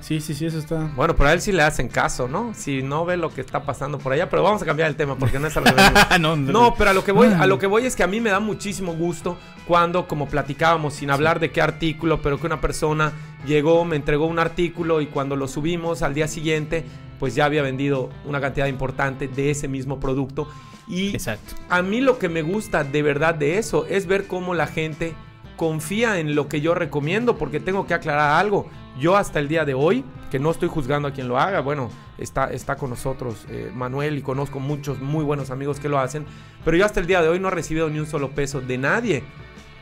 Sí, 0.00 0.20
sí, 0.20 0.34
sí, 0.34 0.46
eso 0.46 0.58
está. 0.58 0.90
Bueno, 0.96 1.14
pero 1.14 1.28
a 1.28 1.32
él 1.32 1.40
sí 1.40 1.52
le 1.52 1.62
hacen 1.62 1.86
caso, 1.88 2.26
¿no? 2.26 2.52
Si 2.54 2.82
no 2.82 3.04
ve 3.04 3.16
lo 3.16 3.32
que 3.32 3.40
está 3.40 3.62
pasando 3.62 3.98
por 3.98 4.12
allá, 4.12 4.28
pero 4.28 4.42
vamos 4.42 4.60
a 4.60 4.64
cambiar 4.66 4.88
el 4.88 4.96
tema 4.96 5.14
porque 5.16 5.38
no 5.38 5.46
es 5.46 5.56
algo 5.56 5.70
de- 6.10 6.18
no, 6.18 6.34
No, 6.36 6.74
pero 6.74 6.90
a 6.90 6.92
lo 6.92 7.04
que 7.04 7.12
voy, 7.12 7.28
a 7.28 7.46
lo 7.46 7.58
que 7.60 7.68
voy 7.68 7.86
es 7.86 7.94
que 7.94 8.02
a 8.02 8.08
mí 8.08 8.20
me 8.20 8.30
da 8.30 8.40
muchísimo 8.40 8.94
gusto 8.94 9.38
cuando, 9.68 10.08
como 10.08 10.26
platicábamos, 10.26 10.94
sin 10.94 11.10
hablar 11.12 11.38
de 11.38 11.52
qué 11.52 11.62
artículo, 11.62 12.20
pero 12.20 12.40
que 12.40 12.46
una 12.46 12.60
persona 12.60 13.12
llegó, 13.46 13.84
me 13.84 13.94
entregó 13.94 14.26
un 14.26 14.40
artículo 14.40 15.00
y 15.00 15.06
cuando 15.06 15.36
lo 15.36 15.46
subimos 15.46 16.02
al 16.02 16.14
día 16.14 16.26
siguiente, 16.26 16.84
pues 17.22 17.36
ya 17.36 17.44
había 17.44 17.62
vendido 17.62 18.10
una 18.24 18.40
cantidad 18.40 18.66
importante 18.66 19.28
de 19.28 19.52
ese 19.52 19.68
mismo 19.68 20.00
producto. 20.00 20.48
Y 20.88 21.10
Exacto. 21.14 21.54
a 21.68 21.80
mí 21.80 22.00
lo 22.00 22.18
que 22.18 22.28
me 22.28 22.42
gusta 22.42 22.82
de 22.82 23.00
verdad 23.00 23.36
de 23.36 23.58
eso 23.58 23.86
es 23.86 24.08
ver 24.08 24.26
cómo 24.26 24.54
la 24.54 24.66
gente 24.66 25.14
confía 25.56 26.18
en 26.18 26.34
lo 26.34 26.48
que 26.48 26.60
yo 26.60 26.74
recomiendo, 26.74 27.38
porque 27.38 27.60
tengo 27.60 27.86
que 27.86 27.94
aclarar 27.94 28.40
algo. 28.40 28.68
Yo 28.98 29.16
hasta 29.16 29.38
el 29.38 29.46
día 29.46 29.64
de 29.64 29.72
hoy, 29.72 30.04
que 30.32 30.40
no 30.40 30.50
estoy 30.50 30.68
juzgando 30.68 31.06
a 31.06 31.12
quien 31.12 31.28
lo 31.28 31.38
haga, 31.38 31.60
bueno, 31.60 31.90
está, 32.18 32.50
está 32.50 32.74
con 32.74 32.90
nosotros 32.90 33.46
eh, 33.48 33.70
Manuel 33.72 34.18
y 34.18 34.22
conozco 34.22 34.58
muchos 34.58 35.00
muy 35.00 35.22
buenos 35.22 35.50
amigos 35.52 35.78
que 35.78 35.88
lo 35.88 36.00
hacen, 36.00 36.26
pero 36.64 36.76
yo 36.76 36.84
hasta 36.84 36.98
el 36.98 37.06
día 37.06 37.22
de 37.22 37.28
hoy 37.28 37.38
no 37.38 37.46
he 37.46 37.52
recibido 37.52 37.88
ni 37.88 38.00
un 38.00 38.06
solo 38.06 38.32
peso 38.32 38.60
de 38.60 38.78
nadie 38.78 39.22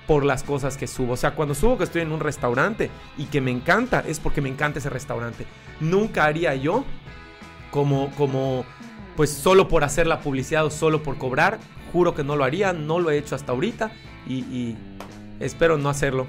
por 0.07 0.27
las 0.27 0.43
cosas 0.43 0.77
que 0.77 0.87
subo. 0.87 1.15
O 1.15 1.17
sea, 1.17 1.35
cuando 1.35 1.55
subo 1.55 1.79
que 1.79 1.85
estoy 1.85 2.03
en 2.03 2.13
un 2.13 2.21
restaurante 2.21 2.91
y 3.17 3.25
que 3.25 3.41
me 3.41 3.51
encanta, 3.51 4.05
es 4.07 4.21
porque 4.21 4.43
me 4.43 4.51
encanta 4.51 4.79
ese 4.79 4.91
restaurante. 4.91 5.47
Nunca 5.81 6.27
haría 6.27 6.55
yo 6.55 6.85
como, 7.71 8.11
como, 8.17 8.65
pues 9.17 9.31
solo 9.31 9.69
por 9.69 9.85
hacer 9.85 10.07
la 10.07 10.21
publicidad 10.21 10.65
o 10.65 10.71
solo 10.71 11.03
por 11.03 11.19
cobrar. 11.19 11.59
Juro 11.93 12.15
que 12.15 12.23
no 12.25 12.37
lo 12.37 12.45
haría, 12.45 12.73
no 12.73 12.99
lo 13.01 13.11
he 13.11 13.19
hecho 13.19 13.35
hasta 13.35 13.53
ahorita 13.53 13.91
y, 14.27 14.35
y 14.41 14.77
espero 15.41 15.79
no 15.79 15.89
hacerlo. 15.89 16.27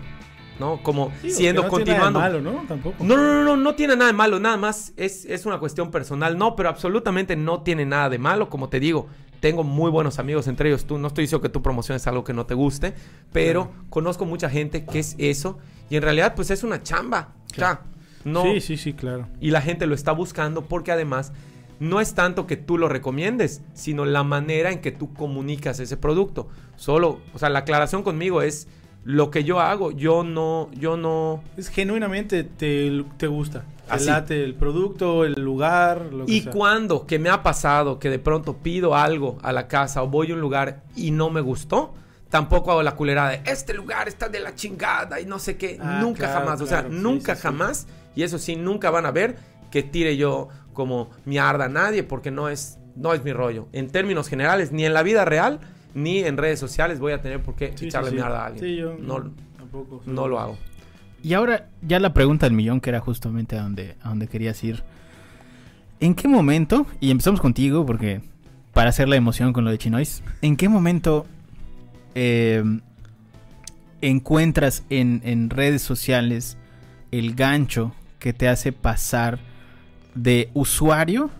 ¿No? 0.60 0.84
Como 0.84 1.12
Sí, 1.22 1.28
o 1.28 1.32
siendo 1.32 1.64
no 1.64 1.70
tiene 1.70 1.94
nada 1.94 2.10
de 2.10 2.12
continuando. 2.12 2.20
malo, 2.20 2.42
¿no? 2.42 2.68
Tampoco. 2.68 3.04
No, 3.04 3.18
no, 3.18 3.24
no, 3.24 3.44
no, 3.44 3.58
no 3.58 3.74
tiene 3.76 3.96
nada 3.96 4.12
de 4.12 4.14
malo, 4.18 4.40
nada 4.40 4.58
más 4.58 4.94
es, 4.96 5.26
es 5.26 5.48
una 5.48 5.58
cuestión 5.58 5.90
personal. 5.90 6.38
No, 6.38 6.56
pero 6.56 6.70
absolutamente 6.70 7.36
no 7.36 7.62
tiene 7.64 7.84
nada 7.86 8.10
de 8.10 8.20
malo, 8.20 8.48
como 8.50 8.70
te 8.70 8.80
digo. 8.80 9.08
tengo 9.40 9.64
muy 9.64 9.90
buenos 9.90 10.20
amigos, 10.20 10.48
entre 10.48 10.70
ellos 10.70 10.86
tú. 10.86 11.00
No 11.00 11.08
estoy 11.08 11.24
diciendo 11.24 11.42
que 11.42 11.50
tu 11.50 11.64
promoción 11.64 11.96
es 11.96 12.06
algo 12.06 12.24
que 12.24 12.34
no 12.34 12.46
te 12.46 12.54
guste, 12.54 12.94
pero 13.34 13.72
conozco 13.90 14.26
mucha 14.26 14.52
gente 14.52 14.86
que 14.86 15.00
es 15.00 15.16
eso 15.18 15.58
y 15.90 15.96
en 15.96 16.04
realidad 16.04 16.36
pues 16.36 16.52
es 16.52 16.64
una 16.64 16.84
chamba. 16.84 17.30
Ya, 17.58 17.82
no, 18.26 18.44
Sí, 18.44 18.62
sí, 18.62 18.78
sí, 18.78 18.94
claro. 18.94 19.28
y 19.40 19.52
la 19.52 19.62
gente 19.62 19.86
lo 19.88 19.96
está 19.96 20.12
buscando 20.12 20.64
porque 20.64 20.92
además 20.92 21.34
no 21.80 22.00
es 22.00 22.14
tanto 22.14 22.46
que 22.46 22.58
tú 22.58 22.78
lo 22.78 22.88
recomiendes, 22.90 23.62
sino 23.74 24.06
la 24.06 24.24
manera 24.24 24.72
en 24.72 24.82
que 24.82 24.92
tú 24.92 25.14
comunicas 25.14 25.80
ese 25.80 25.98
producto. 25.98 26.48
Solo, 26.76 27.20
o 27.34 27.40
sea, 27.40 27.50
la 27.50 27.60
aclaración 27.60 28.04
conmigo 28.04 28.42
es 28.44 28.68
lo 29.04 29.32
que 29.32 29.44
yo 29.44 29.60
hago, 29.60 29.90
yo 29.92 30.24
no, 30.24 30.70
yo 30.74 30.96
no... 30.96 31.44
Es 31.58 31.70
genuinamente 31.70 32.44
te, 32.44 33.04
te 33.18 33.26
gusta. 33.26 33.66
Te 33.88 33.94
Así. 33.96 34.06
late 34.06 34.44
el 34.44 34.54
producto, 34.54 35.26
el 35.26 35.34
lugar, 35.42 36.14
lo 36.14 36.28
que 36.28 36.32
Y 36.34 36.42
sea. 36.42 36.52
cuando 36.52 37.08
que 37.08 37.18
me 37.18 37.30
ha 37.30 37.42
pasado 37.42 37.98
que 37.98 38.12
de 38.12 38.20
pronto 38.20 38.58
pido 38.58 38.96
algo 38.96 39.40
a 39.42 39.52
la 39.52 39.68
casa 39.68 40.04
o 40.04 40.08
voy 40.08 40.30
a 40.30 40.36
un 40.36 40.40
lugar 40.42 40.84
y 40.96 41.10
no 41.10 41.32
me 41.32 41.42
gustó, 41.42 41.96
tampoco 42.30 42.70
hago 42.72 42.84
la 42.84 42.96
culera 42.96 43.28
de 43.30 43.42
este 43.46 43.74
lugar 43.74 44.08
está 44.08 44.30
de 44.30 44.40
la 44.40 44.54
chingada 44.54 45.20
y 45.20 45.26
no 45.26 45.40
sé 45.40 45.58
qué. 45.58 45.80
Ah, 45.82 46.00
nunca 46.00 46.28
claro, 46.28 46.40
jamás. 46.42 46.62
O 46.62 46.68
sea, 46.68 46.84
sí, 46.84 46.88
nunca 46.92 47.34
sí, 47.36 47.42
sí. 47.42 47.48
Y 48.16 48.24
eso 48.24 48.38
sí, 48.38 48.56
nunca 48.56 48.90
van 48.92 49.06
a 49.06 49.12
ver 49.12 49.38
que 49.72 49.84
tire 49.84 50.18
yo 50.18 50.50
como 50.74 51.10
mierda 51.26 51.66
a 51.66 51.70
nadie 51.70 52.04
porque 52.04 52.32
no 52.32 52.50
es, 52.50 52.78
no 52.96 53.14
es 53.14 53.24
mi 53.24 53.34
rollo. 53.34 53.68
En 53.72 53.90
términos 53.90 54.28
generales, 54.28 54.72
ni 54.72 54.86
en 54.86 54.94
la 54.94 55.04
vida 55.04 55.26
real 55.26 55.60
ni 55.94 56.20
en 56.20 56.38
redes 56.38 56.60
sociales 56.60 57.00
voy 57.00 57.12
a 57.12 57.22
tener 57.22 57.42
por 57.42 57.56
qué 57.56 57.74
Sí, 57.76 57.88
echarle 57.88 58.10
sí. 58.12 58.16
mierda 58.16 58.44
a 58.44 58.46
alguien. 58.48 58.64
Sí, 58.66 58.76
yo 58.78 58.96
no, 58.98 59.32
tampoco. 59.58 60.02
no 60.06 60.28
lo 60.28 60.40
hago. 60.40 60.58
Y 61.24 61.34
ahora 61.34 61.68
ya 61.82 62.00
la 62.00 62.14
pregunta 62.14 62.46
del 62.46 62.54
millón, 62.56 62.80
que 62.82 62.90
era 62.90 63.00
justamente 63.00 63.58
a 63.58 63.64
donde, 63.64 63.96
a 64.02 64.10
donde 64.10 64.28
querías 64.28 64.64
ir. 64.64 64.84
¿En 66.00 66.16
qué 66.16 66.28
momento, 66.28 66.88
y 67.00 67.12
empezamos 67.12 67.42
contigo 67.42 67.86
porque 67.86 68.22
para 68.74 68.90
hacer 68.90 69.08
la 69.08 69.18
emoción 69.18 69.54
con 69.54 69.66
lo 69.66 69.70
de 69.72 69.78
Chinois, 69.78 70.24
¿en 70.42 70.56
qué 70.58 70.68
momento 70.70 71.26
eh, 72.16 72.64
encuentras 74.02 74.84
en, 74.90 75.22
en 75.26 75.50
redes 75.50 75.82
sociales 75.82 76.58
el 77.12 77.36
gancho 77.36 77.94
que 78.22 78.32
te 78.32 78.48
hace 78.48 78.72
pasar 78.72 79.40
de 80.14 80.50
usuario 80.54 81.32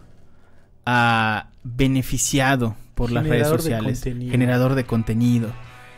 a 0.86 1.48
beneficiado 1.64 2.76
por 2.96 3.12
las 3.12 3.26
redes 3.26 3.50
de 3.50 3.58
sociales? 3.58 4.04
Generador 4.04 4.76
de 4.76 4.84
contenido. 4.84 5.54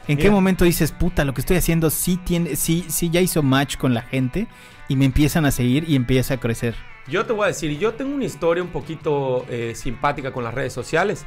¿En 0.08 0.18
qué 0.18 0.30
momento 0.30 0.66
dices, 0.66 0.92
puta, 0.92 1.24
lo 1.24 1.34
que 1.34 1.40
estoy 1.40 1.56
haciendo 1.56 1.90
sí 1.90 2.18
tiene, 2.18 2.58
sí, 2.58 2.86
sí 2.90 3.10
ya 3.10 3.22
hizo 3.22 3.42
match 3.42 3.78
con 3.78 3.94
la 3.94 4.02
gente 4.02 4.48
y 4.90 4.98
me 4.98 5.06
empiezan 5.06 5.46
a 5.46 5.52
seguir 5.52 5.90
y 5.90 5.96
empieza 5.96 6.34
a 6.34 6.38
crecer? 6.38 6.76
Yo 7.08 7.26
te 7.26 7.32
voy 7.32 7.46
a 7.46 7.48
decir, 7.48 7.80
yo 7.80 7.94
tengo 7.94 8.14
una 8.14 8.26
historia 8.26 8.62
un 8.62 8.70
poquito 8.70 9.46
eh, 9.50 9.74
simpática 9.76 10.34
con 10.34 10.44
las 10.44 10.54
redes 10.54 10.74
sociales. 10.74 11.26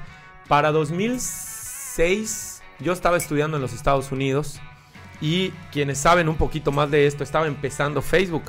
Para 0.49 0.71
2006 0.71 2.63
yo 2.81 2.93
estaba 2.93 3.17
estudiando 3.17 3.57
en 3.57 3.63
los 3.63 3.73
Estados 3.73 4.13
Unidos 4.13 4.61
y 5.23 5.49
quienes 5.73 5.97
saben 5.97 6.29
un 6.29 6.37
poquito 6.37 6.73
más 6.73 6.91
de 6.91 7.07
esto, 7.07 7.25
estaba 7.25 7.47
empezando 7.47 8.03
Facebook. 8.03 8.45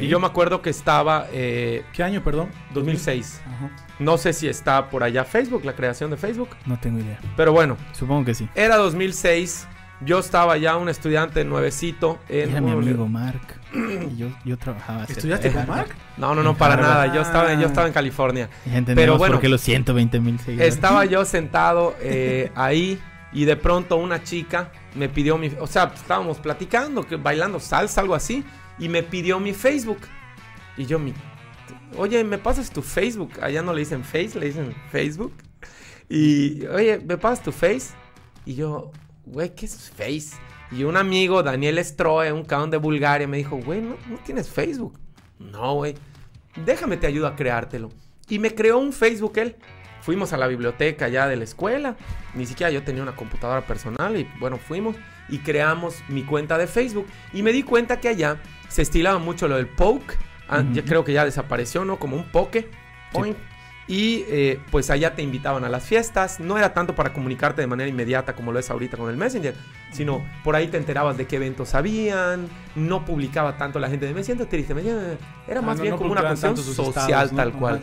Y 0.00 0.06
yo 0.08 0.20
me 0.20 0.26
acuerdo 0.26 0.62
que 0.62 0.70
estaba 0.70 1.26
eh, 1.32 1.84
¿Qué 1.92 2.02
año, 2.02 2.22
perdón? 2.22 2.48
2006. 2.74 3.42
Ajá. 3.46 3.70
No 3.98 4.18
sé 4.18 4.32
si 4.32 4.48
está 4.48 4.88
por 4.90 5.02
allá 5.04 5.24
Facebook, 5.24 5.64
la 5.64 5.74
creación 5.74 6.10
de 6.10 6.16
Facebook. 6.16 6.50
No 6.66 6.78
tengo 6.80 6.98
idea. 6.98 7.18
Pero 7.36 7.52
bueno, 7.52 7.76
Supongo 7.92 8.24
que 8.24 8.34
sí. 8.34 8.48
era 8.54 8.76
2006. 8.76 9.68
Yo 10.04 10.18
estaba 10.18 10.56
ya 10.58 10.76
un 10.78 10.88
estudiante 10.88 11.44
nuevecito 11.44 12.18
en... 12.28 12.50
Era 12.50 12.60
mi 12.60 12.72
amigo 12.72 13.06
Mark. 13.06 13.60
y 13.72 14.16
yo, 14.16 14.26
yo 14.44 14.58
trabajaba. 14.58 15.04
¿Estudiaste 15.04 15.52
con. 15.52 15.68
Mark? 15.68 15.90
No, 16.16 16.34
no, 16.34 16.42
no, 16.42 16.56
para 16.56 16.74
Harvard. 16.74 16.88
nada. 16.90 17.14
Yo 17.14 17.22
estaba, 17.22 17.54
yo 17.54 17.60
Ah. 17.60 17.68
estaba 17.68 17.86
en 17.86 17.92
California. 17.92 18.48
Pero 18.96 19.16
bueno. 19.16 19.34
por 19.34 19.40
qué 19.42 19.48
los 19.48 19.60
120 19.60 20.18
mil 20.18 20.40
seguidores. 20.40 20.74
Estaba 20.74 21.04
yo 21.06 21.24
sentado 21.24 21.94
eh, 22.00 22.50
ahí 22.56 23.00
y 23.32 23.44
de 23.44 23.54
pronto 23.56 23.96
una 23.96 24.24
chica 24.24 24.72
me 24.96 25.08
pidió 25.08 25.38
mi... 25.38 25.52
O 25.60 25.68
sea, 25.68 25.92
estábamos 25.94 26.38
platicando, 26.38 27.06
que 27.06 27.14
bailando 27.14 27.60
salsa, 27.60 28.00
algo 28.00 28.16
así, 28.16 28.44
y 28.82 28.88
me 28.88 29.04
pidió 29.04 29.38
mi 29.38 29.52
Facebook. 29.54 30.00
Y 30.76 30.86
yo 30.86 30.98
mi... 30.98 31.14
Oye, 31.96 32.24
¿me 32.24 32.36
pasas 32.36 32.68
tu 32.68 32.82
Facebook? 32.82 33.30
Allá 33.40 33.62
no 33.62 33.72
le 33.72 33.78
dicen 33.78 34.02
Face, 34.02 34.38
le 34.38 34.46
dicen 34.46 34.74
Facebook. 34.90 35.32
Y, 36.08 36.66
oye, 36.66 36.98
¿me 36.98 37.16
pasas 37.16 37.44
tu 37.44 37.52
Face? 37.52 37.94
Y 38.44 38.56
yo, 38.56 38.90
güey, 39.24 39.54
¿qué 39.54 39.66
es 39.66 39.90
Face? 39.90 40.36
Y 40.72 40.82
un 40.82 40.96
amigo, 40.96 41.44
Daniel 41.44 41.82
Stroe, 41.84 42.32
un 42.32 42.44
cabrón 42.44 42.70
de 42.70 42.78
Bulgaria, 42.78 43.28
me 43.28 43.36
dijo, 43.36 43.56
güey, 43.56 43.80
¿no, 43.80 43.96
no 44.08 44.16
tienes 44.24 44.50
Facebook? 44.50 44.98
No, 45.38 45.74
güey. 45.74 45.94
Déjame 46.64 46.96
te 46.96 47.06
ayudo 47.06 47.28
a 47.28 47.36
creártelo. 47.36 47.90
Y 48.28 48.40
me 48.40 48.52
creó 48.52 48.78
un 48.78 48.92
Facebook 48.92 49.34
él. 49.36 49.54
Fuimos 50.00 50.32
a 50.32 50.36
la 50.36 50.48
biblioteca 50.48 51.08
ya 51.08 51.28
de 51.28 51.36
la 51.36 51.44
escuela. 51.44 51.96
Ni 52.34 52.46
siquiera 52.46 52.72
yo 52.72 52.82
tenía 52.82 53.02
una 53.02 53.14
computadora 53.14 53.64
personal. 53.64 54.16
Y 54.18 54.26
bueno, 54.40 54.58
fuimos 54.58 54.96
y 55.28 55.38
creamos 55.38 56.02
mi 56.08 56.24
cuenta 56.24 56.58
de 56.58 56.66
Facebook. 56.66 57.06
Y 57.32 57.42
me 57.42 57.52
di 57.52 57.62
cuenta 57.62 58.00
que 58.00 58.08
allá 58.08 58.40
se 58.72 58.82
estilaba 58.82 59.18
mucho 59.18 59.48
lo 59.48 59.56
del 59.56 59.66
poke. 59.68 60.16
Ah, 60.48 60.62
creo 60.86 61.04
que 61.04 61.12
ya 61.12 61.24
desapareció, 61.24 61.84
¿no? 61.84 61.98
Como 61.98 62.16
un 62.16 62.24
poke. 62.30 62.68
Point. 63.12 63.36
Y 63.88 64.24
eh, 64.28 64.60
pues 64.70 64.90
allá 64.90 65.14
te 65.14 65.22
invitaban 65.22 65.64
a 65.64 65.68
las 65.68 65.84
fiestas. 65.84 66.40
No 66.40 66.56
era 66.56 66.72
tanto 66.72 66.94
para 66.94 67.12
comunicarte 67.12 67.60
de 67.60 67.66
manera 67.66 67.88
inmediata 67.88 68.34
como 68.34 68.52
lo 68.52 68.58
es 68.58 68.70
ahorita 68.70 68.96
con 68.96 69.10
el 69.10 69.16
Messenger, 69.16 69.54
sino 69.92 70.24
por 70.44 70.56
ahí 70.56 70.68
te 70.68 70.76
enterabas 70.78 71.16
de 71.16 71.26
qué 71.26 71.36
eventos 71.36 71.74
habían. 71.74 72.48
No 72.74 73.04
publicaba 73.04 73.56
tanto 73.58 73.78
la 73.78 73.88
gente 73.90 74.06
de 74.06 74.14
me 74.14 74.24
siento 74.24 74.46
triste. 74.46 74.72
me 74.74 74.82
siento-". 74.82 75.18
Era 75.48 75.60
Ah, 75.60 75.62
más 75.62 75.76
no- 75.76 75.82
bien 75.82 75.92
no 75.94 75.98
como 75.98 76.12
una 76.12 76.22
cuestión 76.22 76.56
social 76.56 76.88
estados, 76.88 77.32
¿no? 77.32 77.36
tal 77.36 77.52
cual. 77.52 77.80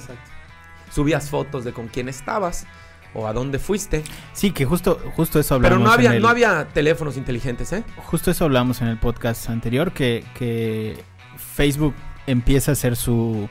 Subías 0.91 1.30
fotos 1.30 1.63
de 1.65 1.73
con 1.73 1.88
quién 1.88 2.10
estabas 2.10 2.65
o 3.13 3.27
a 3.27 3.33
dónde 3.33 3.59
fuiste. 3.59 4.03
Sí, 4.33 4.51
que 4.51 4.65
justo, 4.65 4.99
justo 5.15 5.39
eso 5.39 5.55
hablamos. 5.55 5.77
Pero 5.77 5.85
no 5.87 5.91
había, 5.93 6.13
el- 6.15 6.21
no 6.21 6.29
había 6.29 6.67
teléfonos 6.67 7.17
inteligentes, 7.17 7.71
¿eh? 7.73 7.83
Justo 8.05 8.31
eso 8.31 8.45
hablamos 8.45 8.81
en 8.81 8.87
el 8.87 8.97
podcast 8.97 9.49
anterior, 9.49 9.91
que, 9.91 10.23
que 10.37 11.03
Facebook 11.37 11.95
empieza 12.27 12.71
a 12.71 12.73
hacer 12.73 12.95
su, 12.95 13.49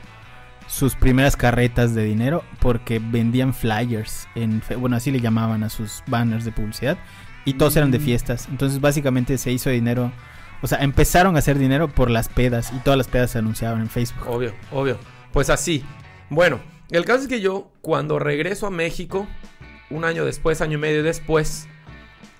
sus 0.67 0.95
primeras 0.95 1.35
carretas 1.35 1.93
de 1.93 2.03
dinero 2.05 2.43
porque 2.59 2.99
vendían 2.99 3.53
flyers, 3.53 4.27
en, 4.35 4.61
bueno, 4.77 4.95
así 4.95 5.11
le 5.11 5.19
llamaban 5.19 5.63
a 5.63 5.69
sus 5.69 6.03
banners 6.07 6.45
de 6.45 6.51
publicidad, 6.51 6.97
y 7.45 7.53
todos 7.53 7.75
eran 7.75 7.91
de 7.91 7.99
Mm. 7.99 8.03
fiestas. 8.03 8.47
Entonces 8.49 8.79
básicamente 8.79 9.37
se 9.37 9.51
hizo 9.51 9.69
dinero, 9.69 10.11
o 10.61 10.67
sea, 10.67 10.79
empezaron 10.79 11.35
a 11.35 11.39
hacer 11.39 11.57
dinero 11.57 11.87
por 11.89 12.09
las 12.09 12.29
pedas, 12.29 12.71
y 12.73 12.79
todas 12.79 12.97
las 12.97 13.07
pedas 13.07 13.31
se 13.31 13.39
anunciaban 13.39 13.81
en 13.81 13.89
Facebook. 13.89 14.25
Obvio, 14.27 14.53
obvio. 14.71 14.97
Pues 15.33 15.49
así. 15.49 15.83
Bueno, 16.29 16.59
el 16.91 17.05
caso 17.05 17.23
es 17.23 17.27
que 17.27 17.41
yo, 17.41 17.71
cuando 17.81 18.19
regreso 18.19 18.67
a 18.67 18.69
México, 18.69 19.27
un 19.89 20.05
año 20.05 20.25
después, 20.25 20.61
año 20.61 20.77
y 20.77 20.81
medio 20.81 21.03
después, 21.03 21.67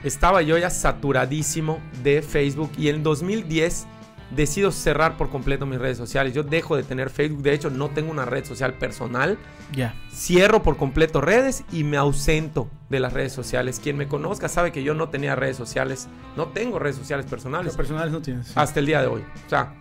estaba 0.04 0.42
yo 0.42 0.58
ya 0.58 0.70
saturadísimo 0.70 1.80
de 2.04 2.22
Facebook 2.22 2.72
y 2.78 2.90
en 2.90 3.04
2010 3.04 3.88
decido 4.32 4.72
cerrar 4.72 5.18
por 5.18 5.30
completo 5.30 5.66
mis 5.66 5.80
redes 5.80 5.98
sociales. 5.98 6.34
Yo 6.34 6.44
dejo 6.44 6.76
de 6.76 6.84
tener 6.84 7.10
Facebook, 7.10 7.42
de 7.42 7.54
hecho 7.54 7.70
no 7.70 7.90
tengo 7.90 8.12
una 8.12 8.26
red 8.26 8.46
social 8.46 8.76
personal. 8.76 9.38
Ya. 9.74 9.96
Cierro 10.14 10.64
por 10.64 10.78
completo 10.78 11.22
redes 11.22 11.64
y 11.72 11.84
me 11.84 11.98
ausento 11.98 12.70
de 12.90 13.00
las 13.00 13.14
redes 13.14 13.34
sociales. 13.34 13.80
Quien 13.82 13.98
me 13.98 14.08
conozca 14.08 14.48
sabe 14.48 14.72
que 14.72 14.84
yo 14.84 14.94
no 14.94 15.10
tenía 15.10 15.36
redes 15.36 15.58
sociales, 15.58 16.08
no 16.36 16.48
tengo 16.50 16.80
redes 16.80 16.96
sociales 16.96 17.26
personales 17.26 17.68
Los 17.68 17.78
personales 17.78 18.12
no 18.12 18.22
tienes. 18.22 18.48
sí. 18.48 18.54
hasta 18.56 18.80
el 18.80 18.86
día 18.86 19.02
de 19.02 19.08
hoy. 19.08 19.24
O 19.46 19.50
sea, 19.50 19.74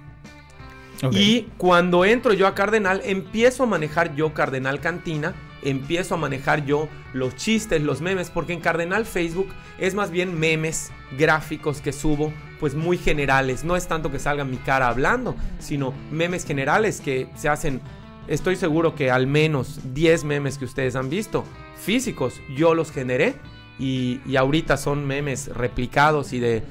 Y 1.13 1.43
cuando 1.57 2.05
entro 2.05 2.33
yo 2.33 2.47
a 2.47 2.55
Cardenal, 2.55 3.01
empiezo 3.05 3.65
a 3.65 3.67
manejar 3.67 4.15
yo 4.15 4.35
Cardenal 4.35 4.81
Cantina, 4.81 5.35
empiezo 5.63 6.15
a 6.15 6.19
manejar 6.19 6.65
yo 6.65 6.89
los 7.13 7.37
chistes, 7.37 7.83
los 7.83 8.01
memes, 8.01 8.31
porque 8.31 8.53
en 8.53 8.61
Cardenal 8.61 9.07
Facebook 9.07 9.49
es 9.79 9.95
más 9.95 10.11
bien 10.11 10.39
memes 10.39 10.91
gráficos 11.17 11.81
que 11.81 11.93
subo, 11.93 12.33
pues 12.59 12.75
muy 12.75 12.99
generales. 12.99 13.65
No 13.65 13.77
es 13.77 13.87
tanto 13.87 14.11
que 14.11 14.19
salga 14.19 14.45
mi 14.45 14.57
cara 14.57 14.89
hablando, 14.89 15.37
sino 15.59 15.95
memes 16.11 16.45
generales 16.45 17.01
que 17.01 17.29
se 17.37 17.49
hacen. 17.49 17.81
Estoy 18.27 18.57
seguro 18.57 18.95
que 18.95 19.11
al 19.11 19.27
menos 19.27 19.81
10 19.95 20.25
memes 20.25 20.59
que 20.59 20.67
ustedes 20.67 20.97
han 20.97 21.09
visto, 21.09 21.45
físicos, 21.77 22.43
yo 22.55 22.75
los 22.75 22.93
generé 22.93 23.37
y, 23.79 24.21
y 24.27 24.37
ahorita 24.37 24.77
son 24.77 25.07
memes 25.07 25.49
replicados 25.49 26.35
y 26.35 26.41
de 26.41 26.63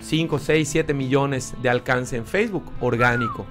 5, 0.00 0.38
6, 0.38 0.68
7 0.68 0.92
millones 0.92 1.54
de 1.62 1.68
alcance 1.70 2.16
en 2.16 2.26
Facebook, 2.26 2.64
orgánico 2.80 3.46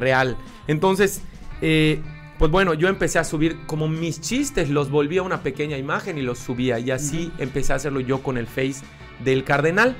real. 0.00 0.36
Entonces, 0.66 1.22
eh, 1.60 2.02
pues 2.38 2.50
bueno, 2.50 2.74
yo 2.74 2.88
empecé 2.88 3.18
a 3.18 3.24
subir 3.24 3.58
como 3.66 3.86
mis 3.86 4.20
chistes, 4.20 4.70
los 4.70 4.90
volví 4.90 5.18
a 5.18 5.22
una 5.22 5.42
pequeña 5.42 5.76
imagen 5.76 6.16
y 6.16 6.22
los 6.22 6.38
subía. 6.38 6.78
Y 6.78 6.90
así 6.90 7.30
empecé 7.38 7.72
a 7.72 7.76
hacerlo 7.76 8.00
yo 8.00 8.22
con 8.22 8.38
el 8.38 8.46
Face 8.46 8.82
del 9.22 9.44
Cardenal. 9.44 9.96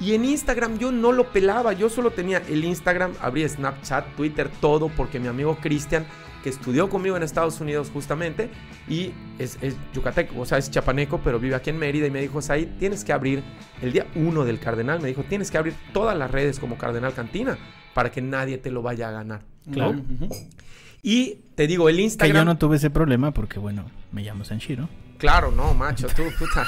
Y 0.00 0.14
en 0.14 0.24
Instagram 0.24 0.78
yo 0.78 0.90
no 0.90 1.12
lo 1.12 1.32
pelaba, 1.32 1.72
yo 1.72 1.88
solo 1.88 2.10
tenía 2.10 2.42
el 2.48 2.64
Instagram, 2.64 3.12
abrí 3.20 3.48
Snapchat, 3.48 4.16
Twitter, 4.16 4.50
todo, 4.60 4.88
porque 4.88 5.20
mi 5.20 5.28
amigo 5.28 5.58
Cristian, 5.60 6.06
que 6.42 6.50
estudió 6.50 6.88
conmigo 6.90 7.16
en 7.16 7.22
Estados 7.22 7.60
Unidos 7.60 7.90
justamente, 7.92 8.50
y 8.88 9.12
es, 9.38 9.58
es 9.62 9.76
yucateco, 9.94 10.40
o 10.40 10.44
sea, 10.44 10.58
es 10.58 10.70
chapaneco, 10.70 11.20
pero 11.22 11.38
vive 11.38 11.54
aquí 11.54 11.70
en 11.70 11.78
Mérida, 11.78 12.06
y 12.06 12.10
me 12.10 12.20
dijo, 12.20 12.42
Said, 12.42 12.68
tienes 12.78 13.04
que 13.04 13.12
abrir, 13.12 13.42
el 13.80 13.92
día 13.92 14.06
1 14.14 14.44
del 14.44 14.58
Cardenal, 14.58 15.00
me 15.00 15.08
dijo, 15.08 15.22
tienes 15.22 15.50
que 15.50 15.58
abrir 15.58 15.74
todas 15.92 16.16
las 16.16 16.30
redes 16.30 16.58
como 16.58 16.76
Cardenal 16.78 17.14
Cantina, 17.14 17.58
para 17.94 18.10
que 18.10 18.20
nadie 18.22 18.58
te 18.58 18.70
lo 18.70 18.82
vaya 18.82 19.08
a 19.08 19.12
ganar. 19.12 19.42
Claro. 19.70 20.00
Y 21.02 21.40
te 21.54 21.66
digo, 21.66 21.88
el 21.88 21.96
Que 21.96 22.02
Instagram... 22.02 22.36
yo 22.36 22.44
no 22.44 22.58
tuve 22.58 22.76
ese 22.76 22.90
problema 22.90 23.32
porque, 23.32 23.58
bueno, 23.58 23.84
me 24.12 24.22
llamo 24.22 24.44
Sanshiro. 24.44 24.88
claro, 25.18 25.50
no, 25.52 25.74
macho, 25.74 26.06
tú, 26.08 26.22
puta. 26.38 26.64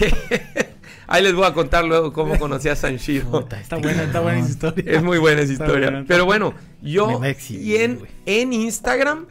Ahí 1.10 1.24
les 1.24 1.34
voy 1.34 1.44
a 1.44 1.52
contar 1.52 1.84
luego 1.84 2.12
cómo 2.12 2.38
conocí 2.38 2.68
a 2.68 2.76
Sanshiro. 2.76 3.48
Está 3.50 3.76
buena, 3.76 4.04
está 4.04 4.20
buena 4.20 4.38
esa 4.38 4.50
historia. 4.50 4.84
Es 4.86 5.02
muy 5.02 5.18
buena 5.18 5.42
esa 5.42 5.52
historia. 5.52 5.90
buena, 5.90 6.04
Pero 6.06 6.24
bueno, 6.24 6.54
yo 6.80 7.20
y 7.50 7.74
en, 7.74 8.00
en 8.26 8.52
Instagram, 8.52 9.26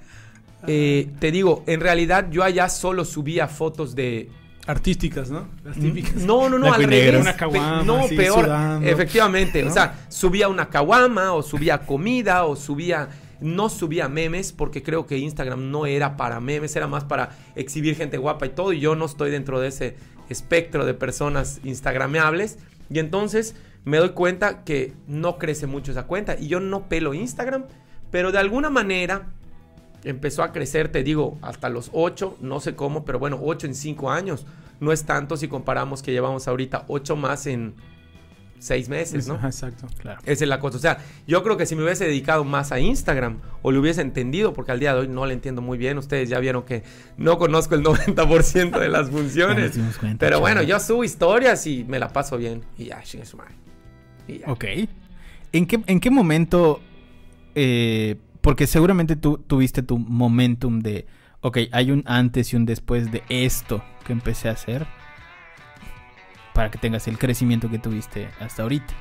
eh, 0.67 1.09
te 1.19 1.31
digo, 1.31 1.63
en 1.67 1.79
realidad 1.79 2.27
yo 2.29 2.43
allá 2.43 2.67
solo 2.67 3.05
subía 3.05 3.47
fotos 3.47 3.95
de... 3.95 4.29
Artísticas, 4.67 5.31
¿no? 5.31 5.47
Las 5.63 5.77
típicas. 5.77 6.15
No, 6.15 6.49
no, 6.49 6.59
no, 6.59 6.71
al 6.71 6.83
revés. 6.83 7.21
Una 7.21 7.35
caguama, 7.37 7.81
no, 7.83 8.05
peor. 8.09 8.43
sudando. 8.43 8.85
Efectivamente, 8.85 9.63
o 9.63 9.71
sea, 9.71 10.05
subía 10.09 10.49
una 10.49 10.69
caguama 10.69 11.33
o 11.33 11.41
subía 11.41 11.79
comida 11.79 12.43
o 12.43 12.55
subía... 12.57 13.07
No 13.39 13.69
subía 13.69 14.09
memes 14.09 14.51
porque 14.51 14.83
creo 14.83 15.05
que 15.05 15.17
Instagram 15.17 15.71
no 15.71 15.85
era 15.85 16.17
para 16.17 16.41
memes, 16.41 16.75
era 16.75 16.87
más 16.87 17.05
para 17.05 17.37
exhibir 17.55 17.95
gente 17.95 18.17
guapa 18.17 18.45
y 18.47 18.49
todo. 18.49 18.73
Y 18.73 18.81
yo 18.81 18.95
no 18.95 19.05
estoy 19.05 19.31
dentro 19.31 19.61
de 19.61 19.69
ese 19.69 19.95
espectro 20.29 20.85
de 20.85 20.93
personas 20.93 21.59
instagrameables. 21.63 22.57
Y 22.89 22.99
entonces 22.99 23.55
me 23.85 23.97
doy 23.97 24.11
cuenta 24.11 24.63
que 24.63 24.93
no 25.07 25.37
crece 25.37 25.67
mucho 25.67 25.91
esa 25.91 26.07
cuenta. 26.07 26.37
Y 26.39 26.47
yo 26.47 26.59
no 26.59 26.87
pelo 26.87 27.13
Instagram, 27.13 27.65
pero 28.11 28.31
de 28.31 28.39
alguna 28.39 28.69
manera 28.69 29.27
empezó 30.03 30.43
a 30.43 30.51
crecer, 30.51 30.91
te 30.91 31.03
digo, 31.03 31.37
hasta 31.41 31.69
los 31.69 31.89
8, 31.93 32.37
no 32.41 32.59
sé 32.59 32.75
cómo, 32.75 33.05
pero 33.05 33.19
bueno, 33.19 33.39
8 33.41 33.67
en 33.67 33.75
5 33.75 34.11
años. 34.11 34.45
No 34.79 34.91
es 34.91 35.03
tanto 35.03 35.35
si 35.35 35.47
comparamos 35.47 36.01
que 36.01 36.11
llevamos 36.11 36.47
ahorita 36.47 36.85
8 36.87 37.15
más 37.15 37.47
en 37.47 37.75
6 38.59 38.89
meses, 38.89 39.27
¿no? 39.27 39.35
Exacto. 39.35 39.87
Claro. 39.99 40.21
Esa 40.25 40.43
es 40.43 40.49
la 40.49 40.59
cosa. 40.59 40.77
O 40.77 40.79
sea, 40.79 40.99
yo 41.27 41.43
creo 41.43 41.57
que 41.57 41.65
si 41.65 41.75
me 41.75 41.83
hubiese 41.83 42.05
dedicado 42.05 42.43
más 42.43 42.71
a 42.71 42.79
Instagram 42.79 43.39
o 43.61 43.71
le 43.71 43.79
hubiese 43.79 44.01
entendido, 44.01 44.53
porque 44.53 44.71
al 44.71 44.79
día 44.79 44.93
de 44.93 45.01
hoy 45.01 45.07
no 45.07 45.25
le 45.25 45.33
entiendo 45.33 45.61
muy 45.61 45.77
bien, 45.77 45.97
ustedes 45.97 46.29
ya 46.29 46.39
vieron 46.39 46.63
que 46.63 46.83
no 47.17 47.37
conozco 47.37 47.75
el 47.75 47.83
90% 47.83 48.79
de 48.79 48.89
las 48.89 49.09
funciones. 49.11 49.77
cuenta, 49.99 50.25
Pero 50.25 50.39
bueno, 50.39 50.61
yo 50.61 50.79
subo 50.79 51.03
historias 51.03 51.65
y 51.67 51.83
me 51.85 51.99
la 51.99 52.09
paso 52.09 52.37
bien. 52.37 52.61
Y 52.77 52.85
ya, 52.85 53.01
madre. 53.37 53.55
Y 54.27 54.39
ya. 54.39 54.51
Ok. 54.51 54.65
¿En 55.51 55.65
qué, 55.65 55.81
en 55.87 55.99
qué 55.99 56.11
momento? 56.11 56.81
eh, 57.55 58.15
porque 58.41 58.67
seguramente 58.67 59.15
tú 59.15 59.37
tuviste 59.37 59.83
tu 59.83 59.97
momentum 59.97 60.79
de. 60.79 61.05
Ok, 61.41 61.57
hay 61.71 61.91
un 61.91 62.03
antes 62.05 62.53
y 62.53 62.55
un 62.55 62.65
después 62.65 63.11
de 63.11 63.23
esto 63.29 63.83
que 64.05 64.13
empecé 64.13 64.49
a 64.49 64.53
hacer. 64.53 64.87
Para 66.53 66.69
que 66.71 66.77
tengas 66.77 67.07
el 67.07 67.17
crecimiento 67.17 67.69
que 67.69 67.79
tuviste 67.79 68.29
hasta 68.39 68.63
ahorita. 68.63 68.93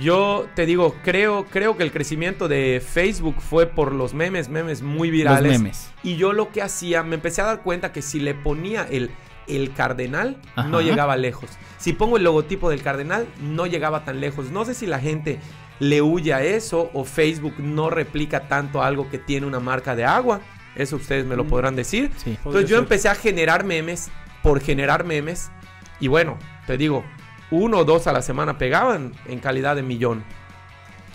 Yo 0.00 0.46
te 0.54 0.64
digo, 0.64 0.94
creo, 1.04 1.44
creo 1.44 1.76
que 1.76 1.82
el 1.82 1.92
crecimiento 1.92 2.48
de 2.48 2.82
Facebook 2.84 3.36
fue 3.40 3.66
por 3.66 3.92
los 3.92 4.14
memes, 4.14 4.48
memes 4.48 4.80
muy 4.80 5.08
Los 5.08 5.16
virales. 5.16 5.52
memes. 5.60 5.90
Y 6.02 6.16
yo 6.16 6.32
lo 6.32 6.50
que 6.50 6.62
hacía, 6.62 7.02
me 7.02 7.16
empecé 7.16 7.42
a 7.42 7.44
dar 7.44 7.62
cuenta 7.62 7.92
que 7.92 8.00
si 8.00 8.18
le 8.18 8.32
ponía 8.32 8.86
el, 8.90 9.10
el 9.46 9.74
cardenal, 9.74 10.38
Ajá. 10.56 10.68
no 10.68 10.80
llegaba 10.80 11.18
lejos. 11.18 11.50
Si 11.76 11.92
pongo 11.92 12.16
el 12.16 12.24
logotipo 12.24 12.70
del 12.70 12.82
cardenal, 12.82 13.26
no 13.42 13.66
llegaba 13.66 14.06
tan 14.06 14.20
lejos. 14.20 14.50
No 14.50 14.64
sé 14.64 14.72
si 14.72 14.86
la 14.86 15.00
gente 15.00 15.38
le 15.80 16.00
huye 16.00 16.32
a 16.32 16.42
eso 16.42 16.88
o 16.94 17.04
Facebook 17.04 17.54
no 17.58 17.90
replica 17.90 18.48
tanto 18.48 18.82
algo 18.82 19.10
que 19.10 19.18
tiene 19.18 19.46
una 19.46 19.60
marca 19.60 19.94
de 19.94 20.06
agua. 20.06 20.40
Eso 20.76 20.96
ustedes 20.96 21.26
me 21.26 21.36
lo 21.36 21.44
Mm. 21.44 21.48
podrán 21.48 21.76
decir. 21.76 22.10
Sí. 22.16 22.30
Entonces 22.42 22.62
yo 22.70 22.76
ser. 22.76 22.84
empecé 22.84 23.08
a 23.10 23.14
generar 23.14 23.64
memes 23.64 24.10
por 24.42 24.60
generar 24.62 25.04
memes. 25.04 25.50
Y 26.00 26.08
bueno, 26.08 26.38
te 26.66 26.76
digo, 26.76 27.04
uno 27.50 27.78
o 27.78 27.84
dos 27.84 28.06
a 28.06 28.12
la 28.12 28.22
semana 28.22 28.58
pegaban 28.58 29.12
en 29.26 29.38
calidad 29.40 29.76
de 29.76 29.82
millón. 29.82 30.24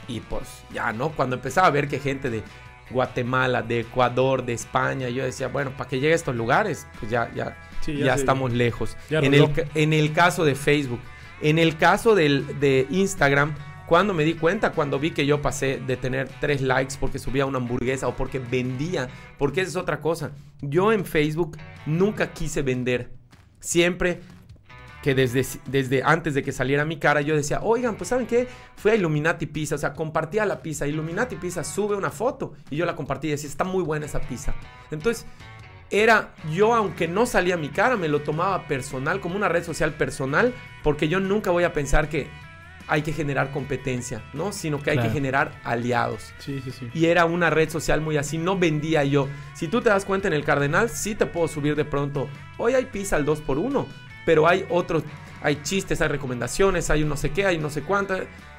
Y 0.07 0.21
pues 0.21 0.63
ya, 0.73 0.91
¿no? 0.93 1.09
Cuando 1.11 1.35
empezaba 1.35 1.67
a 1.67 1.71
ver 1.71 1.87
que 1.87 1.99
gente 1.99 2.29
de 2.29 2.43
Guatemala, 2.89 3.61
de 3.61 3.81
Ecuador, 3.81 4.43
de 4.43 4.53
España, 4.53 5.09
yo 5.09 5.23
decía, 5.23 5.47
bueno, 5.47 5.71
para 5.77 5.89
que 5.89 5.97
llegue 5.99 6.13
a 6.13 6.15
estos 6.15 6.35
lugares, 6.35 6.87
pues 6.99 7.11
ya, 7.11 7.31
ya, 7.35 7.57
Sí, 7.81 7.95
ya, 7.97 8.15
se- 8.15 8.21
estamos 8.21 8.51
lejos. 8.51 8.97
ya 9.09 9.19
en, 9.19 9.33
el, 9.33 9.51
en 9.75 9.93
el 9.93 10.11
caso 10.13 10.43
de 10.45 10.55
Facebook, 10.55 10.99
en 11.41 11.59
el 11.59 11.77
caso 11.77 12.15
del, 12.15 12.59
de 12.59 12.87
Instagram, 12.89 13.53
cuando 13.85 14.13
me 14.13 14.23
di 14.23 14.33
cuenta, 14.33 14.71
cuando 14.71 14.99
vi 14.99 15.11
que 15.11 15.25
yo 15.25 15.41
pasé 15.41 15.79
de 15.85 15.97
tener 15.97 16.29
tres 16.39 16.61
likes 16.61 16.95
porque 16.99 17.17
subía 17.19 17.45
una 17.45 17.57
hamburguesa 17.57 18.07
o 18.07 18.15
porque 18.15 18.37
vendía, 18.39 19.07
porque 19.37 19.61
esa 19.61 19.69
es 19.69 19.75
otra 19.75 19.99
cosa. 19.99 20.31
Yo 20.61 20.91
en 20.91 21.05
Facebook 21.05 21.57
nunca 21.85 22.31
quise 22.33 22.61
vender. 22.61 23.11
Siempre 23.59 24.21
que 25.01 25.15
desde, 25.15 25.45
desde 25.67 26.03
antes 26.03 26.33
de 26.33 26.43
que 26.43 26.51
saliera 26.51 26.83
mi 26.85 26.97
cara, 26.97 27.21
yo 27.21 27.35
decía, 27.35 27.59
oigan, 27.61 27.95
pues 27.95 28.09
¿saben 28.09 28.27
qué? 28.27 28.47
Fui 28.75 28.91
a 28.91 28.95
Illuminati 28.95 29.45
Pizza, 29.45 29.75
o 29.75 29.77
sea, 29.77 29.93
compartía 29.93 30.45
la 30.45 30.61
pizza. 30.61 30.87
Illuminati 30.87 31.35
Pizza 31.37 31.63
sube 31.63 31.95
una 31.95 32.09
foto 32.09 32.53
y 32.69 32.75
yo 32.75 32.85
la 32.85 32.95
compartí 32.95 33.27
y 33.27 33.31
decía, 33.31 33.49
está 33.49 33.63
muy 33.63 33.83
buena 33.83 34.05
esa 34.07 34.19
pizza. 34.19 34.53
Entonces, 34.91 35.25
era 35.89 36.33
yo, 36.53 36.75
aunque 36.75 37.07
no 37.07 37.25
salía 37.25 37.57
mi 37.57 37.69
cara, 37.69 37.95
me 37.97 38.07
lo 38.09 38.21
tomaba 38.21 38.67
personal, 38.67 39.21
como 39.21 39.35
una 39.35 39.47
red 39.49 39.63
social 39.63 39.93
personal, 39.93 40.53
porque 40.83 41.07
yo 41.07 41.19
nunca 41.19 41.49
voy 41.51 41.63
a 41.63 41.73
pensar 41.73 42.09
que 42.09 42.27
hay 42.87 43.01
que 43.03 43.13
generar 43.13 43.51
competencia, 43.51 44.23
¿no? 44.33 44.51
Sino 44.51 44.81
que 44.81 44.89
hay 44.89 44.97
Claro. 44.97 45.09
que 45.09 45.13
generar 45.13 45.51
aliados. 45.63 46.33
Sí, 46.39 46.59
sí, 46.63 46.71
sí. 46.71 46.89
Y 46.93 47.05
era 47.05 47.25
una 47.25 47.49
red 47.51 47.69
social 47.69 48.01
muy 48.01 48.17
así, 48.17 48.37
no 48.39 48.57
vendía 48.57 49.03
yo. 49.03 49.27
Si 49.53 49.67
tú 49.67 49.79
te 49.81 49.89
das 49.89 50.05
cuenta 50.05 50.27
en 50.27 50.33
el 50.33 50.43
Cardenal, 50.43 50.89
sí 50.89 51.13
te 51.15 51.25
puedo 51.27 51.47
subir 51.47 51.75
de 51.75 51.85
pronto. 51.85 52.27
Hoy 52.57 52.73
hay 52.73 52.85
pizza 52.85 53.15
al 53.15 53.25
2x1, 53.25 53.85
pero 54.29 54.47
hay 54.47 54.63
otros, 54.69 55.01
hay 55.41 55.55
chistes, 55.63 56.01
hay 56.01 56.07
recomendaciones, 56.07 56.91
hay 56.91 57.01
un 57.01 57.09
no 57.09 57.17
sé 57.17 57.31
qué, 57.31 57.47
hay 57.47 57.55
un 57.55 57.63
no 57.63 57.71
sé 57.71 57.81
cuánto, 57.81 58.15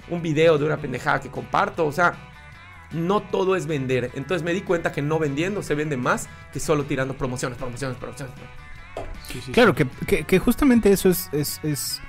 un 0.08 0.20
video 0.20 0.58
de 0.58 0.64
una 0.64 0.78
pendejada 0.78 1.20
que 1.20 1.28
comparto, 1.30 1.86
o 1.86 1.92
sea, 1.92 2.14
no 2.90 3.20
todo 3.22 3.54
es 3.54 3.68
vender. 3.68 4.10
Entonces 4.14 4.42
me 4.44 4.52
di 4.52 4.62
cuenta 4.62 4.90
que 4.90 5.00
no 5.00 5.20
vendiendo 5.20 5.62
se 5.62 5.76
vende 5.76 5.96
más 5.96 6.28
que 6.52 6.58
solo 6.58 6.82
tirando 6.86 7.14
promociones, 7.14 7.56
promociones, 7.56 7.96
promociones. 7.98 8.34
Sí, 9.28 9.40
sí, 9.46 9.52
Claro, 9.52 9.76
que, 9.76 9.86
que- 10.08 10.24
que 10.24 10.38
justamente 10.40 10.90
eso 10.90 11.08
es, 11.08 11.28
es, 11.32 11.60
es, 11.62 12.02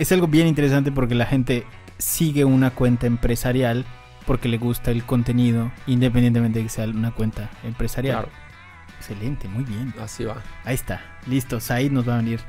es 0.00 0.10
algo 0.10 0.26
bien 0.26 0.48
interesante 0.48 0.90
porque 0.90 1.14
la 1.14 1.26
gente 1.26 1.64
sigue 1.98 2.44
una 2.44 2.70
cuenta 2.72 3.06
empresarial 3.06 3.84
porque 4.26 4.48
le 4.48 4.58
gusta 4.58 4.90
el 4.90 5.04
contenido, 5.04 5.70
independientemente 5.86 6.58
de 6.58 6.64
que 6.64 6.68
sea 6.68 6.86
una 6.86 7.12
cuenta 7.12 7.48
empresarial. 7.62 8.24
Claro, 8.24 8.32
Excelente, 8.98 9.46
muy 9.46 9.62
bien. 9.62 9.94
así 10.02 10.24
va. 10.24 10.42
Ahí 10.64 10.74
está, 10.74 11.00
listo. 11.28 11.60
Said 11.60 11.92
nos 11.92 12.08
va 12.08 12.14
a 12.14 12.16
venir. 12.16 12.40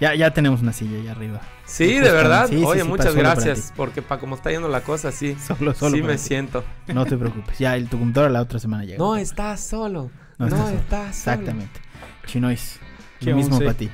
Ya, 0.00 0.14
ya 0.14 0.30
tenemos 0.32 0.60
una 0.60 0.72
silla 0.72 0.98
allá 1.00 1.12
arriba. 1.12 1.40
Sí, 1.64 1.94
de 1.94 2.12
verdad. 2.12 2.48
sí, 2.48 2.62
Oye, 2.64 2.82
sí, 2.82 2.88
muchas 2.88 3.14
gracias, 3.14 3.72
porque 3.76 4.02
para 4.02 4.20
como 4.20 4.34
está 4.36 4.50
yendo 4.50 4.68
la 4.68 4.82
cosa, 4.82 5.10
sí, 5.10 5.36
Solo, 5.44 5.72
solo. 5.74 5.96
sí 5.96 6.02
me 6.02 6.12
ti. 6.14 6.18
siento. 6.18 6.64
No 6.88 7.06
te 7.06 7.16
preocupes. 7.16 7.58
Ya, 7.58 7.76
el, 7.76 7.88
tu 7.88 7.98
computadora 7.98 8.30
la 8.32 8.42
otra 8.42 8.58
semana 8.58 8.84
llega. 8.84 8.98
No 8.98 9.16
estás 9.16 9.60
solo. 9.60 10.10
No 10.38 10.46
No, 10.48 10.56
estás 10.56 10.66
solo. 10.68 10.80
estás 10.80 11.16
solo. 11.16 11.34
Exactamente. 11.36 11.80
Chinois, 12.26 12.78
¿Qué 13.20 13.30
lo 13.30 13.36
mismo 13.36 13.58
para 13.58 13.74
ti. 13.74 13.88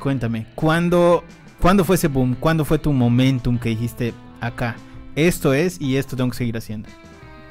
Cuéntame, 0.00 0.46
¿cuándo, 0.54 1.24
¿cuándo 1.60 1.84
fue 1.84 1.96
ese 1.96 2.08
boom? 2.08 2.34
¿Cuándo 2.38 2.64
fue 2.64 2.78
tu 2.78 2.92
momentum 2.92 3.58
que 3.58 3.68
dijiste 3.70 4.12
acá? 4.40 4.76
Esto 5.14 5.54
es 5.54 5.80
y 5.80 5.96
esto 5.96 6.16
tengo 6.16 6.30
que 6.30 6.36
seguir 6.36 6.56
haciendo. 6.56 6.88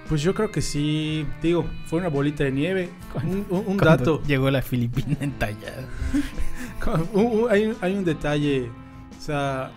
Pues 0.09 0.21
yo 0.21 0.35
creo 0.35 0.51
que 0.51 0.61
sí, 0.61 1.25
digo, 1.41 1.65
fue 1.87 1.97
una 1.99 2.09
bolita 2.09 2.43
de 2.43 2.51
nieve. 2.51 2.89
Un, 3.23 3.45
un- 3.65 3.77
dato, 3.77 4.21
Llegó 4.27 4.51
la 4.51 4.61
Filipina 4.61 5.17
entallada. 5.21 5.87
Hay, 7.49 7.73
hay 7.81 7.93
un 7.95 8.05
detalle, 8.05 8.69
o 9.17 9.21
sea, 9.21 9.71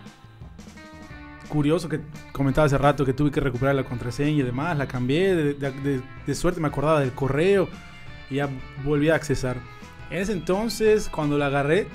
curioso 1.47 1.89
que 1.89 1.99
comentaba 2.31 2.65
hace 2.65 2.77
rato 2.77 3.05
que 3.05 3.13
tuve 3.13 3.31
que 3.31 3.39
recuperar 3.39 3.75
la 3.75 3.83
contraseña 3.83 4.29
y 4.39 4.43
demás, 4.43 4.77
la 4.77 4.87
cambié, 4.87 5.35
de, 5.35 5.53
de- 5.55 5.71
de- 5.71 6.01
de 6.27 6.35
suerte 6.35 6.59
me 6.59 6.67
acordaba 6.67 6.99
del 6.99 7.11
correo 7.13 7.67
y 8.29 8.35
ya 8.35 8.49
volví 8.83 9.09
a 9.09 9.15
accesar. 9.15 9.57
En 10.11 10.19
ese 10.21 10.33
entonces, 10.33 11.09
cuando 11.09 11.37
la 11.37 11.47
agarré, 11.47 11.87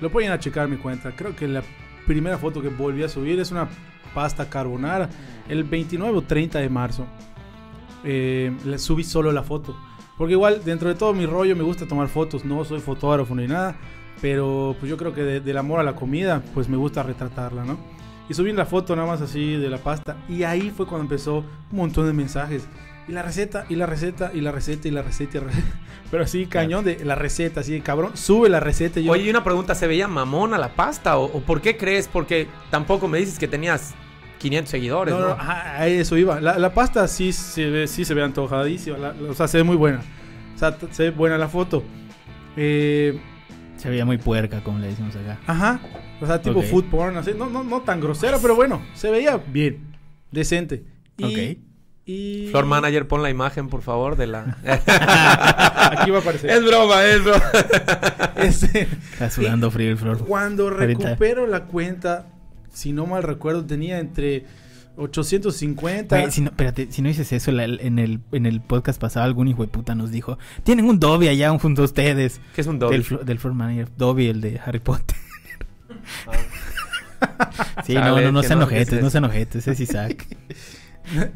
lo 0.00 0.10
pueden 0.10 0.30
a 0.32 0.38
checar 0.38 0.68
mi 0.68 0.76
cuenta. 0.76 1.12
Creo 1.16 1.34
que 1.36 1.46
la 1.48 1.62
primera 2.06 2.38
foto 2.38 2.62
que 2.62 2.68
volví 2.68 3.02
a 3.02 3.08
subir 3.08 3.38
es 3.40 3.50
una 3.50 3.68
pasta 4.14 4.48
carbonara, 4.48 5.08
el 5.48 5.64
29 5.64 6.16
o 6.18 6.22
30 6.22 6.58
de 6.58 6.68
marzo. 6.68 7.06
Eh, 8.04 8.52
subí 8.78 9.04
solo 9.04 9.30
la 9.32 9.42
foto. 9.42 9.76
Porque 10.16 10.32
igual, 10.34 10.62
dentro 10.64 10.88
de 10.88 10.94
todo 10.94 11.12
mi 11.12 11.26
rollo, 11.26 11.54
me 11.56 11.62
gusta 11.62 11.86
tomar 11.86 12.08
fotos. 12.08 12.44
No 12.44 12.64
soy 12.64 12.80
fotógrafo 12.80 13.34
ni 13.34 13.46
nada. 13.46 13.76
Pero 14.20 14.76
pues 14.78 14.90
yo 14.90 14.96
creo 14.96 15.14
que 15.14 15.22
de- 15.22 15.40
del 15.40 15.56
amor 15.58 15.80
a 15.80 15.82
la 15.82 15.94
comida, 15.94 16.42
pues 16.54 16.68
me 16.68 16.76
gusta 16.76 17.02
retratarla, 17.02 17.64
¿no? 17.64 17.78
Y 18.28 18.34
subí 18.34 18.52
la 18.52 18.66
foto 18.66 18.94
nada 18.94 19.08
más 19.08 19.20
así 19.22 19.56
de 19.56 19.68
la 19.70 19.78
pasta. 19.78 20.16
Y 20.28 20.44
ahí 20.44 20.70
fue 20.74 20.86
cuando 20.86 21.02
empezó 21.04 21.38
un 21.38 21.76
montón 21.78 22.06
de 22.06 22.12
mensajes. 22.12 22.68
Y 23.08 23.12
la 23.12 23.22
receta, 23.22 23.64
y 23.68 23.74
la 23.74 23.86
receta, 23.86 24.30
y 24.32 24.40
la 24.40 24.52
receta, 24.52 24.86
y 24.86 24.90
la 24.92 25.02
receta. 25.02 25.38
y 25.38 25.40
la 25.40 25.46
receta. 25.48 25.68
Pero 26.12 26.22
así, 26.24 26.46
cañón 26.46 26.84
de 26.84 27.04
la 27.04 27.14
receta, 27.16 27.60
así 27.60 27.72
de 27.72 27.80
cabrón. 27.80 28.16
Sube 28.16 28.48
la 28.48 28.60
receta 28.60 29.00
y 29.00 29.04
yo... 29.04 29.12
Oye, 29.12 29.24
y 29.24 29.30
una 29.30 29.42
pregunta, 29.42 29.74
¿se 29.74 29.86
veía 29.86 30.06
mamona 30.06 30.58
la 30.58 30.74
pasta? 30.76 31.18
¿O, 31.18 31.24
o 31.24 31.40
por 31.40 31.60
qué 31.60 31.76
crees? 31.76 32.06
Porque 32.08 32.46
tampoco 32.70 33.08
me 33.08 33.18
dices 33.18 33.38
que 33.38 33.48
tenías 33.48 33.94
500 34.38 34.70
seguidores, 34.70 35.14
No, 35.14 35.20
¿no? 35.20 35.26
no, 35.28 35.32
ajá, 35.34 35.80
a 35.80 35.86
eso 35.88 36.16
iba. 36.16 36.40
La, 36.40 36.58
la 36.58 36.72
pasta 36.74 37.06
sí 37.08 37.32
se 37.32 37.68
ve, 37.68 37.86
sí 37.88 38.04
se 38.04 38.14
ve 38.14 38.22
antojadísima. 38.22 38.96
la- 38.98 39.12
la- 39.12 39.30
o 39.30 39.34
sea, 39.34 39.48
se 39.48 39.56
ve 39.58 39.64
muy 39.64 39.76
buena. 39.76 40.02
O 40.54 40.58
sea, 40.58 40.76
se 40.90 41.04
ve 41.04 41.10
buena 41.10 41.36
la 41.38 41.48
foto. 41.48 41.82
Eh, 42.56 43.18
Se 43.80 43.88
veía 43.88 44.04
muy 44.04 44.18
puerca, 44.18 44.62
como 44.62 44.78
le 44.78 44.88
decimos 44.88 45.14
acá. 45.16 45.38
ajá. 45.46 45.80
O 46.20 46.26
sea, 46.26 46.42
tipo 46.42 46.60
Ok. 46.60 46.66
food 46.66 46.84
porn, 46.90 47.16
así. 47.16 47.32
No, 47.36 47.48
no, 47.48 47.64
no 47.64 47.80
tan 47.80 48.00
grosera, 48.00 48.38
pero 48.42 48.54
bueno, 48.54 48.82
se 48.94 49.10
veía 49.10 49.38
bien. 49.38 49.96
Decente. 50.30 50.84
Y, 51.16 51.24
Ok. 51.24 51.58
Y... 52.06 52.48
Flor 52.50 52.66
Manager, 52.66 53.06
pon 53.06 53.22
la 53.22 53.30
imagen, 53.30 53.68
por 53.68 53.82
favor, 53.82 54.16
de 54.16 54.26
la... 54.26 54.58
Aquí 55.98 56.10
va 56.10 56.18
a 56.18 56.20
aparecer. 56.20 56.50
es 56.50 56.64
broma, 56.64 57.04
es 57.04 57.22
broma. 57.24 57.42
Este, 58.36 58.88
Está 59.12 59.30
sudando 59.30 59.70
frío 59.70 59.90
el 59.90 59.98
Flor. 59.98 60.24
Cuando 60.26 60.68
Ahorita. 60.68 60.86
recupero 61.10 61.46
la 61.46 61.64
cuenta, 61.64 62.26
si 62.72 62.92
no 62.92 63.06
mal 63.06 63.22
recuerdo, 63.22 63.64
tenía 63.66 63.98
entre 63.98 64.44
850. 65.00 66.18
Güey, 66.18 66.30
si 66.30 66.40
no, 66.42 66.50
espérate, 66.50 66.88
si 66.90 67.02
no 67.02 67.08
dices 67.08 67.32
eso, 67.32 67.50
la- 67.52 67.64
en, 67.64 67.98
el, 67.98 68.20
en 68.32 68.46
el 68.46 68.60
podcast 68.60 69.00
pasado 69.00 69.24
algún 69.24 69.48
hijo 69.48 69.62
de 69.62 69.68
puta 69.68 69.94
nos 69.94 70.10
dijo, 70.10 70.38
tienen 70.62 70.84
un 70.84 71.00
Dobby 71.00 71.28
allá 71.28 71.56
junto 71.58 71.82
a 71.82 71.84
ustedes. 71.86 72.40
¿Qué 72.54 72.60
es 72.60 72.66
un 72.66 72.78
doble? 72.78 72.98
Del, 72.98 73.24
del 73.26 73.38
floor 73.38 73.54
manager. 73.56 73.88
Dobby, 73.96 74.28
el 74.28 74.40
de 74.40 74.60
Harry 74.64 74.80
Potter. 74.80 75.16
sí, 77.84 77.94
Chale, 77.94 78.10
no, 78.10 78.20
no, 78.20 78.32
no 78.32 78.42
sean 78.42 78.58
no 78.58 78.64
ojetes, 78.66 79.02
no 79.02 79.10
sean 79.10 79.24
ojetes, 79.24 79.66
es 79.68 79.80
Isaac. 79.80 80.26
Recu- 81.14 81.30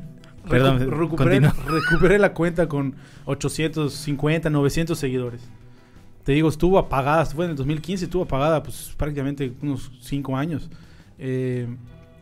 Perdón, 0.49 0.91
recuperé, 0.91 1.41
recuperé 1.67 2.19
la 2.19 2.35
cuenta 2.35 2.69
con 2.69 2.95
850, 3.25 4.51
900 4.51 4.99
seguidores. 4.99 5.41
Te 6.25 6.33
digo, 6.33 6.49
estuvo 6.49 6.79
apagada, 6.79 7.25
fue 7.27 7.45
en 7.47 7.53
el 7.53 7.57
2015, 7.57 8.05
estuvo 8.07 8.25
apagada 8.25 8.63
pues 8.63 8.95
prácticamente 8.97 9.53
unos 9.63 9.91
5 10.03 10.37
años. 10.37 10.71
Eh, 11.19 11.67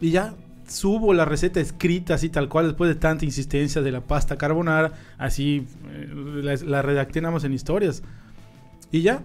y 0.01 0.11
ya 0.11 0.35
subo 0.67 1.13
la 1.15 1.25
receta 1.25 1.61
escrita 1.61 2.15
así 2.15 2.29
tal 2.29 2.49
cual 2.49 2.67
después 2.67 2.89
de 2.89 2.95
tanta 2.95 3.25
insistencia 3.25 3.83
de 3.83 3.93
la 3.93 4.01
pasta 4.01 4.37
carbonara, 4.37 4.93
así 5.19 5.67
eh, 5.91 6.09
la, 6.43 6.55
la 6.57 6.83
redacté 6.83 7.21
nada 7.21 7.33
más 7.35 7.45
en 7.45 7.53
historias. 7.53 8.03
Y 8.91 9.03
ya, 9.03 9.23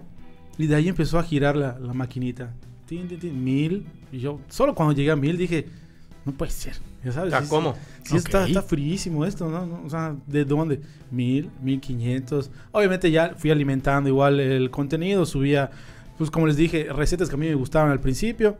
y 0.56 0.66
de 0.66 0.74
ahí 0.74 0.88
empezó 0.88 1.18
a 1.18 1.22
girar 1.22 1.56
la, 1.56 1.78
la 1.78 1.92
maquinita. 1.92 2.52
Tin, 2.86 3.06
tin, 3.08 3.18
tin, 3.18 3.44
mil. 3.44 3.86
Y 4.10 4.18
yo, 4.18 4.40
solo 4.48 4.74
cuando 4.74 4.92
llegué 4.94 5.10
a 5.10 5.16
mil 5.16 5.36
dije, 5.36 5.66
no 6.24 6.32
puede 6.32 6.50
ser. 6.50 6.74
Ya 7.04 7.12
sabes. 7.12 7.32
Ah, 7.34 7.42
sí- 7.42 7.48
¿Cómo? 7.48 7.74
Sí, 8.02 8.16
está, 8.16 8.46
está 8.46 8.62
fríísimo 8.62 9.24
esto, 9.26 9.50
¿no? 9.50 9.66
¿no? 9.66 9.82
O 9.84 9.90
sea, 9.90 10.16
¿de 10.26 10.44
dónde? 10.44 10.80
Mil, 11.10 11.50
mil 11.62 11.80
quinientos. 11.80 12.50
Obviamente 12.72 13.10
ya 13.10 13.34
fui 13.36 13.50
alimentando 13.50 14.08
igual 14.08 14.40
el 14.40 14.70
contenido, 14.70 15.26
subía, 15.26 15.70
pues 16.16 16.30
como 16.30 16.46
les 16.46 16.56
dije, 16.56 16.88
recetas 16.90 17.28
que 17.28 17.34
a 17.34 17.38
mí 17.38 17.46
me 17.46 17.54
gustaban 17.54 17.90
al 17.90 18.00
principio, 18.00 18.56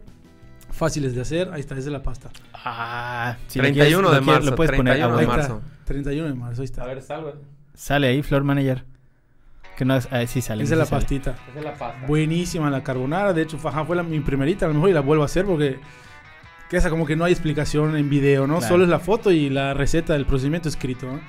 fáciles 0.70 1.14
de 1.14 1.20
hacer. 1.22 1.50
Ahí 1.52 1.60
está, 1.60 1.74
esa 1.74 1.88
es 1.88 1.92
la 1.92 2.02
pasta. 2.02 2.30
Ah, 2.52 3.36
si 3.46 3.58
lo 3.58 3.64
31 3.64 4.08
quieres- 4.08 4.20
de 4.20 4.26
marzo, 4.32 4.50
Lo 4.50 4.56
puedes 4.56 4.72
poner 4.76 4.94
31 4.94 5.16
de 5.16 5.20
Ahí 5.20 5.24
abajo. 5.26 5.40
está, 5.40 5.54
marzo. 5.54 5.68
31 5.84 6.28
de 6.28 6.34
marzo, 6.34 6.60
ahí 6.62 6.64
está. 6.66 6.82
A 6.82 6.86
ver, 6.86 7.02
salve. 7.02 7.32
Sale 7.74 8.06
ahí, 8.08 8.22
Floor 8.22 8.44
Manager. 8.44 8.84
Que 9.76 9.84
no, 9.84 9.94
ah, 9.94 10.26
sí 10.26 10.40
sale. 10.40 10.66
sí 10.66 10.72
es 10.72 10.78
la 10.78 10.84
sale. 10.86 11.00
pastita. 11.00 11.36
Esa 11.50 11.58
es 11.60 11.64
la 11.64 11.74
pasta. 11.74 12.06
Buenísima 12.06 12.68
la 12.70 12.82
carbonara, 12.82 13.32
de 13.32 13.42
hecho, 13.42 13.58
fue 13.58 13.94
la, 13.96 14.02
mi 14.02 14.18
primerita, 14.20 14.64
a 14.66 14.68
lo 14.68 14.74
mejor 14.74 14.90
y 14.90 14.92
la 14.92 15.00
vuelvo 15.00 15.22
a 15.22 15.26
hacer 15.26 15.44
porque 15.46 15.78
que 16.68 16.76
esa 16.76 16.90
como 16.90 17.06
que 17.06 17.16
no 17.16 17.24
hay 17.24 17.32
explicación 17.32 17.96
en 17.96 18.10
video, 18.10 18.46
¿no? 18.46 18.58
Claro. 18.58 18.74
Solo 18.74 18.84
es 18.84 18.90
la 18.90 18.98
foto 18.98 19.30
y 19.30 19.48
la 19.48 19.72
receta 19.74 20.12
del 20.14 20.26
procedimiento 20.26 20.68
escrito, 20.68 21.06
¿no? 21.06 21.20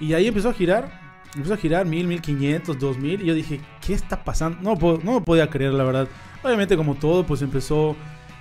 Y 0.00 0.14
ahí 0.14 0.28
empezó 0.28 0.48
a 0.48 0.54
girar, 0.54 0.88
empezó 1.34 1.54
a 1.54 1.56
girar 1.58 1.84
mil, 1.86 2.06
mil 2.06 2.22
quinientos, 2.22 2.78
dos 2.78 2.96
mil, 2.98 3.20
y 3.20 3.26
yo 3.26 3.34
dije, 3.34 3.60
¿qué 3.84 3.92
está 3.94 4.22
pasando? 4.24 4.58
No, 4.62 4.78
puedo- 4.78 5.00
no 5.02 5.22
podía 5.24 5.50
creer, 5.50 5.72
la 5.74 5.82
verdad. 5.84 6.08
Obviamente, 6.42 6.76
como 6.76 6.94
todo, 6.94 7.26
pues 7.26 7.42
empezó 7.42 7.96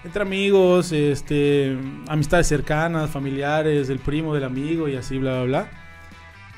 entre 0.07 0.21
amigos, 0.23 0.91
este, 0.91 1.77
amistades 2.07 2.47
cercanas, 2.47 3.09
familiares, 3.09 3.89
el 3.89 3.99
primo 3.99 4.33
del 4.33 4.43
amigo 4.43 4.87
y 4.87 4.95
así, 4.95 5.17
bla, 5.19 5.33
bla, 5.35 5.43
bla. 5.45 5.69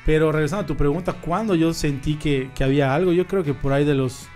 Pero 0.06 0.32
regresando 0.32 0.62
a 0.64 0.66
tu 0.66 0.76
pregunta, 0.76 1.12
¿cuándo 1.14 1.54
yo 1.54 1.74
sentí 1.74 2.14
que, 2.16 2.50
que 2.54 2.64
había 2.64 2.94
algo? 2.94 3.12
Yo 3.12 3.26
creo 3.26 3.44
que 3.44 3.52
por 3.54 3.72
ahí 3.72 3.84
de 3.84 3.94
los... 3.94 4.28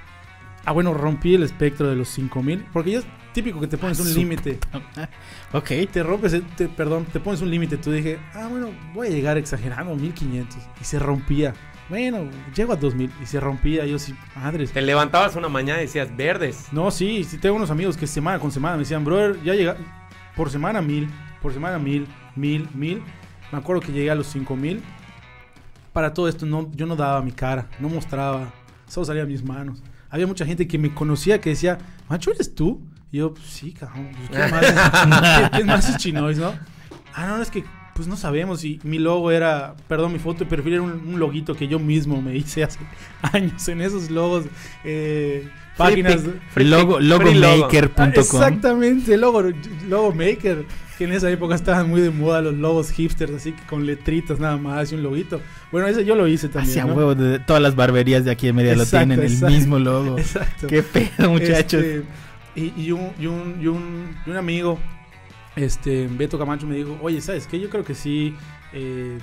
Ah, 0.67 0.73
bueno, 0.73 0.93
rompí 0.95 1.35
el 1.35 1.43
espectro 1.43 1.89
de 1.89 1.97
los 1.97 2.09
5000. 2.11 2.67
Porque 2.73 2.93
ya 2.93 2.99
es 2.99 3.07
típico 3.33 3.61
que 3.61 3.67
te 3.67 3.77
pones 3.79 3.99
Ah, 3.99 4.03
un 4.03 4.09
su- 4.09 4.19
límite. 4.19 4.59
Ah, 4.73 5.09
Ok. 5.53 5.71
Te 5.91 6.03
rompes, 6.03 6.37
te- 6.57 6.69
perdón, 6.69 7.07
te 7.12 7.19
pones 7.21 7.41
un 7.41 7.51
límite. 7.51 7.77
Tú 7.79 7.91
dije, 7.93 8.19
ah, 8.35 8.47
bueno, 8.51 8.69
voy 8.93 9.09
a 9.09 9.11
llegar 9.11 9.37
exagerando, 9.39 9.95
1500. 9.97 10.59
Y 10.81 10.85
se 10.85 10.99
rompía. 10.99 11.55
Bueno, 11.89 12.30
llego 12.55 12.72
a 12.72 12.76
2000 12.76 13.11
y 13.22 13.26
se 13.26 13.41
rompía. 13.41 13.85
Yo 13.85 13.99
sí, 13.99 14.14
madres. 14.37 14.72
Te 14.72 14.80
levantabas 14.80 15.37
una 15.37 15.49
mañana 15.49 15.80
y 15.80 15.82
decías, 15.82 16.16
verdes. 16.16 16.68
No, 16.72 16.91
sí, 16.91 17.24
sí 17.24 17.39
tengo 17.39 17.57
unos 17.57 17.70
amigos 17.70 17.97
que 17.97 18.07
semana 18.07 18.39
con 18.39 18.51
semana 18.51 18.76
me 18.76 18.80
decían, 18.80 19.05
brother, 19.05 19.43
ya 19.43 19.55
llega 19.55 19.76
por 20.35 20.51
semana 20.51 20.80
mil, 20.80 21.09
por 21.43 21.53
semana 21.53 21.78
mil, 21.78 22.07
mil, 22.37 22.68
mil. 22.74 23.03
Me 23.53 23.59
acuerdo 23.59 23.82
que 23.82 23.93
llegué 23.93 24.11
a 24.11 24.14
los 24.14 24.26
5000. 24.28 24.82
Para 25.93 26.12
todo 26.12 26.28
esto 26.28 26.47
no, 26.47 26.70
yo 26.72 26.87
no 26.87 26.97
daba 26.97 27.22
mi 27.22 27.30
cara, 27.30 27.68
no 27.78 27.89
mostraba, 27.89 28.53
solo 28.89 29.07
salía 29.07 29.24
mis 29.26 29.45
manos. 29.45 29.80
Había 30.11 30.26
mucha 30.26 30.45
gente 30.45 30.66
que 30.66 30.78
me 30.78 30.93
conocía 30.93 31.41
que 31.41 31.51
decía, 31.51 31.78
Macho, 32.09 32.32
¿eres 32.32 32.55
tú? 32.55 32.82
Y 33.12 33.18
yo, 33.18 33.35
sí, 33.45 33.72
cabrón, 33.72 34.11
pues, 34.16 34.30
¿quién 34.30 34.51
más 34.51 34.64
es, 34.64 35.51
¿quién 35.51 35.66
más 35.66 35.89
es 35.89 35.97
Chinois, 35.99 36.39
no? 36.39 36.53
Ah, 37.14 37.26
no, 37.28 37.41
es 37.41 37.51
que 37.51 37.64
pues 37.95 38.09
no 38.09 38.17
sabemos. 38.17 38.65
Y 38.65 38.81
mi 38.83 38.99
logo 38.99 39.31
era, 39.31 39.75
perdón, 39.89 40.13
mi 40.13 40.19
foto 40.19 40.41
de 40.41 40.47
perfil 40.47 40.75
era 40.75 40.83
un, 40.83 40.93
un 40.93 41.19
loguito 41.19 41.55
que 41.55 41.69
yo 41.69 41.79
mismo 41.79 42.21
me 42.21 42.37
hice 42.37 42.65
hace 42.65 42.81
años 43.23 43.67
en 43.69 43.81
esos 43.81 44.11
logos, 44.11 44.45
eh, 44.85 45.49
páginas. 45.77 46.23
Logo, 46.57 47.01
logo. 47.01 47.25
logomaker.com. 47.25 48.05
Ah, 48.05 48.13
exactamente, 48.15 49.17
logo, 49.17 49.43
logo 49.89 50.13
maker. 50.13 50.67
Que 50.99 51.05
en 51.05 51.13
esa 51.13 51.29
época 51.29 51.57
estaban 51.57 51.89
muy 51.89 52.01
de 52.01 52.11
moda 52.11 52.41
los 52.41 52.55
logos 52.55 52.93
hipsters, 52.93 53.33
así 53.33 53.51
que 53.51 53.67
con 53.67 53.85
letritas 53.85 54.39
nada 54.39 54.57
más 54.57 54.93
y 54.93 54.95
un 54.95 55.03
loguito. 55.03 55.41
Bueno, 55.73 55.89
ese 55.89 56.05
yo 56.05 56.15
lo 56.15 56.29
hice 56.29 56.49
también. 56.49 56.71
Hacia 56.71 56.85
¿no? 56.85 56.95
huevo, 56.95 57.17
de 57.17 57.41
todas 57.41 57.61
las 57.61 57.75
barberías 57.75 58.25
de 58.25 58.31
aquí 58.31 58.47
en 58.47 58.55
media 58.55 58.77
lo 58.77 58.85
Exacto, 58.85 59.09
tienen 59.09 59.27
el 59.27 59.43
mismo 59.51 59.81
logo. 59.81 60.19
Exacto. 60.21 60.69
Qué 60.69 60.85
pedo, 60.85 61.31
muchachos. 61.31 61.83
Este, 61.83 62.05
y, 62.55 62.73
y 62.77 62.93
un, 62.93 63.11
y, 63.19 63.27
un, 63.27 63.57
y, 63.61 63.67
un, 63.67 64.17
y 64.25 64.31
un 64.31 64.37
amigo, 64.37 64.79
este, 65.57 66.09
Beto 66.09 66.39
Camacho, 66.39 66.67
me 66.67 66.77
dijo, 66.77 66.99
oye, 67.03 67.21
¿sabes 67.21 67.47
qué? 67.47 67.61
Yo 67.61 67.71
creo 67.71 67.85
que 67.85 67.95
sí 67.95 68.35
eh, 68.73 69.19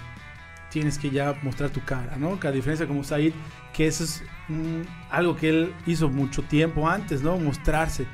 tienes 0.69 0.97
que 0.97 1.09
ya 1.09 1.35
mostrar 1.43 1.69
tu 1.69 1.83
cara, 1.83 2.15
¿no? 2.17 2.39
Que 2.39 2.47
a 2.47 2.51
diferencia 2.51 2.87
como 2.87 3.03
Said, 3.03 3.33
que 3.73 3.87
eso 3.87 4.03
es 4.03 4.23
mm, 4.47 4.81
algo 5.09 5.35
que 5.35 5.49
él 5.49 5.73
hizo 5.85 6.09
mucho 6.09 6.41
tiempo 6.43 6.87
antes, 6.89 7.21
¿no? 7.21 7.37
Mostrarse. 7.37 8.05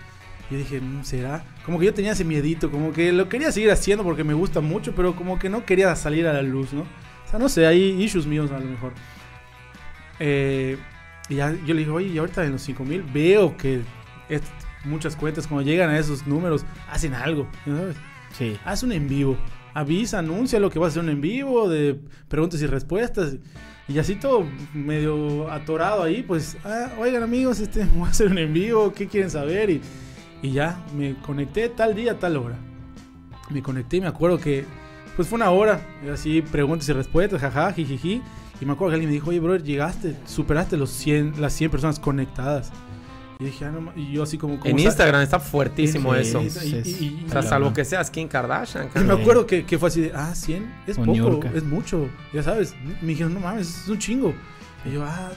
Yo 0.50 0.58
dije, 0.58 0.80
"Mm, 0.80 1.04
¿será? 1.04 1.44
Como 1.66 1.78
que 1.80 1.86
yo 1.86 1.94
tenía 1.94 2.14
ese 2.14 2.24
miedito, 2.24 2.72
como 2.72 2.94
que 2.94 3.12
lo 3.12 3.28
quería 3.30 3.52
seguir 3.52 3.70
haciendo 3.72 4.04
porque 4.04 4.24
me 4.24 4.34
gusta 4.34 4.62
mucho, 4.62 4.96
pero 4.96 5.16
como 5.16 5.38
que 5.38 5.50
no 5.50 5.66
quería 5.66 5.96
salir 5.96 6.26
a 6.28 6.34
la 6.34 6.42
luz, 6.42 6.74
¿no? 6.74 6.82
O 6.82 7.30
sea, 7.30 7.38
no 7.40 7.50
sé, 7.50 7.68
hay 7.68 8.02
issues 8.02 8.26
míos 8.26 8.52
a 8.52 8.60
lo 8.60 8.66
mejor. 8.66 8.94
Eh, 10.20 10.78
y 11.30 11.36
ya 11.36 11.52
yo 11.66 11.74
le 11.74 11.80
dije, 11.82 11.92
oye, 11.92 12.08
y 12.08 12.18
ahorita 12.18 12.46
en 12.46 12.54
los 12.54 12.62
5000 12.62 13.04
veo 13.04 13.58
que 13.58 13.82
muchas 14.86 15.16
cuentas 15.16 15.48
cuando 15.48 15.70
llegan 15.70 15.90
a 15.90 15.98
esos 16.00 16.26
números 16.26 16.66
hacen 16.90 17.14
algo, 17.14 17.48
¿sabes? 17.66 17.98
Sí. 18.38 18.58
Haz 18.66 18.84
un 18.84 18.92
en 18.92 19.08
vivo, 19.08 19.36
avisa, 19.74 20.20
anuncia 20.20 20.60
lo 20.60 20.70
que 20.70 20.78
vas 20.78 20.88
a 20.88 20.90
hacer 20.92 21.04
un 21.04 21.10
en 21.10 21.22
vivo 21.22 21.68
de 21.68 22.00
preguntas 22.28 22.62
y 22.62 22.68
respuestas. 22.68 23.38
Y 23.88 23.98
así 24.00 24.16
todo 24.16 24.46
medio 24.74 25.50
atorado 25.50 26.04
ahí, 26.04 26.22
pues, 26.22 26.58
ah, 26.66 26.92
oigan 27.00 27.24
amigos, 27.24 27.60
este, 27.60 27.86
voy 27.96 28.08
a 28.08 28.12
hacer 28.12 28.28
un 28.28 28.38
en 28.38 28.54
vivo, 28.54 28.94
¿qué 28.94 29.08
quieren 29.08 29.32
saber? 29.32 29.70
Y, 29.70 29.82
y 30.42 30.52
ya, 30.52 30.84
me 30.96 31.16
conecté 31.16 31.70
tal 31.70 31.96
día, 31.96 32.20
tal 32.20 32.38
hora. 32.38 32.58
Me 33.50 33.64
conecté 33.64 33.98
y 33.98 34.02
me 34.02 34.08
acuerdo 34.08 34.38
que, 34.38 34.66
pues 35.16 35.28
fue 35.28 35.38
una 35.38 35.50
hora, 35.50 35.82
así 36.14 36.42
preguntas 36.42 36.88
y 36.90 36.94
respuestas, 36.94 37.42
jaja, 37.42 37.72
jijiji. 37.74 38.22
Y 38.60 38.66
me 38.66 38.74
acuerdo 38.74 38.92
que 38.92 38.96
alguien 38.96 39.10
me 39.10 39.14
dijo, 39.14 39.30
oye, 39.30 39.40
brother, 39.40 39.64
llegaste, 39.64 40.16
superaste 40.26 40.78
los 40.78 40.90
100, 40.90 41.40
las 41.40 41.54
100 41.54 41.72
personas 41.72 42.00
conectadas. 42.00 42.72
Y 43.40 43.46
dije, 43.46 43.66
ah, 43.66 43.72
no, 43.72 43.82
ma-". 43.82 43.94
y 43.96 44.12
yo 44.12 44.24
así 44.24 44.38
como... 44.38 44.60
como 44.60 44.70
En 44.70 44.80
Instagram 44.80 45.22
está 45.22 45.40
fuertísimo 45.40 46.14
Sí, 46.16 46.20
eso. 46.22 46.42
sí, 46.50 46.76
Es- 46.76 47.02
y- 47.02 47.06
y- 47.06 47.26
O 47.28 47.32
sea, 47.32 47.44
salvo 47.44 47.72
que 47.74 47.86
seas 47.86 48.10
Kim 48.10 48.28
Kardashian. 48.28 48.90
y 48.96 49.00
me 49.00 49.14
acuerdo 49.14 49.46
que, 49.46 49.64
que 49.66 49.78
fue 49.78 49.90
así 49.90 50.02
de, 50.02 50.12
ah, 50.16 50.34
100 50.34 50.74
es 50.88 50.98
O 50.98 51.04
poco, 51.04 51.42
es 51.54 51.64
mucho, 51.64 52.10
ya 52.34 52.42
sabes. 52.42 52.74
Me 53.02 53.10
dijeron, 53.10 53.34
no 53.34 53.40
mames, 53.40 53.84
es 53.84 53.88
un 53.90 54.00
chingo. 54.00 54.34
Y 54.86 54.94
yo, 54.94 55.04
ah, 55.04 55.30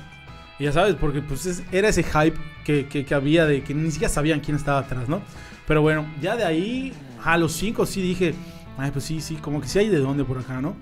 y 0.59 0.65
ya 0.65 0.73
sabes, 0.73 0.95
porque 0.95 1.21
pues 1.21 1.45
es- 1.47 1.63
era 1.73 1.89
ese 1.89 2.03
hype 2.03 2.37
que, 2.65 2.87
que, 2.87 3.05
que 3.05 3.15
había 3.15 3.45
de 3.47 3.63
que 3.63 3.75
ni 3.75 3.91
siquiera 3.91 4.13
sabían 4.13 4.41
quién 4.41 4.57
estaba 4.57 4.79
atrás, 4.81 5.09
¿no? 5.09 5.21
Pero 5.67 5.83
bueno, 5.83 6.07
ya 6.23 6.37
de 6.37 6.45
ahí, 6.45 6.93
a 7.23 7.37
los 7.37 7.53
5 7.53 7.85
sí 7.87 8.01
dije, 8.01 8.35
ay, 8.79 8.91
pues 8.93 9.05
sí, 9.05 9.21
sí, 9.21 9.37
como 9.37 9.61
que 9.61 9.69
sí 9.69 9.79
hay 9.79 9.89
de 9.89 9.99
dónde 9.99 10.25
por 10.25 10.39
acá, 10.39 10.61
¿no? 10.63 10.75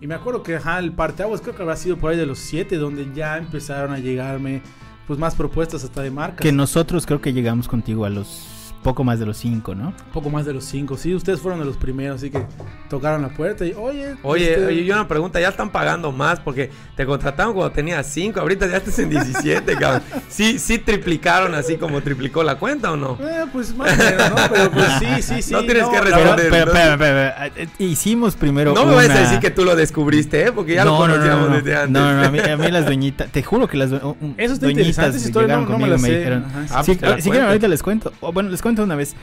Y 0.00 0.06
me 0.08 0.14
acuerdo 0.14 0.42
que, 0.42 0.56
ajá, 0.56 0.78
el 0.80 0.92
parteaguas 0.92 1.40
creo 1.40 1.54
que 1.56 1.62
habrá 1.62 1.76
sido 1.76 1.96
por 1.96 2.10
ahí 2.10 2.18
de 2.18 2.26
los 2.26 2.38
7, 2.40 2.76
donde 2.76 3.08
ya 3.14 3.38
empezaron 3.38 3.92
a 3.92 3.98
llegarme, 3.98 4.60
pues 5.06 5.18
más 5.18 5.34
propuestas 5.34 5.84
hasta 5.84 6.02
de 6.02 6.10
marcas. 6.10 6.42
Que 6.42 6.52
nosotros 6.52 7.06
creo 7.06 7.20
que 7.20 7.32
llegamos 7.32 7.68
contigo 7.68 8.04
a 8.04 8.10
los 8.10 8.55
poco 8.86 9.02
más 9.02 9.18
de 9.18 9.26
los 9.26 9.36
cinco, 9.36 9.74
¿no? 9.74 9.92
poco 10.12 10.30
más 10.30 10.46
de 10.46 10.52
los 10.52 10.64
5, 10.64 10.96
sí, 10.96 11.12
ustedes 11.12 11.40
fueron 11.40 11.58
de 11.58 11.66
los 11.66 11.76
primeros, 11.76 12.18
así 12.18 12.30
que 12.30 12.40
tocaron 12.88 13.20
la 13.20 13.30
puerta 13.30 13.64
y, 13.66 13.72
oye, 13.76 14.14
Oye, 14.22 14.52
este, 14.52 14.66
oye, 14.66 14.84
yo 14.84 14.94
una 14.94 15.08
pregunta, 15.08 15.40
ya 15.40 15.48
están 15.48 15.70
pagando 15.70 16.12
más 16.12 16.38
porque 16.38 16.70
te 16.94 17.04
contrataron 17.04 17.52
cuando 17.52 17.72
tenías 17.72 18.06
5, 18.06 18.38
ahorita 18.38 18.68
ya 18.68 18.76
estás 18.76 18.96
en 19.00 19.10
17, 19.10 19.74
cabrón. 19.80 20.02
¿Sí, 20.28 20.60
sí 20.60 20.78
triplicaron 20.78 21.54
así 21.56 21.76
como 21.78 22.00
triplicó 22.00 22.44
la 22.44 22.54
cuenta 22.60 22.92
o 22.92 22.96
no? 22.96 23.18
Eh, 23.20 23.46
pues 23.52 23.74
más 23.76 23.92
o 23.92 23.96
menos, 23.96 24.30
¿no? 24.30 24.36
Pero 24.52 24.70
pues 24.70 24.86
sí, 25.00 25.22
sí, 25.22 25.42
sí. 25.48 25.52
No 25.52 25.60
tienes 25.64 25.84
que 25.88 25.98
Pero, 25.98 26.04
responder. 26.04 26.48
pero, 26.50 26.66
¿no? 26.66 26.72
espera, 26.78 26.92
espera, 26.94 27.34
espera, 27.42 27.62
eh, 27.62 27.68
Hicimos 27.80 28.36
primero. 28.36 28.72
No 28.72 28.86
me 28.86 28.94
vayas 28.94 29.10
a 29.10 29.14
una- 29.14 29.22
decir 29.22 29.40
que 29.40 29.50
tú 29.50 29.64
lo 29.64 29.74
descubriste, 29.74 30.46
¿eh? 30.46 30.52
Porque 30.52 30.74
ya 30.74 30.84
lo 30.84 30.92
no, 30.92 31.06
no, 31.08 31.12
conocíamos 31.14 31.48
no, 31.48 31.48
no, 31.50 31.56
desde 31.56 31.76
antes. 31.76 31.90
No, 31.90 32.14
no, 32.14 32.22
a 32.22 32.30
mí, 32.30 32.38
a 32.38 32.56
mí 32.56 32.70
las 32.70 32.86
doñitas, 32.86 33.30
te 33.32 33.42
juro 33.42 33.66
que 33.66 33.76
las 33.76 33.90
do- 33.90 34.16
Eso 34.36 34.54
está 34.54 34.66
doñitas 34.66 34.86
interesante, 34.86 35.16
esa 35.18 35.26
historia 35.26 35.46
llegaron 35.48 35.64
no, 35.64 35.70
no 35.72 35.78
me 35.78 35.88
la 35.90 35.96
me 35.98 36.08
sé. 36.08 36.16
dijeron, 36.18 36.44
Ajá, 36.46 36.62
sí. 36.62 36.72
Ah, 36.76 36.84
Sí, 36.84 36.94
pues 36.94 37.10
la 37.10 37.16
si 37.20 37.30
quieren 37.30 37.48
ahorita 37.48 37.66
les 37.68 37.82
cuento. 37.82 38.12
Bueno, 38.32 38.48
les 38.50 38.62
cuento 38.62 38.75
una 38.84 38.96
vez. 38.96 39.14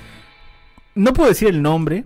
No 0.96 1.14
puedo 1.14 1.30
decir 1.30 1.48
el 1.48 1.62
nombre, 1.62 2.06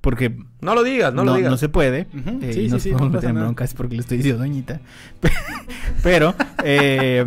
porque 0.00 0.36
No 0.60 0.74
lo 0.74 0.82
digas, 0.82 1.14
no, 1.14 1.24
no, 1.24 1.32
lo 1.32 1.36
digas. 1.38 1.50
no 1.50 1.56
se 1.56 1.68
puede. 1.68 2.06
Eh, 2.42 2.50
sí, 2.52 2.60
y 2.60 2.64
sí, 2.64 2.68
nos 2.68 2.82
sí, 2.82 2.90
no 2.90 2.98
podemos 2.98 3.14
meter 3.14 3.30
en 3.30 3.36
broncas 3.36 3.74
porque 3.74 3.94
le 3.94 4.02
estoy 4.02 4.18
diciendo 4.18 4.42
doñita. 4.42 4.80
Pero 6.02 6.34
eh, 6.62 7.24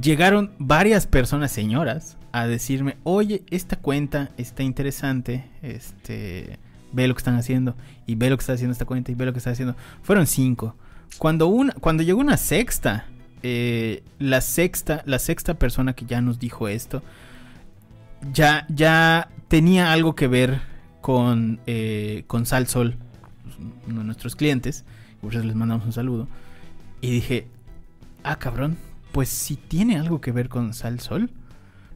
llegaron 0.00 0.50
varias 0.58 1.06
personas, 1.06 1.52
señoras, 1.52 2.16
a 2.32 2.46
decirme, 2.46 2.96
oye, 3.04 3.44
esta 3.50 3.76
cuenta 3.76 4.30
está 4.36 4.62
interesante, 4.62 5.44
este, 5.62 6.58
ve 6.92 7.06
lo 7.06 7.14
que 7.14 7.18
están 7.18 7.36
haciendo, 7.36 7.76
y 8.06 8.14
ve 8.14 8.30
lo 8.30 8.36
que 8.36 8.42
está 8.42 8.54
haciendo 8.54 8.72
esta 8.72 8.84
cuenta, 8.84 9.12
y 9.12 9.14
ve 9.14 9.26
lo 9.26 9.32
que 9.32 9.38
está 9.38 9.50
haciendo. 9.50 9.76
Fueron 10.02 10.26
cinco. 10.26 10.74
Cuando, 11.18 11.46
una, 11.46 11.74
cuando 11.74 12.02
llegó 12.02 12.20
una 12.20 12.38
sexta, 12.38 13.06
eh, 13.42 14.02
la 14.18 14.40
sexta, 14.40 15.02
la 15.06 15.18
sexta 15.18 15.54
persona 15.54 15.92
que 15.92 16.06
ya 16.06 16.20
nos 16.20 16.38
dijo 16.38 16.68
esto, 16.68 17.02
ya, 18.32 18.66
ya 18.68 19.28
tenía 19.48 19.92
algo 19.92 20.14
que 20.14 20.28
ver 20.28 20.60
con, 21.00 21.60
eh, 21.66 22.24
con 22.26 22.46
Sal 22.46 22.66
Sol, 22.68 22.96
uno 23.86 24.00
de 24.00 24.04
nuestros 24.04 24.36
clientes, 24.36 24.84
por 25.20 25.34
eso 25.34 25.44
les 25.44 25.56
mandamos 25.56 25.84
un 25.84 25.92
saludo. 25.92 26.28
Y 27.00 27.10
dije, 27.10 27.48
ah, 28.22 28.36
cabrón, 28.36 28.78
pues 29.12 29.28
si 29.28 29.56
tiene 29.56 29.98
algo 29.98 30.20
que 30.20 30.32
ver 30.32 30.48
con 30.48 30.72
Sal 30.72 31.00
Sol, 31.00 31.30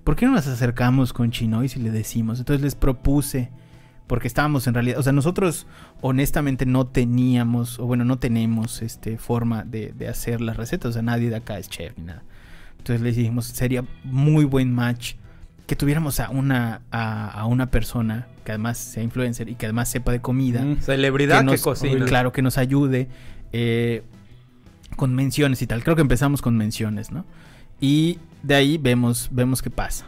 ¿por 0.04 0.16
qué 0.16 0.26
no 0.26 0.32
nos 0.32 0.46
acercamos 0.46 1.12
con 1.12 1.30
Chinois 1.30 1.76
y 1.76 1.80
le 1.80 1.90
decimos? 1.90 2.38
Entonces 2.38 2.62
les 2.62 2.74
propuse, 2.74 3.50
porque 4.06 4.28
estábamos 4.28 4.66
en 4.66 4.74
realidad, 4.74 4.98
o 4.98 5.02
sea, 5.02 5.12
nosotros 5.12 5.66
honestamente 6.00 6.66
no 6.66 6.86
teníamos, 6.86 7.78
o 7.78 7.86
bueno, 7.86 8.04
no 8.04 8.18
tenemos 8.18 8.82
este, 8.82 9.18
forma 9.18 9.64
de, 9.64 9.92
de 9.92 10.08
hacer 10.08 10.40
las 10.40 10.56
recetas, 10.56 10.90
o 10.90 10.92
sea, 10.92 11.02
nadie 11.02 11.30
de 11.30 11.36
acá 11.36 11.58
es 11.58 11.68
chef 11.68 11.96
ni 11.96 12.04
nada. 12.04 12.22
Entonces 12.78 13.00
les 13.00 13.16
dijimos, 13.16 13.46
sería 13.46 13.84
muy 14.04 14.44
buen 14.44 14.72
match 14.72 15.14
que 15.66 15.76
tuviéramos 15.76 16.20
a 16.20 16.30
una, 16.30 16.82
a, 16.90 17.28
a 17.30 17.46
una 17.46 17.70
persona 17.70 18.28
que 18.44 18.52
además 18.52 18.78
sea 18.78 19.02
influencer 19.02 19.48
y 19.48 19.54
que 19.56 19.66
además 19.66 19.88
sepa 19.88 20.12
de 20.12 20.20
comida. 20.20 20.62
Mm. 20.62 20.80
Celebridad 20.80 21.38
que, 21.40 21.44
nos, 21.44 21.62
cocina. 21.62 22.04
Claro, 22.06 22.32
que 22.32 22.42
nos 22.42 22.56
ayude 22.58 23.08
eh, 23.52 24.02
con 24.96 25.14
menciones 25.14 25.60
y 25.62 25.66
tal. 25.66 25.82
Creo 25.82 25.96
que 25.96 26.02
empezamos 26.02 26.40
con 26.42 26.56
menciones, 26.56 27.10
¿no? 27.10 27.24
Y 27.80 28.18
de 28.42 28.54
ahí 28.54 28.78
vemos, 28.78 29.28
vemos 29.32 29.60
qué 29.62 29.70
pasa. 29.70 30.06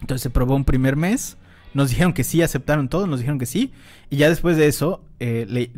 Entonces 0.00 0.22
se 0.22 0.30
probó 0.30 0.56
un 0.56 0.64
primer 0.64 0.96
mes. 0.96 1.36
Nos 1.74 1.90
dijeron 1.90 2.14
que 2.14 2.24
sí, 2.24 2.40
aceptaron 2.40 2.88
todo, 2.88 3.06
nos 3.06 3.18
dijeron 3.20 3.38
que 3.38 3.46
sí. 3.46 3.72
Y 4.08 4.16
ya 4.16 4.28
después 4.30 4.56
de 4.56 4.66
eso, 4.68 5.04
eh, 5.20 5.44
le- 5.48 5.70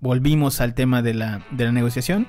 volvimos 0.00 0.60
al 0.60 0.74
tema 0.74 1.02
de 1.02 1.14
la, 1.14 1.42
de 1.50 1.64
la 1.64 1.72
negociación. 1.72 2.26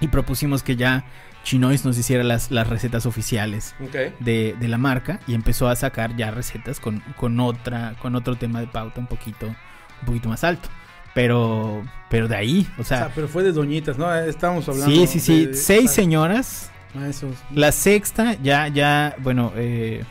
Y 0.00 0.08
propusimos 0.08 0.62
que 0.62 0.76
ya 0.76 1.04
Chinois 1.46 1.84
nos 1.84 1.96
hiciera 1.96 2.24
las, 2.24 2.50
las 2.50 2.68
recetas 2.68 3.06
oficiales 3.06 3.76
de, 4.18 4.56
de 4.58 4.68
la 4.68 4.78
marca 4.78 5.20
y 5.28 5.34
empezó 5.34 5.68
a 5.68 5.76
sacar 5.76 6.16
ya 6.16 6.32
recetas 6.32 6.80
con, 6.80 6.98
con 7.16 7.38
otra 7.38 7.94
con 8.02 8.16
otro 8.16 8.34
tema 8.34 8.58
de 8.60 8.66
pauta 8.66 8.98
un 8.98 9.06
poquito 9.06 9.46
un 9.46 10.06
poquito 10.06 10.28
más 10.28 10.42
alto 10.42 10.68
pero 11.14 11.84
pero 12.10 12.26
de 12.26 12.34
ahí 12.36 12.66
o 12.76 12.80
O 12.80 12.84
sea, 12.84 12.98
sea, 12.98 13.12
pero 13.14 13.28
fue 13.28 13.44
de 13.44 13.52
doñitas, 13.52 13.96
¿no? 13.96 14.12
Estábamos 14.12 14.68
hablando. 14.68 14.92
sí 14.92 15.06
sí 15.06 15.20
sí 15.20 15.46
de- 15.46 15.54
seis 15.54 15.90
ah, 15.92 15.94
señoras 15.94 16.70
esos. 17.08 17.36
la 17.54 17.70
sexta 17.70 18.34
ya 18.42 18.66
ya 18.66 19.14
bueno 19.20 19.52
eh, 19.54 20.02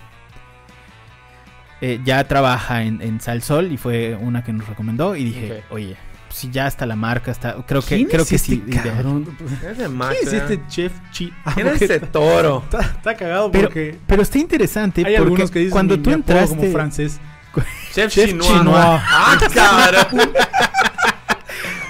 eh, 1.82 2.00
ya 2.06 2.24
trabaja 2.28 2.84
en, 2.84 3.02
en 3.02 3.20
Salsol 3.20 3.74
y 3.74 3.78
fue 3.78 4.16
una 4.16 4.42
que 4.44 4.54
nos 4.54 4.68
recomendó 4.70 5.16
y 5.18 5.26
dije 5.26 5.64
oye 5.70 5.98
si 6.36 6.50
ya 6.52 6.68
está 6.68 6.86
la 6.86 6.96
marca 6.98 7.32
está 7.32 7.56
creo 7.66 7.82
que 7.82 7.96
¿Quién 7.96 8.08
creo 8.10 8.24
es 8.24 8.30
que 8.30 8.36
este 8.36 8.56
sí 8.56 8.64
cabrón? 8.84 9.38
Es 9.72 9.78
de 9.78 9.88
macho, 9.88 10.18
¿Quién 10.22 10.28
es 10.28 10.42
este 10.42 10.62
chef 10.68 10.92
chi? 11.12 11.34
Ah, 11.46 11.54
¿Quién 11.56 11.68
es 11.68 11.74
porque 11.74 11.86
ese 11.86 12.00
toro? 12.02 12.62
Está, 12.66 12.82
está 12.82 13.16
cagado 13.16 13.52
Pero- 13.52 13.68
porque 13.70 13.98
pero 14.06 14.22
está 14.22 14.38
interesante 14.38 15.02
hay 15.02 15.06
porque 15.06 15.18
algunos 15.18 15.52
que 15.52 15.60
dicen 15.60 15.72
cuando 15.72 16.00
tú 16.00 16.12
entraste 16.12 16.56
como 16.58 16.72
francés. 16.72 17.20
Chef, 17.94 18.12
Chef 18.12 18.30
Chinois. 18.32 18.48
Chinois. 18.50 18.76
¡Ah, 18.78 19.38
cabrón! 19.54 20.30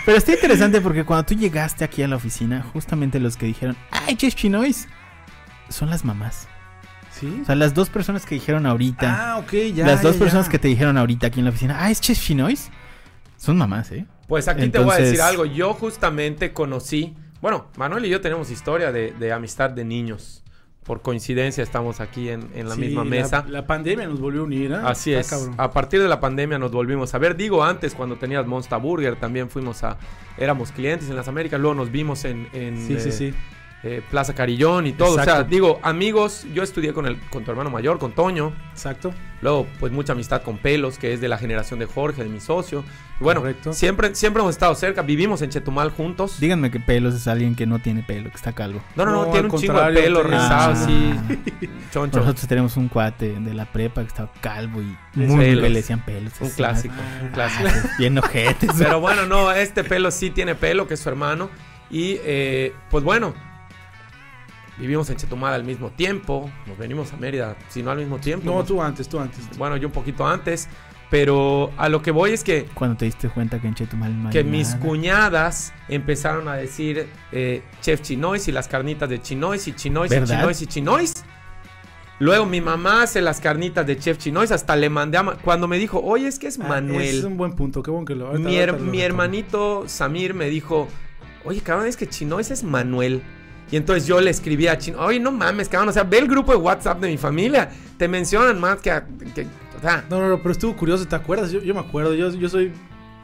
Pero 0.06 0.18
está 0.20 0.34
interesante 0.34 0.80
porque 0.82 1.04
cuando 1.04 1.26
tú 1.26 1.34
llegaste 1.34 1.84
aquí 1.84 2.04
a 2.04 2.08
la 2.08 2.16
oficina, 2.18 2.64
justamente 2.74 3.20
los 3.20 3.38
que 3.38 3.48
dijeron, 3.48 3.76
¡ay, 3.90 4.16
Chef 4.16 4.36
Chinois! 4.36 4.88
Son 5.70 5.90
las 5.90 6.06
mamás. 6.06 6.48
¿Sí? 7.20 7.40
O 7.42 7.46
sea, 7.46 7.56
las 7.56 7.74
dos 7.74 7.90
personas 7.90 8.26
que 8.26 8.36
dijeron 8.36 8.68
ahorita, 8.68 9.32
Ah, 9.34 9.38
ok, 9.40 9.54
ya. 9.74 9.88
las 9.88 10.04
dos 10.04 10.14
ya, 10.14 10.20
personas 10.20 10.46
ya. 10.46 10.52
que 10.52 10.60
te 10.60 10.68
dijeron 10.68 10.98
ahorita 11.00 11.28
aquí 11.28 11.40
en 11.40 11.46
la 11.46 11.50
oficina, 11.50 11.78
¡ah, 11.80 11.90
es 11.90 12.00
Chef 12.02 12.20
Chinois! 12.20 12.70
Son 13.38 13.58
mamás, 13.58 13.92
¿eh? 13.92 14.06
Pues 14.28 14.48
aquí 14.48 14.70
te 14.70 14.80
voy 14.80 14.94
a 14.94 14.98
decir 14.98 15.22
algo. 15.22 15.46
Yo 15.46 15.74
justamente 15.74 16.54
conocí. 16.54 17.16
Bueno, 17.42 17.68
Manuel 17.78 18.06
y 18.06 18.10
yo 18.10 18.22
tenemos 18.22 18.50
historia 18.50 18.92
de, 18.92 19.12
de 19.12 19.32
amistad 19.32 19.70
de 19.70 19.86
niños. 19.86 20.42
Por 20.84 21.02
coincidencia 21.02 21.64
estamos 21.64 22.00
aquí 22.00 22.30
en, 22.30 22.48
en 22.54 22.70
la 22.70 22.76
Sí, 22.76 22.82
misma 22.82 23.04
mesa. 23.04 23.44
La, 23.50 23.66
pandemia 23.66 24.08
nos 24.08 24.20
volvió 24.20 24.42
a 24.42 24.44
unir, 24.44 24.72
¿eh? 24.72 24.78
Así 24.84 25.14
Está 25.14 25.36
es. 25.36 25.42
cabrón. 25.42 25.56
A 25.60 25.72
partir 25.72 26.00
de 26.02 26.08
la 26.08 26.20
pandemia 26.20 26.60
nos 26.60 26.72
volvimos 26.72 27.14
a 27.16 27.18
ver. 27.18 27.36
Digo, 27.36 27.64
antes 27.64 27.96
cuando 27.96 28.18
tenías 28.18 28.46
Monster 28.46 28.80
Burger 28.80 29.16
también 29.16 29.50
fuimos 29.50 29.84
a... 29.84 29.98
Éramos 30.38 30.72
clientes 30.72 31.10
en 31.10 31.16
las 31.16 31.28
Américas. 31.28 31.60
Luego 31.60 31.74
nos 31.76 31.92
vimos 31.92 32.24
en, 32.26 32.48
en, 32.54 32.78
Sí, 32.88 33.00
sí, 33.00 33.10
eh, 33.10 33.12
sí. 33.12 33.34
Eh, 33.86 34.02
Plaza 34.10 34.34
Carillón 34.34 34.88
y 34.88 34.94
todo. 34.94 35.12
O 35.12 35.14
sea, 35.16 35.24
Exacto. 35.24 35.50
digo, 35.52 35.80
amigos. 35.84 36.46
Yo 36.54 36.64
estudié 36.64 36.92
con, 36.92 37.06
el, 37.06 37.20
con 37.30 37.44
tu 37.46 37.52
hermano 37.52 37.70
mayor, 37.70 38.00
con 38.00 38.12
Toño. 38.14 38.52
Exacto. 38.72 39.14
Luego, 39.42 39.68
pues 39.80 39.92
mucha 39.94 40.14
amistad 40.14 40.42
con 40.42 40.58
Pelos, 40.58 40.98
que 40.98 41.14
es 41.14 41.22
de 41.22 41.28
la 41.28 41.38
generación 41.38 41.78
de 41.80 41.86
Jorge, 41.86 42.24
de 42.24 42.30
mi 42.30 42.40
socio. 42.40 42.84
Y 43.20 43.24
bueno, 43.24 43.42
Correcto. 43.42 43.74
siempre, 43.74 44.16
siempre 44.16 44.42
hemos 44.42 44.56
estado 44.56 44.74
cerca. 44.74 45.04
Vivimos 45.04 45.42
en 45.44 45.52
Chetumal 45.52 45.92
juntos. 45.92 46.40
Díganme 46.40 46.72
que 46.72 46.80
pelos 46.80 47.14
es 47.14 47.28
alguien 47.28 47.54
que 47.56 47.66
no 47.68 47.78
tiene 47.80 48.02
pelo, 48.02 48.30
que 48.32 48.36
está 48.38 48.54
calvo. 48.54 48.82
No, 48.96 49.06
no, 49.06 49.12
no, 49.12 49.26
No, 49.28 49.32
tiene 49.32 49.48
un 49.48 49.58
chingo 49.60 49.80
de 49.82 49.94
pelo 49.94 50.24
rizado 50.24 50.72
Ah. 50.72 50.72
así. 50.72 51.14
Choncho. 51.94 52.20
Nosotros 52.20 52.48
tenemos 52.48 52.76
un 52.78 52.88
cuate 52.88 53.40
de 53.40 53.54
la 53.54 53.66
prepa 53.72 54.02
que 54.02 54.08
estaba 54.08 54.32
calvo 54.42 54.82
y 54.82 54.98
muy, 55.14 55.46
pelos. 55.46 55.64
que 55.64 55.70
le 55.70 55.76
decían 55.80 56.04
pelos. 56.04 56.34
Un 56.40 56.48
así, 56.48 56.56
clásico, 56.56 56.96
Ah. 56.98 57.20
un 57.24 57.30
clásico. 57.30 57.70
ah, 57.72 57.90
Bien 58.00 58.18
ojetes. 58.18 58.72
Pero 58.80 59.00
bueno, 59.00 59.26
no, 59.28 59.52
este 59.52 59.84
pelo 59.84 60.10
sí 60.12 60.32
tiene 60.32 60.56
pelo, 60.56 60.88
que 60.88 60.96
es 60.96 61.00
su 61.00 61.10
hermano. 61.10 61.50
Y 61.92 62.18
eh, 62.24 62.74
pues 62.90 63.04
bueno, 63.04 63.36
vivimos 64.78 65.10
en 65.10 65.18
Chetumal 65.18 65.54
al 65.54 65.64
mismo 65.64 65.90
tiempo. 65.92 66.50
Nos 66.68 66.78
venimos 66.78 67.12
a 67.14 67.18
Mérida, 67.18 67.56
si 67.70 67.82
no 67.84 67.92
al 67.92 67.98
mismo 68.00 68.18
tiempo. 68.20 68.46
No, 68.46 68.60
Nos- 68.60 68.68
tú 68.68 68.82
antes, 68.82 69.08
tú 69.10 69.20
antes. 69.20 69.58
Bueno, 69.58 69.78
yo 69.78 69.88
un 69.88 69.94
poquito 69.94 70.26
antes. 70.28 70.68
Pero 71.12 71.72
a 71.78 71.88
lo 71.88 72.02
que 72.02 72.10
voy 72.10 72.32
es 72.32 72.44
que, 72.44 72.66
Cuando 72.74 72.98
te 72.98 73.06
diste 73.06 73.30
cuenta 73.30 73.62
que 73.62 73.68
en 73.68 73.76
Chetumal 73.76 74.22
no 74.24 74.28
hay 74.30 74.34
que 74.34 74.44
mis 74.44 74.74
cuñadas 74.76 75.72
empezaron 75.88 76.48
a 76.48 76.56
decir 76.56 77.08
eh, 77.32 77.62
Chef 77.82 78.02
Chinois 78.02 78.48
y 78.48 78.52
las 78.52 78.68
carnitas 78.68 79.08
de 79.08 79.22
Chinois 79.22 79.68
y 79.68 79.74
Chinois 79.74 80.12
y. 80.12 80.24
Chinois 80.26 80.62
y 80.64 80.66
Chinois. 80.68 81.14
Luego 82.18 82.46
mi 82.46 82.60
mamá 82.62 83.04
hace 83.04 83.22
las 83.22 83.40
carnitas 83.42 83.86
de 83.86 83.98
Chef 84.00 84.18
Chinois. 84.18 84.52
Hasta 84.52 84.76
le 84.76 84.90
mandé 84.90 85.18
a... 85.18 85.24
Ma- 85.24 85.36
Cuando 85.36 85.68
me 85.68 85.78
dijo, 85.78 86.02
oye, 86.02 86.28
es 86.28 86.40
que 86.40 86.48
es 86.48 86.58
Ah, 86.60 86.68
Manuel. 86.68 87.02
ese 87.04 87.20
es 87.20 87.24
un 87.26 87.38
buen 87.38 87.54
punto, 87.54 87.84
qué 87.84 87.92
bueno 87.92 88.06
que 88.06 88.16
lo 88.16 88.28
ahorita- 88.28 88.50
Mi, 88.50 88.56
her- 88.56 88.70
ahorita 88.72 88.86
lo 88.86 88.92
mi 88.92 89.02
hermanito 89.02 89.84
Samir 89.88 90.34
me 90.34 90.50
dijo, 90.50 90.88
oye, 91.44 91.62
cabrón, 91.62 91.88
es 91.88 91.98
que 91.98 92.08
Chinois 92.08 92.50
es 92.52 92.64
Manuel. 92.64 93.22
Y 93.72 93.78
entonces 93.78 94.06
yo 94.08 94.22
le 94.22 94.30
escribí 94.30 94.68
a 94.68 94.78
Chino, 94.78 95.00
oye, 95.00 95.20
no 95.20 95.32
mames, 95.32 95.68
cabrón, 95.70 95.90
o 95.90 95.92
sea, 95.92 96.04
ve 96.04 96.20
el 96.20 96.28
grupo 96.28 96.52
de 96.52 96.58
WhatsApp 96.58 97.00
de 97.02 97.10
mi 97.10 97.18
familia. 97.18 97.70
Te 97.98 98.08
mencionan 98.08 98.60
más 98.60 98.80
que... 98.80 98.92
a- 98.92 99.06
o 99.78 99.82
sea, 99.82 100.06
No, 100.10 100.20
no, 100.20 100.30
no, 100.30 100.38
pero 100.38 100.52
estuvo 100.52 100.76
curioso, 100.76 101.06
¿te 101.08 101.16
acuerdas? 101.16 101.52
Yo, 101.52 101.62
yo 101.62 101.74
me 101.74 101.80
acuerdo, 101.82 102.14
yo, 102.14 102.30
yo 102.32 102.48
soy. 102.50 102.72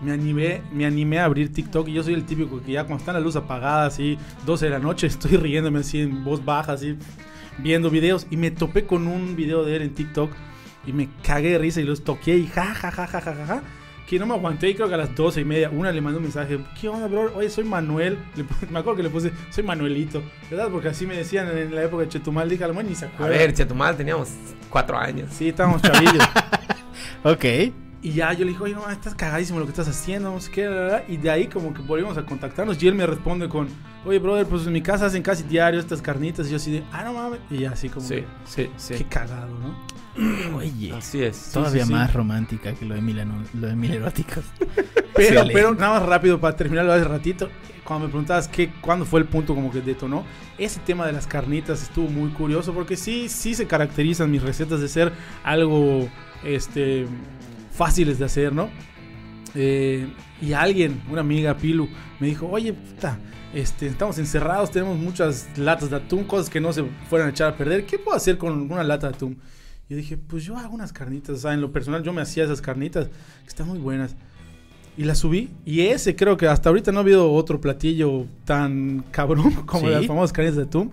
Me 0.01 0.11
animé, 0.11 0.63
me 0.73 0.87
animé 0.87 1.19
a 1.19 1.25
abrir 1.25 1.53
TikTok 1.53 1.87
y 1.87 1.93
yo 1.93 2.01
soy 2.03 2.15
el 2.15 2.25
típico 2.25 2.59
que 2.63 2.71
ya 2.71 2.85
cuando 2.85 3.01
están 3.01 3.13
las 3.13 3.23
luces 3.23 3.43
apagadas, 3.43 3.93
así, 3.93 4.17
12 4.47 4.65
de 4.65 4.71
la 4.71 4.79
noche, 4.79 5.05
estoy 5.07 5.37
riéndome 5.37 5.79
así 5.79 5.99
en 6.01 6.23
voz 6.23 6.43
baja, 6.43 6.73
así, 6.73 6.97
viendo 7.59 7.91
videos. 7.91 8.25
Y 8.31 8.37
me 8.37 8.49
topé 8.49 8.85
con 8.87 9.05
un 9.07 9.35
video 9.35 9.63
de 9.63 9.75
él 9.75 9.81
en 9.83 9.93
TikTok 9.93 10.31
y 10.87 10.93
me 10.93 11.07
cagué 11.23 11.51
de 11.51 11.57
risa 11.59 11.81
y 11.81 11.83
los 11.83 12.03
toqué 12.03 12.35
y 12.35 12.47
ja, 12.47 12.73
ja, 12.73 12.89
ja, 12.91 13.05
ja, 13.05 13.21
ja, 13.21 13.35
ja, 13.35 13.45
ja. 13.45 13.63
Que 14.11 14.19
no 14.19 14.25
me 14.25 14.33
aguanté 14.33 14.67
y 14.67 14.75
creo 14.75 14.89
que 14.89 14.93
a 14.95 14.97
las 14.97 15.15
12 15.15 15.39
y 15.39 15.45
media, 15.45 15.69
una 15.69 15.89
le 15.89 16.01
mandó 16.01 16.17
un 16.17 16.23
mensaje, 16.23 16.59
¿qué 16.81 16.89
onda, 16.89 17.07
bro? 17.07 17.31
Oye, 17.33 17.49
soy 17.49 17.63
Manuel. 17.63 18.19
Le 18.35 18.43
me 18.69 18.79
acuerdo 18.79 18.97
que 18.97 19.03
le 19.03 19.09
puse, 19.09 19.31
soy 19.49 19.63
Manuelito, 19.63 20.21
¿verdad? 20.49 20.67
Porque 20.69 20.89
así 20.89 21.07
me 21.07 21.15
decían 21.15 21.47
en 21.57 21.73
la 21.73 21.83
época 21.83 22.03
de 22.03 22.09
Chetumal, 22.09 22.49
dije, 22.49 22.61
a 22.65 22.67
lo 22.67 22.73
mejor 22.73 22.89
ni 22.89 22.95
se 22.95 23.05
a 23.05 23.07
acuerda. 23.07 23.37
ver, 23.37 23.53
Chetumal 23.53 23.95
teníamos 23.95 24.27
cuatro 24.69 24.97
años. 24.97 25.29
Sí, 25.31 25.47
estábamos 25.47 25.81
chavillos. 25.81 26.23
Ok. 27.23 27.45
Y 28.03 28.13
ya 28.13 28.33
yo 28.33 28.45
le 28.45 28.51
dije, 28.51 28.63
oye, 28.63 28.73
no, 28.73 28.89
estás 28.89 29.13
cagadísimo 29.13 29.59
lo 29.59 29.65
que 29.65 29.71
estás 29.71 29.87
haciendo, 29.87 30.31
no 30.31 30.39
sé 30.39 30.49
qué, 30.51 30.65
la, 30.65 30.71
la, 30.71 30.87
la". 30.87 31.03
y 31.07 31.17
de 31.17 31.29
ahí 31.29 31.47
como 31.47 31.71
que 31.73 31.81
volvimos 31.83 32.17
a 32.17 32.25
contactarnos 32.25 32.81
y 32.81 32.87
él 32.87 32.95
me 32.95 33.05
responde 33.05 33.47
con, 33.47 33.67
oye, 34.05 34.17
brother, 34.17 34.47
pues 34.47 34.65
en 34.65 34.73
mi 34.73 34.81
casa 34.81 35.05
hacen 35.05 35.21
casi 35.21 35.43
diario 35.43 35.79
estas 35.79 36.01
carnitas, 36.01 36.47
y 36.47 36.49
yo 36.51 36.55
así 36.57 36.71
de, 36.71 36.83
ah, 36.91 37.03
no 37.03 37.13
mames, 37.13 37.39
y 37.51 37.63
así 37.65 37.89
como, 37.89 38.07
Sí, 38.07 38.15
que, 38.15 38.25
sí, 38.45 38.69
sí. 38.77 38.93
qué 38.95 39.03
cagado, 39.05 39.55
¿no? 39.59 39.75
Oye. 40.57 40.91
Así 40.93 41.21
es. 41.23 41.51
Todavía 41.53 41.83
sí, 41.83 41.89
sí. 41.89 41.93
más 41.93 42.11
romántica 42.11 42.73
que 42.73 42.85
lo 42.85 42.95
de 42.95 43.01
mil, 43.01 43.19
anu- 43.19 43.45
lo 43.53 43.67
de 43.67 43.75
mil 43.75 43.91
eróticos. 43.93 44.43
Pero, 45.13 45.43
pero 45.51 45.75
nada 45.75 45.99
más 45.99 46.07
rápido 46.07 46.39
para 46.39 46.55
terminarlo 46.55 46.93
hace 46.93 47.03
ratito, 47.03 47.49
cuando 47.83 48.05
me 48.07 48.11
preguntabas 48.11 48.47
qué, 48.47 48.71
cuándo 48.79 49.05
fue 49.05 49.19
el 49.19 49.27
punto 49.27 49.53
como 49.53 49.69
que 49.69 49.81
detonó, 49.81 50.23
ese 50.57 50.79
tema 50.79 51.05
de 51.05 51.11
las 51.11 51.27
carnitas 51.27 51.83
estuvo 51.83 52.07
muy 52.09 52.29
curioso 52.31 52.73
porque 52.73 52.95
sí, 52.95 53.27
sí 53.27 53.53
se 53.53 53.67
caracterizan 53.67 54.31
mis 54.31 54.41
recetas 54.41 54.79
de 54.79 54.87
ser 54.87 55.11
algo, 55.43 56.07
este, 56.45 57.07
fáciles 57.71 58.19
de 58.19 58.25
hacer, 58.25 58.53
¿no? 58.53 58.69
Eh, 59.55 60.07
y 60.41 60.53
alguien, 60.53 61.01
una 61.09 61.21
amiga, 61.21 61.57
Pilu, 61.57 61.87
me 62.19 62.27
dijo, 62.27 62.47
oye, 62.47 62.73
puta, 62.73 63.19
este, 63.53 63.87
estamos 63.87 64.17
encerrados, 64.17 64.71
tenemos 64.71 64.97
muchas 64.97 65.47
latas 65.57 65.89
de 65.89 65.97
atún, 65.97 66.23
cosas 66.23 66.49
que 66.49 66.61
no 66.61 66.71
se 66.73 66.83
fueran 67.09 67.27
a 67.27 67.31
echar 67.31 67.49
a 67.53 67.57
perder, 67.57 67.85
¿qué 67.85 67.99
puedo 67.99 68.15
hacer 68.15 68.37
con 68.37 68.71
una 68.71 68.83
lata 68.83 69.09
de 69.09 69.15
atún? 69.15 69.37
Yo 69.89 69.97
dije, 69.97 70.17
pues 70.17 70.45
yo 70.45 70.55
hago 70.57 70.73
unas 70.73 70.93
carnitas, 70.93 71.35
o 71.35 71.39
sea, 71.39 71.53
en 71.53 71.59
lo 71.59 71.71
personal 71.71 72.01
yo 72.01 72.13
me 72.13 72.21
hacía 72.21 72.45
esas 72.45 72.61
carnitas, 72.61 73.07
que 73.07 73.47
están 73.47 73.67
muy 73.67 73.77
buenas. 73.79 74.15
Y 74.97 75.03
las 75.03 75.19
subí, 75.19 75.49
y 75.65 75.81
ese 75.81 76.15
creo 76.15 76.37
que 76.37 76.47
hasta 76.47 76.69
ahorita 76.69 76.91
no 76.91 76.99
ha 76.99 77.01
habido 77.01 77.31
otro 77.31 77.59
platillo 77.59 78.25
tan 78.45 79.03
cabrón 79.11 79.51
como 79.65 79.87
Sí. 79.87 79.91
las 79.93 80.05
famosas 80.05 80.31
carnitas 80.33 80.57
de 80.57 80.63
atún. 80.63 80.91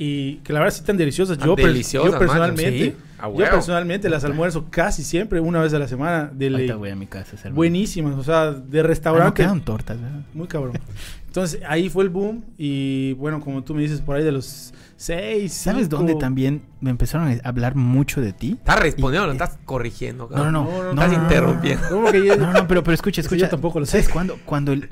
Y 0.00 0.36
que 0.36 0.52
la 0.52 0.60
verdad 0.60 0.72
sí 0.74 0.84
tan 0.84 0.96
deliciosas. 0.96 1.36
Yo, 1.38 1.56
per- 1.56 1.66
deliciosas, 1.66 2.12
yo 2.12 2.18
personalmente, 2.18 2.84
sí. 2.84 2.96
Yo 3.20 3.34
personalmente 3.50 4.08
las 4.08 4.22
almuerzo 4.24 4.66
casi 4.70 5.02
siempre, 5.02 5.40
una 5.40 5.60
vez 5.60 5.74
a 5.74 5.78
la 5.80 5.88
semana, 5.88 6.30
de 6.32 6.50
ley. 6.50 6.54
Ahorita 6.60 6.76
voy 6.76 6.90
a 6.90 6.96
mi 6.96 7.06
casa 7.06 7.34
hacer 7.34 7.52
Buenísimas, 7.52 8.14
o 8.16 8.22
sea, 8.22 8.52
de 8.52 8.78
Ah, 8.78 8.82
no 8.82 8.88
restaurante. 8.88 9.42
quedan 9.42 9.60
tortas, 9.62 10.00
¿verdad? 10.00 10.20
Muy 10.34 10.46
cabrón. 10.46 10.78
Entonces 11.26 11.60
ahí 11.68 11.88
fue 11.88 12.04
el 12.04 12.10
boom 12.10 12.44
y 12.56 13.12
bueno, 13.14 13.40
como 13.40 13.62
tú 13.64 13.74
me 13.74 13.82
dices, 13.82 14.00
por 14.00 14.14
ahí 14.16 14.22
de 14.24 14.30
los 14.32 14.72
seis. 14.96 15.52
¿Sabes 15.52 15.82
cinco- 15.86 15.96
dónde 15.96 16.14
también 16.14 16.62
me 16.80 16.90
empezaron 16.90 17.28
a 17.28 17.48
hablar 17.48 17.74
mucho 17.74 18.20
de 18.20 18.32
ti? 18.32 18.52
Estás 18.52 18.78
respondiendo, 18.80 19.26
lo 19.26 19.32
estás 19.32 19.58
corrigiendo. 19.64 20.28
No, 20.30 20.44
no, 20.44 20.52
no. 20.52 20.64
No, 20.64 20.70
no, 20.70 20.82
no, 20.84 20.90
estás 21.02 21.10
no, 21.12 21.16
no, 21.18 21.22
interrumpiendo. 21.24 21.90
No, 21.90 22.36
No, 22.46 22.52
no, 22.52 22.68
pero, 22.68 22.84
pero 22.84 22.94
escucha, 22.94 23.20
escucha. 23.20 23.46
yo 23.46 23.48
tampoco 23.48 23.80
lo 23.80 23.86
sé. 23.86 23.92
¿Sabes 24.00 24.08
cuándo? 24.10 24.38
Cuando, 24.46 24.72
el, 24.72 24.88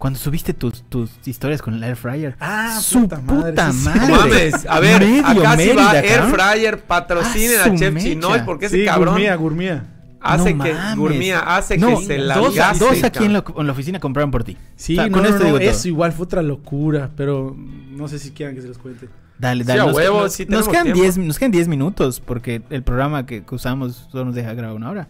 cuando 0.00 0.18
subiste 0.18 0.54
tus, 0.54 0.82
tus 0.88 1.10
historias 1.26 1.60
con 1.60 1.74
el 1.74 1.84
air 1.84 1.94
fryer. 1.94 2.34
Ah, 2.40 2.80
su 2.80 3.02
puta 3.02 3.20
puta 3.20 3.70
madre, 3.70 3.72
sí, 3.72 3.78
sí. 3.78 3.84
madre. 3.84 4.08
No 4.08 4.16
mames, 4.16 4.66
a 4.66 4.80
ver, 4.80 5.00
Medio 5.02 5.20
acá 5.26 5.34
sí 5.34 5.42
va 5.42 5.56
Mérida, 5.56 6.00
Air. 6.00 6.22
Fryer, 6.34 6.78
patrocinen 6.84 7.56
Ah, 7.60 7.64
a 7.64 7.68
su 7.68 7.76
Chef 7.76 7.92
mecha. 7.94 8.06
Chinoy 8.06 8.40
porque 8.46 8.66
ese 8.66 8.78
Sí, 8.78 8.84
cabrón 8.86 9.14
Gourmia, 9.14 9.34
gourmia. 9.36 9.84
hace 10.22 10.54
No 10.54 10.64
que 10.64 10.72
mames. 10.72 11.34
Hace 11.46 11.76
No, 11.78 11.98
que 11.98 12.06
se 12.06 12.18
la 12.18 12.36
dos, 12.38 12.54
gaste, 12.54 12.82
dos 12.84 13.04
aquí 13.04 13.24
en 13.26 13.34
la, 13.34 13.44
en 13.56 13.66
la 13.66 13.72
oficina 13.72 14.00
compraron 14.00 14.30
por 14.30 14.42
ti. 14.42 14.56
Sí, 14.74 14.94
O 14.94 14.96
sea, 14.96 15.06
no, 15.06 15.12
con 15.12 15.22
no, 15.22 15.28
esto 15.28 15.40
no, 15.40 15.44
digo 15.46 15.58
todo. 15.58 15.68
eso 15.70 15.88
igual 15.88 16.12
fue 16.12 16.24
otra 16.24 16.40
locura, 16.42 17.10
pero 17.14 17.54
no 17.56 18.08
sé 18.08 18.18
si 18.18 18.30
quieran 18.30 18.54
que 18.54 18.62
se 18.62 18.68
los 18.68 18.78
cuente. 18.78 19.06
Dale, 19.38 19.64
Sí, 19.64 19.68
dale. 19.68 19.80
a 19.82 19.84
nos, 19.86 19.94
huevo, 19.96 20.20
nos- 20.22 20.32
sí 20.32 20.46
nos 20.48 20.68
quedan. 20.68 20.92
10 20.92 21.18
nos 21.18 21.38
quedan 21.38 21.50
10 21.52 21.68
minutos 21.68 22.20
porque 22.20 22.62
el 22.70 22.82
programa 22.82 23.24
que, 23.26 23.44
que 23.44 23.54
usamos 23.54 24.08
solo 24.10 24.26
nos 24.26 24.34
deja 24.34 24.52
grabar 24.54 24.76
una 24.76 24.90
hora. 24.90 25.08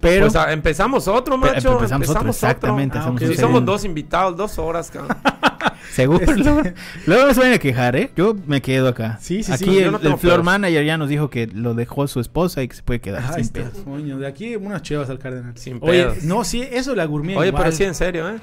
Pero 0.00 0.26
Pues 0.26 0.36
ah, 0.36 0.52
empezamos 0.52 1.08
otro, 1.08 1.36
macho. 1.36 1.72
empezamos 1.72 2.08
otro, 2.08 2.28
exactamente, 2.30 2.96
Ah, 2.98 3.12
somos 3.36 3.64
dos 3.64 3.84
invitados, 3.84 4.36
dos 4.36 4.56
horas, 4.58 4.90
cabrón. 4.92 5.16
seguro. 5.92 6.20
Este- 6.24 6.36
Luego, 6.44 6.62
luego 7.06 7.26
no 7.26 7.34
se 7.34 7.40
vayan 7.40 7.54
a 7.54 7.58
quejar, 7.58 7.96
¿eh? 7.96 8.10
Yo 8.16 8.36
me 8.46 8.62
quedo 8.62 8.86
acá. 8.88 9.18
Sí, 9.20 9.42
sí, 9.42 9.50
Aquí 9.50 9.64
sí, 9.64 9.78
el, 9.78 9.90
no 9.90 9.98
el 10.00 10.16
floor 10.16 10.44
manager 10.44 10.84
ya 10.84 10.96
nos 10.98 11.08
dijo 11.08 11.30
que 11.30 11.48
lo 11.48 11.74
dejó 11.74 12.06
su 12.06 12.20
esposa 12.20 12.62
y 12.62 12.68
que 12.68 12.76
se 12.76 12.82
puede 12.84 13.00
quedar 13.00 13.34
sin 13.34 13.48
pedo. 13.48 13.72
coño, 13.84 14.18
de 14.18 14.28
aquí 14.28 14.54
unas 14.54 14.82
chevas 14.82 15.10
al 15.10 15.18
cardenal. 15.18 15.56
Sin 15.58 15.78
Oye, 15.80 16.04
pedos. 16.04 16.22
no, 16.22 16.44
sí, 16.44 16.62
eso 16.70 16.90
de 16.90 16.96
la 16.96 17.04
gourmet 17.06 17.36
Oye, 17.36 17.48
igual. 17.48 17.64
pero 17.64 17.76
sí, 17.76 17.82
en 17.84 17.94
serio, 17.96 18.28
¿eh? 18.30 18.36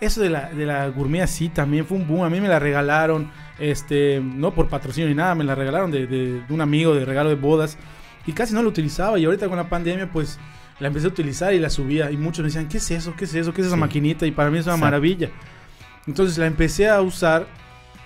Eso 0.00 0.22
de 0.22 0.30
la, 0.30 0.50
de 0.50 0.64
la 0.66 0.88
gourmet 0.88 1.26
sí 1.26 1.50
también 1.50 1.84
fue 1.86 1.98
un 1.98 2.06
boom. 2.06 2.22
A 2.24 2.30
mí 2.30 2.40
me 2.40 2.48
la 2.48 2.58
regalaron, 2.58 3.30
este, 3.58 4.20
no 4.24 4.52
por 4.54 4.68
patrocinio 4.68 5.08
ni 5.08 5.14
nada, 5.14 5.34
me 5.34 5.44
la 5.44 5.54
regalaron 5.54 5.90
de, 5.90 6.06
de- 6.06 6.40
de 6.42 6.52
un 6.54 6.60
amigo 6.62 6.94
de 6.94 7.04
regalo 7.04 7.28
de 7.28 7.36
bodas. 7.36 7.76
Y 8.26 8.32
casi 8.32 8.54
no 8.54 8.62
la 8.62 8.68
utilizaba. 8.68 9.18
Y 9.18 9.26
ahorita 9.26 9.48
con 9.48 9.56
la 9.58 9.68
pandemia, 9.68 10.10
pues 10.10 10.38
la 10.80 10.88
empecé 10.88 11.06
a 11.06 11.10
utilizar 11.10 11.54
y 11.54 11.58
la 11.58 11.70
subía. 11.70 12.10
Y 12.10 12.16
muchos 12.16 12.40
me 12.40 12.46
decían, 12.46 12.68
¿qué 12.68 12.78
es 12.78 12.90
eso? 12.90 13.14
¿Qué 13.16 13.24
es 13.24 13.34
eso? 13.34 13.52
¿Qué 13.54 13.60
es 13.60 13.66
esa 13.68 13.76
Sí. 13.76 13.80
maquinita? 13.80 14.26
Y 14.26 14.30
para 14.32 14.50
mí 14.50 14.58
es 14.58 14.64
una 14.66 14.74
Exacto. 14.74 14.84
maravilla. 14.86 15.30
Entonces 16.06 16.36
la 16.38 16.46
empecé 16.46 16.88
a 16.88 17.00
usar 17.00 17.46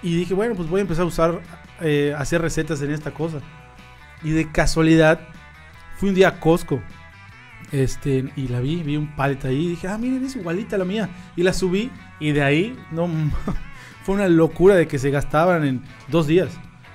y 0.03 0.14
dije, 0.14 0.35
bueno, 0.35 0.55
pues 0.55 0.69
voy 0.69 0.79
a 0.79 0.83
empezar 0.83 1.05
a 1.05 1.07
usar, 1.07 1.41
eh, 1.81 2.14
hacer 2.16 2.41
recetas 2.43 2.81
en 2.83 2.91
esta 2.93 3.12
cosa. 3.12 3.39
Y 4.23 4.31
de 4.31 4.51
casualidad, 4.53 5.21
fui 5.97 6.11
un 6.11 6.14
día 6.14 6.29
a 6.29 6.41
Costco. 6.41 6.83
Este, 7.73 8.25
y 8.37 8.49
la 8.49 8.61
vi, 8.61 8.83
vi 8.83 8.97
un 8.97 9.14
pallet 9.14 9.45
ahí 9.45 9.66
y 9.66 9.69
dije, 9.71 9.89
ah, 9.89 9.99
miren, 9.99 10.25
es 10.25 10.37
igualita 10.37 10.77
a 10.77 10.79
la 10.79 10.85
mía. 10.85 11.09
Y 11.37 11.43
la 11.43 11.53
subí 11.53 11.91
y 12.21 12.33
de 12.33 12.43
ahí, 12.43 12.79
no, 12.93 13.09
fue 14.05 14.14
una 14.14 14.29
locura 14.29 14.75
de 14.75 14.87
que 14.89 14.99
se 14.99 15.11
gastaban 15.11 15.64
en 15.64 15.83
dos 16.09 16.27
días. 16.27 16.51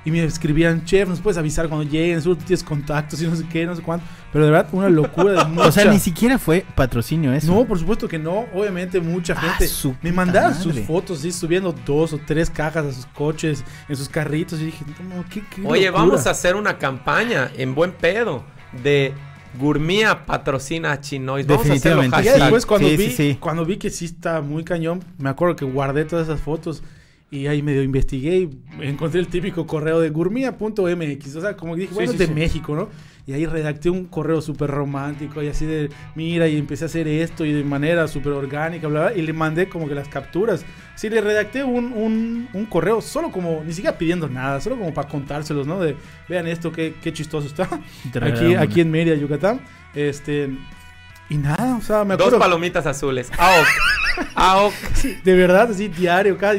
Y 0.06 0.12
me 0.12 0.24
escribían, 0.24 0.84
chef, 0.84 1.08
nos 1.08 1.22
puedes 1.22 1.38
avisar 1.38 1.70
cuando 1.70 1.90
lleguen, 1.90 2.22
seguro 2.22 2.40
tú 2.40 2.46
tienes 2.46 2.64
contactos 2.64 3.22
y 3.22 3.26
no 3.28 3.36
sé 3.36 3.46
qué, 3.50 3.66
no 3.66 3.74
sé 3.76 3.82
cuánto. 3.82 4.06
Pero 4.34 4.46
de 4.46 4.52
verdad, 4.52 4.68
una 4.74 4.90
locura 4.90 5.32
de 5.32 5.46
mucha... 5.46 5.68
O 5.68 5.72
sea, 5.72 5.86
ni 5.92 6.00
siquiera 6.00 6.38
fue 6.38 6.66
patrocinio 6.76 7.32
eso. 7.32 7.48
No, 7.54 7.64
por 7.66 7.80
supuesto 7.80 8.08
que 8.10 8.20
no. 8.20 8.46
Obviamente 8.54 9.00
mucha 9.00 9.34
Ah, 9.38 9.42
gente 9.42 9.68
su 9.68 9.92
me 9.92 9.96
puta 10.10 10.14
mandaban 10.14 10.56
sus 10.56 10.78
fotos, 10.82 11.20
sí, 11.20 11.32
subiendo 11.32 11.74
dos 11.86 12.12
o 12.14 12.20
tres 12.26 12.50
cajas 12.50 12.86
a 12.86 12.92
sus 12.92 13.06
coches, 13.08 13.64
en 13.88 13.96
sus 13.96 14.10
carritos. 14.10 14.60
Y 14.60 14.66
dije, 14.66 14.84
no, 15.08 15.24
qué, 15.30 15.42
qué 15.50 15.62
Oye, 15.66 15.86
locura. 15.86 16.04
vamos 16.04 16.28
a 16.28 16.32
hacer 16.32 16.56
una 16.56 16.78
campaña 16.78 17.50
en 17.56 17.74
buen 17.74 17.94
pedo 17.94 18.44
de 18.84 19.14
Gourmia 19.58 20.26
patrocina 20.26 20.92
a 20.92 21.00
Chinois. 21.00 21.46
Vamos 21.48 21.70
a 21.70 21.74
hacerlo 21.74 22.02
Definitivamente. 22.02 22.38
Y 22.38 22.42
después 22.42 22.66
cuando 22.66 22.88
Sí, 22.90 22.98
vi, 22.98 23.06
sí, 23.08 23.16
sí. 23.16 23.38
cuando 23.40 23.66
vi 23.66 23.78
que 23.78 23.90
sí 23.90 24.06
está 24.06 24.42
muy 24.42 24.64
cañón, 24.66 25.02
me 25.18 25.30
acuerdo 25.30 25.56
que 25.56 25.64
guardé 25.64 26.06
todas 26.06 26.28
esas 26.28 26.42
fotos 26.42 26.84
y 27.34 27.48
ahí 27.48 27.64
medio 27.64 27.82
investigué 27.82 28.38
y 28.38 28.50
encontré 28.82 29.20
el 29.20 29.28
típico 29.28 29.66
correo 29.66 30.00
de 30.00 30.12
gourmia.mx, 30.12 31.36
o 31.36 31.42
sea, 31.42 31.58
como 31.58 31.76
dije, 31.76 31.90
Sí, 31.90 31.96
bueno, 31.96 32.12
sí, 32.12 32.16
es 32.16 32.20
de 32.20 32.28
sí. 32.28 32.34
México, 32.34 32.76
¿no? 32.76 32.90
Y 33.26 33.34
ahí 33.34 33.46
redacté 33.48 33.90
un 33.90 34.06
correo 34.06 34.40
súper 34.42 34.70
romántico 34.70 35.42
y 35.42 35.48
así 35.48 35.66
de, 35.66 35.90
mira, 36.14 36.48
y 36.48 36.58
empecé 36.58 36.84
a 36.84 36.88
hacer 36.88 37.08
esto 37.08 37.44
y 37.44 37.52
de 37.52 37.64
manera 37.64 38.08
súper 38.08 38.34
orgánica, 38.34 38.88
bla, 38.88 39.08
bla, 39.08 39.16
y 39.18 39.24
le 39.24 39.34
mandé 39.34 39.68
como 39.68 39.88
que 39.88 39.96
las 39.96 40.10
capturas. 40.10 40.64
Sí, 40.96 41.10
le 41.10 41.22
redacté 41.22 41.64
un, 41.64 41.94
un, 41.94 42.50
un 42.54 42.66
correo 42.66 43.02
solo 43.02 43.32
como, 43.32 43.64
ni 43.66 43.74
siquiera 43.74 43.98
pidiendo 43.98 44.30
nada, 44.30 44.62
solo 44.62 44.78
como 44.78 44.94
para 44.94 45.08
contárselos, 45.08 45.66
¿no? 45.66 45.80
De, 45.80 45.96
vean 46.30 46.48
esto, 46.48 46.72
qué, 46.72 46.94
qué 47.02 47.14
chistoso 47.14 47.48
está. 47.48 47.68
Aquí, 48.22 48.54
aquí 48.54 48.82
en 48.82 48.92
Mérida, 48.92 49.16
Yucatán. 49.16 49.62
Este. 49.96 50.50
Y 51.34 51.38
nada, 51.38 51.76
o 51.78 51.82
sea, 51.82 52.04
me 52.04 52.16
Dos 52.16 52.28
acuerdo. 52.28 52.40
palomitas 52.40 52.86
azules. 52.86 53.32
AOC. 53.38 53.68
AOC. 54.36 54.74
De 55.24 55.34
verdad, 55.36 55.72
así 55.72 55.88
diario, 55.88 56.38
cada, 56.38 56.56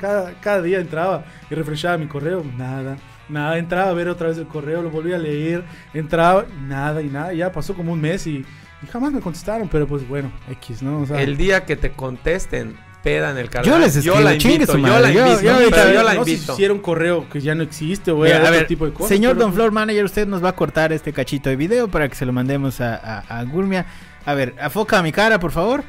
cada, 0.00 0.32
cada 0.40 0.62
día 0.62 0.78
entraba 0.78 1.24
y 1.50 1.54
refreshaba 1.54 1.96
mi 1.98 2.06
correo. 2.06 2.44
Nada, 2.56 2.96
nada. 3.28 3.58
Entraba 3.58 3.90
a 3.90 3.94
ver 3.94 4.08
otra 4.08 4.28
vez 4.28 4.38
el 4.38 4.46
correo, 4.46 4.82
lo 4.82 4.90
volvía 4.90 5.16
a 5.16 5.18
leer. 5.18 5.64
Entraba, 5.92 6.44
nada 6.68 7.02
y 7.02 7.08
nada. 7.08 7.32
Ya 7.32 7.50
pasó 7.50 7.74
como 7.74 7.92
un 7.92 8.00
mes 8.00 8.26
y, 8.26 8.44
y 8.82 8.86
jamás 8.92 9.12
me 9.12 9.20
contestaron, 9.20 9.68
pero 9.68 9.86
pues 9.88 10.06
bueno, 10.08 10.30
X, 10.50 10.82
¿no? 10.82 11.00
O 11.00 11.06
sea, 11.06 11.20
El 11.20 11.36
día 11.36 11.64
que 11.64 11.74
te 11.74 11.90
contesten, 11.90 12.76
peda 13.02 13.32
en 13.32 13.38
el 13.38 13.50
carnal. 13.50 13.80
les 13.80 13.96
escribo, 13.96 14.20
la 14.20 14.38
chingue 14.38 14.54
invito, 14.54 14.72
su 14.74 14.78
yo 14.78 15.00
la 15.00 15.10
Yo- 15.10 15.26
invito. 15.26 15.42
yo 15.42 15.50
no, 15.52 15.58
ahorita- 15.58 15.76
pero 15.76 15.88
yo 15.88 15.98
no 15.98 16.04
la 16.04 16.24
sé 16.24 16.36
si 16.38 16.66
un 16.68 16.78
correo 16.78 17.28
que 17.28 17.40
ya 17.40 17.56
no 17.56 17.64
existe 17.64 18.12
o 18.12 18.18
Mira, 18.18 18.36
a 18.36 18.40
otro 18.42 18.52
ver, 18.52 18.66
tipo 18.68 18.86
de 18.86 18.92
cosas. 18.92 19.08
señor 19.08 19.32
pero- 19.32 19.46
Don 19.46 19.54
Floor 19.54 19.72
Manager, 19.72 20.04
usted 20.04 20.28
nos 20.28 20.44
va 20.44 20.50
a 20.50 20.54
cortar 20.54 20.92
este 20.92 21.12
cachito 21.12 21.50
de 21.50 21.56
video 21.56 21.88
para 21.88 22.08
que 22.08 22.14
se 22.14 22.24
lo 22.24 22.32
mandemos 22.32 22.80
a, 22.80 22.94
a, 22.94 23.40
a 23.40 23.42
Gurmia. 23.42 23.86
A 24.24 24.34
ver, 24.34 24.54
afoca 24.60 24.98
a 24.98 25.02
mi 25.02 25.12
cara, 25.12 25.40
por 25.40 25.50
favor. 25.50 25.84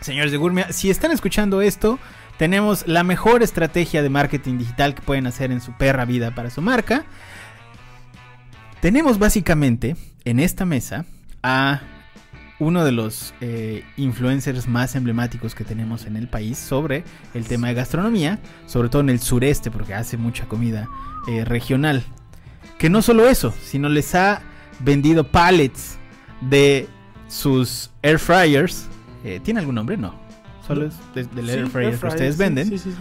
Señores 0.00 0.32
de 0.32 0.38
Gurmia, 0.38 0.72
si 0.72 0.90
están 0.90 1.12
escuchando 1.12 1.62
esto, 1.62 1.98
tenemos 2.38 2.86
la 2.86 3.04
mejor 3.04 3.42
estrategia 3.42 4.02
de 4.02 4.08
marketing 4.08 4.58
digital 4.58 4.94
que 4.94 5.02
pueden 5.02 5.26
hacer 5.26 5.52
en 5.52 5.60
su 5.60 5.72
perra 5.72 6.04
vida 6.04 6.34
para 6.34 6.50
su 6.50 6.60
marca. 6.60 7.04
Tenemos 8.80 9.18
básicamente 9.18 9.96
en 10.24 10.40
esta 10.40 10.64
mesa 10.64 11.06
a 11.42 11.80
uno 12.58 12.84
de 12.84 12.92
los 12.92 13.34
eh, 13.40 13.84
influencers 13.96 14.68
más 14.68 14.94
emblemáticos 14.94 15.54
que 15.54 15.64
tenemos 15.64 16.06
en 16.06 16.16
el 16.16 16.28
país 16.28 16.58
sobre 16.58 17.04
el 17.34 17.46
tema 17.46 17.68
de 17.68 17.74
gastronomía, 17.74 18.38
sobre 18.66 18.88
todo 18.88 19.02
en 19.02 19.10
el 19.10 19.20
sureste, 19.20 19.70
porque 19.70 19.94
hace 19.94 20.16
mucha 20.16 20.46
comida 20.46 20.88
eh, 21.28 21.44
regional. 21.44 22.04
Que 22.78 22.90
no 22.90 23.02
solo 23.02 23.28
eso, 23.28 23.54
sino 23.62 23.88
les 23.88 24.14
ha 24.14 24.42
vendido 24.80 25.30
pallets 25.30 25.98
de 26.40 26.88
sus 27.34 27.90
air 28.02 28.18
fryers. 28.18 28.86
Eh, 29.24 29.40
¿Tiene 29.42 29.60
algún 29.60 29.74
nombre? 29.74 29.96
No. 29.96 30.14
Solo 30.66 30.86
es 30.86 30.94
de- 31.14 31.24
del 31.24 31.46
Sí, 31.46 31.52
air 31.52 31.66
fryer 31.68 31.98
que 31.98 32.06
ustedes 32.06 32.34
sí, 32.36 32.38
venden. 32.38 32.78
sí. 32.78 32.94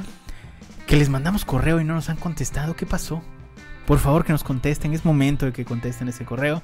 Que 0.88 0.98
les 0.98 1.10
mandamos 1.10 1.46
correo 1.46 1.80
y 1.80 1.84
no 1.84 1.94
nos 1.94 2.10
han 2.10 2.18
contestado. 2.18 2.76
¿Qué 2.76 2.86
pasó? 2.86 3.22
Por 3.86 4.00
favor 4.00 4.24
que 4.26 4.32
nos 4.32 4.44
contesten. 4.44 4.94
Es 4.94 5.06
momento 5.06 5.46
de 5.46 5.54
que 5.54 5.66
contesten 5.66 6.08
ese 6.08 6.26
correo. 6.26 6.62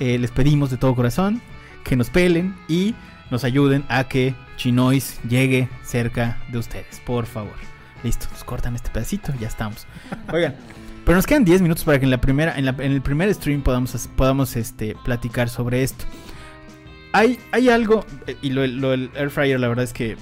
Eh, 0.00 0.18
les 0.18 0.30
pedimos 0.30 0.70
de 0.70 0.76
todo 0.76 0.94
corazón 0.94 1.40
que 1.84 1.96
nos 1.96 2.10
pelen 2.10 2.54
y 2.68 2.94
nos 3.30 3.44
ayuden 3.44 3.84
a 3.88 4.04
que 4.04 4.34
Chinois 4.56 5.20
llegue 5.28 5.68
cerca 5.84 6.38
de 6.50 6.58
ustedes. 6.58 7.00
Por 7.06 7.26
favor. 7.26 7.54
Listo, 8.02 8.26
nos 8.32 8.44
cortan 8.44 8.74
este 8.74 8.90
pedacito, 8.90 9.32
ya 9.40 9.46
estamos. 9.48 9.86
Oigan, 10.32 10.54
pero 11.04 11.16
nos 11.16 11.26
quedan 11.26 11.44
10 11.44 11.62
minutos 11.62 11.84
para 11.84 11.98
que 11.98 12.04
en 12.04 12.10
la 12.10 12.20
primera, 12.20 12.56
en, 12.58 12.64
la- 12.66 12.76
en 12.78 12.92
el 12.92 13.00
primer 13.00 13.32
stream 13.34 13.62
podamos, 13.62 14.08
podamos 14.16 14.56
este, 14.56 14.96
platicar 15.04 15.48
sobre 15.48 15.82
esto. 15.82 16.04
Hay, 17.12 17.38
hay 17.52 17.68
algo, 17.68 18.04
eh, 18.26 18.36
y 18.42 18.50
lo, 18.50 18.66
lo 18.66 18.90
del 18.90 19.10
air 19.14 19.30
fryer, 19.30 19.60
la 19.60 19.68
verdad 19.68 19.84
es 19.84 19.92
que 19.92 20.16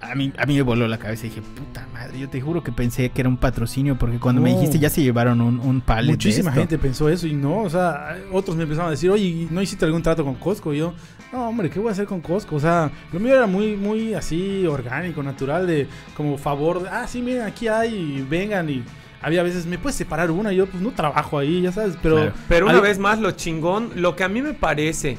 a 0.00 0.14
mí, 0.14 0.32
a 0.38 0.46
mí 0.46 0.54
me 0.54 0.62
voló 0.62 0.86
la 0.86 0.98
cabeza 0.98 1.26
y 1.26 1.30
dije, 1.30 1.42
puta 1.42 1.86
madre, 1.92 2.18
yo 2.20 2.28
te 2.28 2.40
juro 2.40 2.62
que 2.62 2.70
pensé 2.70 3.10
que 3.10 3.20
era 3.20 3.28
un 3.28 3.36
patrocinio 3.36 3.98
porque 3.98 4.18
cuando 4.18 4.40
me 4.40 4.50
dijiste 4.54 4.78
ya 4.78 4.90
se 4.90 5.02
llevaron 5.02 5.40
un, 5.40 5.58
un 5.58 5.80
pallet 5.80 6.06
de 6.06 6.12
Muchísima 6.12 6.50
esto. 6.50 6.60
gente 6.60 6.78
pensó 6.78 7.08
eso 7.08 7.26
y 7.26 7.32
no, 7.32 7.62
o 7.62 7.70
sea, 7.70 8.16
otros 8.32 8.56
me 8.56 8.62
empezaron 8.62 8.88
a 8.88 8.90
decir, 8.92 9.10
oye, 9.10 9.48
¿no 9.50 9.60
hiciste 9.60 9.84
algún 9.84 10.02
trato 10.02 10.24
con 10.24 10.36
Costco? 10.36 10.72
Y 10.72 10.78
yo, 10.78 10.94
no, 11.32 11.48
hombre, 11.48 11.68
¿qué 11.68 11.80
voy 11.80 11.88
a 11.88 11.92
hacer 11.92 12.06
con 12.06 12.20
Costco? 12.20 12.56
O 12.56 12.60
sea, 12.60 12.90
lo 13.12 13.18
mío 13.18 13.34
era 13.34 13.46
muy, 13.46 13.76
muy 13.76 14.14
así, 14.14 14.66
orgánico, 14.66 15.22
natural, 15.22 15.66
de 15.66 15.88
como 16.16 16.38
favor, 16.38 16.82
de, 16.82 16.88
ah, 16.90 17.06
sí, 17.08 17.20
miren, 17.20 17.42
aquí 17.42 17.66
hay, 17.66 17.94
y 17.94 18.22
vengan 18.22 18.70
y 18.70 18.84
había 19.20 19.42
veces, 19.42 19.66
¿me 19.66 19.78
puedes 19.78 19.96
separar 19.96 20.30
una? 20.30 20.52
Y 20.52 20.56
yo, 20.56 20.66
pues 20.66 20.80
no 20.80 20.92
trabajo 20.92 21.38
ahí, 21.38 21.60
ya 21.62 21.72
sabes, 21.72 21.98
pero... 22.00 22.16
Claro. 22.16 22.32
Pero 22.48 22.66
una 22.66 22.80
vez 22.80 23.00
más, 23.00 23.18
lo 23.18 23.32
chingón, 23.32 23.90
lo 23.96 24.14
que 24.14 24.22
a 24.22 24.28
mí 24.28 24.42
me 24.42 24.54
parece 24.54 25.18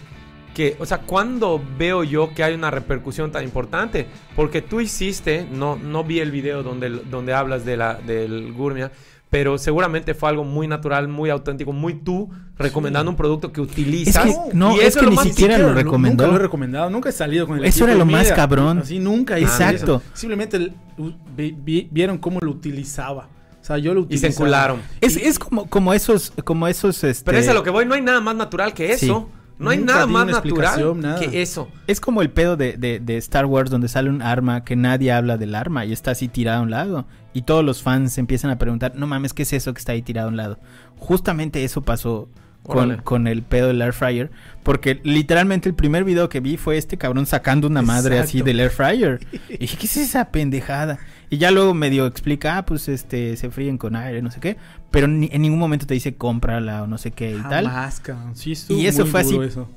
que, 0.54 0.76
o 0.80 0.86
sea, 0.86 1.00
cuando 1.00 1.62
veo 1.78 2.04
yo 2.04 2.34
que 2.34 2.44
hay 2.44 2.54
una 2.54 2.72
repercusión 2.72 3.32
tan 3.32 3.44
importante, 3.44 4.08
porque 4.36 4.62
tú 4.62 4.80
hiciste, 4.82 5.48
no, 5.52 5.76
no 5.76 6.04
vi 6.04 6.20
el 6.20 6.32
video 6.32 6.64
donde, 6.64 6.90
donde 6.90 7.34
hablas 7.34 7.66
de 7.66 7.78
la, 7.78 7.96
del 7.96 8.52
Gourmia, 8.54 8.92
pero 9.30 9.60
seguramente 9.60 10.16
fue 10.16 10.28
algo 10.30 10.44
muy 10.44 10.68
natural, 10.68 11.08
muy 11.08 11.30
auténtico, 11.30 11.72
muy 11.72 11.94
tú 11.94 12.30
recomendando 12.58 13.12
un 13.12 13.16
producto 13.16 13.52
que 13.52 13.62
utilizas. 13.62 14.26
Es 14.26 14.36
que- 14.36 14.54
no, 14.58 14.76
y 14.76 14.80
es 14.80 14.88
eso 14.88 15.02
que 15.02 15.08
ni 15.12 15.18
siquiera 15.18 15.58
lo 15.60 15.72
recomendó. 15.74 16.24
Nunca 16.24 16.34
lo 16.36 16.40
he 16.40 16.44
recomendado, 16.44 16.90
nunca 16.90 17.10
he 17.10 17.12
salido 17.12 17.46
con 17.46 17.60
el 17.60 17.66
Eso 17.66 17.84
era 17.84 17.94
de 17.94 18.00
lo 18.00 18.06
más 18.06 18.24
mira, 18.24 18.36
cabrón. 18.36 18.80
Así 18.80 18.98
nunca 18.98 19.38
hice 19.38 19.52
Exacto. 19.52 20.02
eso. 20.04 20.04
Simplemente 20.14 20.58
el- 20.58 20.74
vi- 21.38 21.56
vi- 21.58 21.88
vieron 21.92 22.18
cómo 22.18 22.40
lo 22.42 22.50
utilizaba. 22.52 23.30
O 23.62 23.64
sea, 23.70 23.78
yo 23.78 23.94
lo 23.94 24.00
Y 24.02 24.04
se 24.18 24.28
utilizaba. 24.28 24.34
encularon. 24.34 24.82
Es, 25.00 25.16
es 25.16 25.38
como, 25.38 25.70
como 25.70 25.94
esos, 25.94 26.34
como 26.44 26.68
esos, 26.68 27.04
este, 27.04 27.26
Pero 27.26 27.38
es 27.38 27.48
a 27.48 27.54
lo 27.54 27.62
que 27.62 27.70
voy, 27.70 27.86
no 27.86 27.94
hay 27.94 28.02
nada 28.02 28.22
más 28.22 28.36
natural 28.36 28.74
que 28.74 28.98
Sí. 28.98 29.06
No 29.60 29.70
hay 29.72 29.78
Nunca 29.80 29.94
nada 29.94 30.06
más 30.08 30.26
natural 30.28 31.02
nada. 31.02 31.20
que 31.20 31.42
eso. 31.42 31.70
Es 31.86 32.00
como 32.00 32.22
el 32.22 32.30
pedo 32.32 32.56
de, 32.58 32.78
de- 32.78 33.00
de 33.00 33.18
Star 33.18 33.46
Wars 33.46 33.70
donde 33.70 33.90
sale 33.90 34.10
un 34.10 34.22
arma 34.22 34.64
que 34.64 34.76
nadie 34.78 35.12
habla 35.12 35.38
del 35.38 35.54
arma 35.54 35.86
y 35.86 35.92
está 35.92 36.12
así 36.12 36.28
tirado 36.30 36.60
a 36.60 36.64
un 36.64 36.72
lado. 36.72 37.06
Y 37.34 37.42
todos 37.44 37.64
los 37.66 37.84
fans 37.84 38.14
se 38.14 38.22
empiezan 38.22 38.52
a 38.52 38.58
preguntar, 38.58 38.94
no 38.96 39.06
mames, 39.06 39.34
¿qué 39.34 39.44
es 39.44 39.52
eso 39.54 39.74
que 39.74 39.80
está 39.80 39.92
ahí 39.92 40.02
tirado 40.02 40.30
a 40.30 40.32
un 40.32 40.38
lado? 40.38 40.60
Justamente 40.98 41.64
eso 41.64 41.82
pasó 41.82 42.30
con, 42.64 42.98
con 42.98 43.28
el 43.28 43.42
pedo 43.44 43.68
del 43.68 43.82
air 43.82 43.94
fryer. 43.94 44.32
Porque 44.64 45.00
literalmente 45.04 45.68
el 45.70 45.76
primer 45.76 46.04
video 46.04 46.30
que 46.30 46.40
vi 46.40 46.58
fue 46.58 46.78
este 46.78 46.98
cabrón 46.98 47.26
sacando 47.26 47.68
una 47.68 47.82
madre 47.82 48.20
así 48.20 48.42
del 48.42 48.60
air 48.60 48.70
fryer. 48.70 49.20
Y 49.50 49.58
dije, 49.58 49.78
¿qué 49.78 49.86
es 49.88 49.98
esa 49.98 50.30
pendejada? 50.32 51.00
Y 51.30 51.38
ya 51.38 51.52
luego 51.52 51.74
medio 51.74 52.06
explica, 52.06 52.58
ah, 52.58 52.66
pues 52.66 52.88
este, 52.90 53.38
se 53.38 53.50
fríen 53.52 53.78
con 53.78 53.96
aire, 53.96 54.22
no 54.22 54.32
sé 54.32 54.40
qué. 54.40 54.58
Pero 54.92 55.08
ni- 55.08 55.30
en 55.32 55.42
ningún 55.42 55.60
momento 55.60 55.86
te 55.86 55.94
dice 55.94 56.16
cómprala 56.16 56.84
o 56.84 56.88
no 56.88 56.98
sé 56.98 57.12
qué 57.12 57.32
y 57.32 57.42
tal. 57.42 57.66
Jamás. 57.68 58.02
Sí, 58.34 58.54
Y 58.70 58.88
eso 58.88 59.02
muy 59.04 59.12
fue 59.12 59.22
así. 59.22 59.38
eso. 59.40 59.68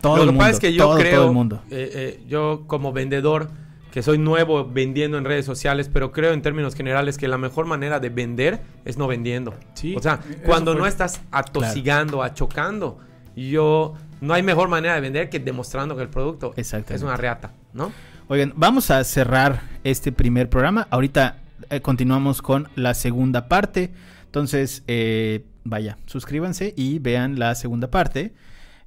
Todo 0.00 0.16
lo 0.16 0.22
el 0.22 0.28
que 0.28 0.32
mundo, 0.32 0.40
pasa 0.44 0.50
es 0.52 0.60
que 0.60 0.72
yo 0.72 0.84
todo, 0.84 0.98
creo, 0.98 1.16
todo 1.16 1.26
el 1.28 1.34
mundo. 1.34 1.62
eh, 1.70 1.90
eh, 1.94 2.24
yo 2.26 2.64
como 2.66 2.92
vendedor, 2.92 3.50
que 3.92 4.02
soy 4.02 4.18
nuevo 4.18 4.64
vendiendo 4.66 5.18
en 5.18 5.24
redes 5.24 5.44
sociales, 5.44 5.90
pero 5.92 6.10
creo 6.12 6.32
en 6.32 6.40
términos 6.42 6.74
generales 6.74 7.18
que 7.18 7.28
la 7.28 7.36
mejor 7.38 7.66
manera 7.66 8.00
de 8.00 8.08
vender 8.08 8.62
es 8.84 8.96
no 8.96 9.06
vendiendo. 9.08 9.52
Sí, 9.74 9.94
o 9.96 10.00
sea, 10.00 10.20
cuando 10.46 10.72
fue. 10.72 10.80
no 10.80 10.86
estás 10.86 11.20
atosigando, 11.32 12.22
achocando, 12.22 12.98
yo 13.36 13.94
no 14.20 14.32
hay 14.32 14.42
mejor 14.42 14.68
manera 14.68 14.94
de 14.94 15.00
vender 15.02 15.28
que 15.28 15.38
demostrando 15.38 15.96
que 15.96 16.02
el 16.02 16.08
producto 16.08 16.54
es 16.56 16.72
una 17.02 17.16
reata, 17.16 17.52
¿no? 17.74 17.92
Oigan, 18.28 18.52
vamos 18.56 18.90
a 18.92 19.02
cerrar 19.04 19.60
este 19.82 20.12
primer 20.12 20.48
programa. 20.48 20.86
Ahorita 20.90 21.36
eh, 21.70 21.80
continuamos 21.80 22.42
con 22.42 22.68
la 22.74 22.94
segunda 22.94 23.48
parte. 23.48 23.92
Entonces, 24.26 24.82
eh, 24.86 25.44
vaya, 25.64 25.98
suscríbanse 26.06 26.74
y 26.76 26.98
vean 26.98 27.38
la 27.38 27.54
segunda 27.54 27.90
parte. 27.90 28.34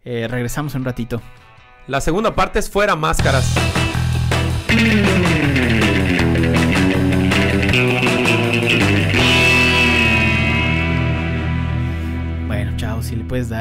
Eh, 0.03 0.27
regresamos 0.29 0.75
en 0.75 0.81
un 0.81 0.85
ratito. 0.85 1.21
La 1.87 2.01
segunda 2.01 2.35
parte 2.35 2.59
es 2.59 2.69
fuera 2.69 2.95
máscaras. 2.95 3.55
Bueno, 12.47 12.73
chao, 12.77 13.01
si 13.01 13.15
le 13.15 13.23
puedes 13.23 13.49
dar. 13.49 13.51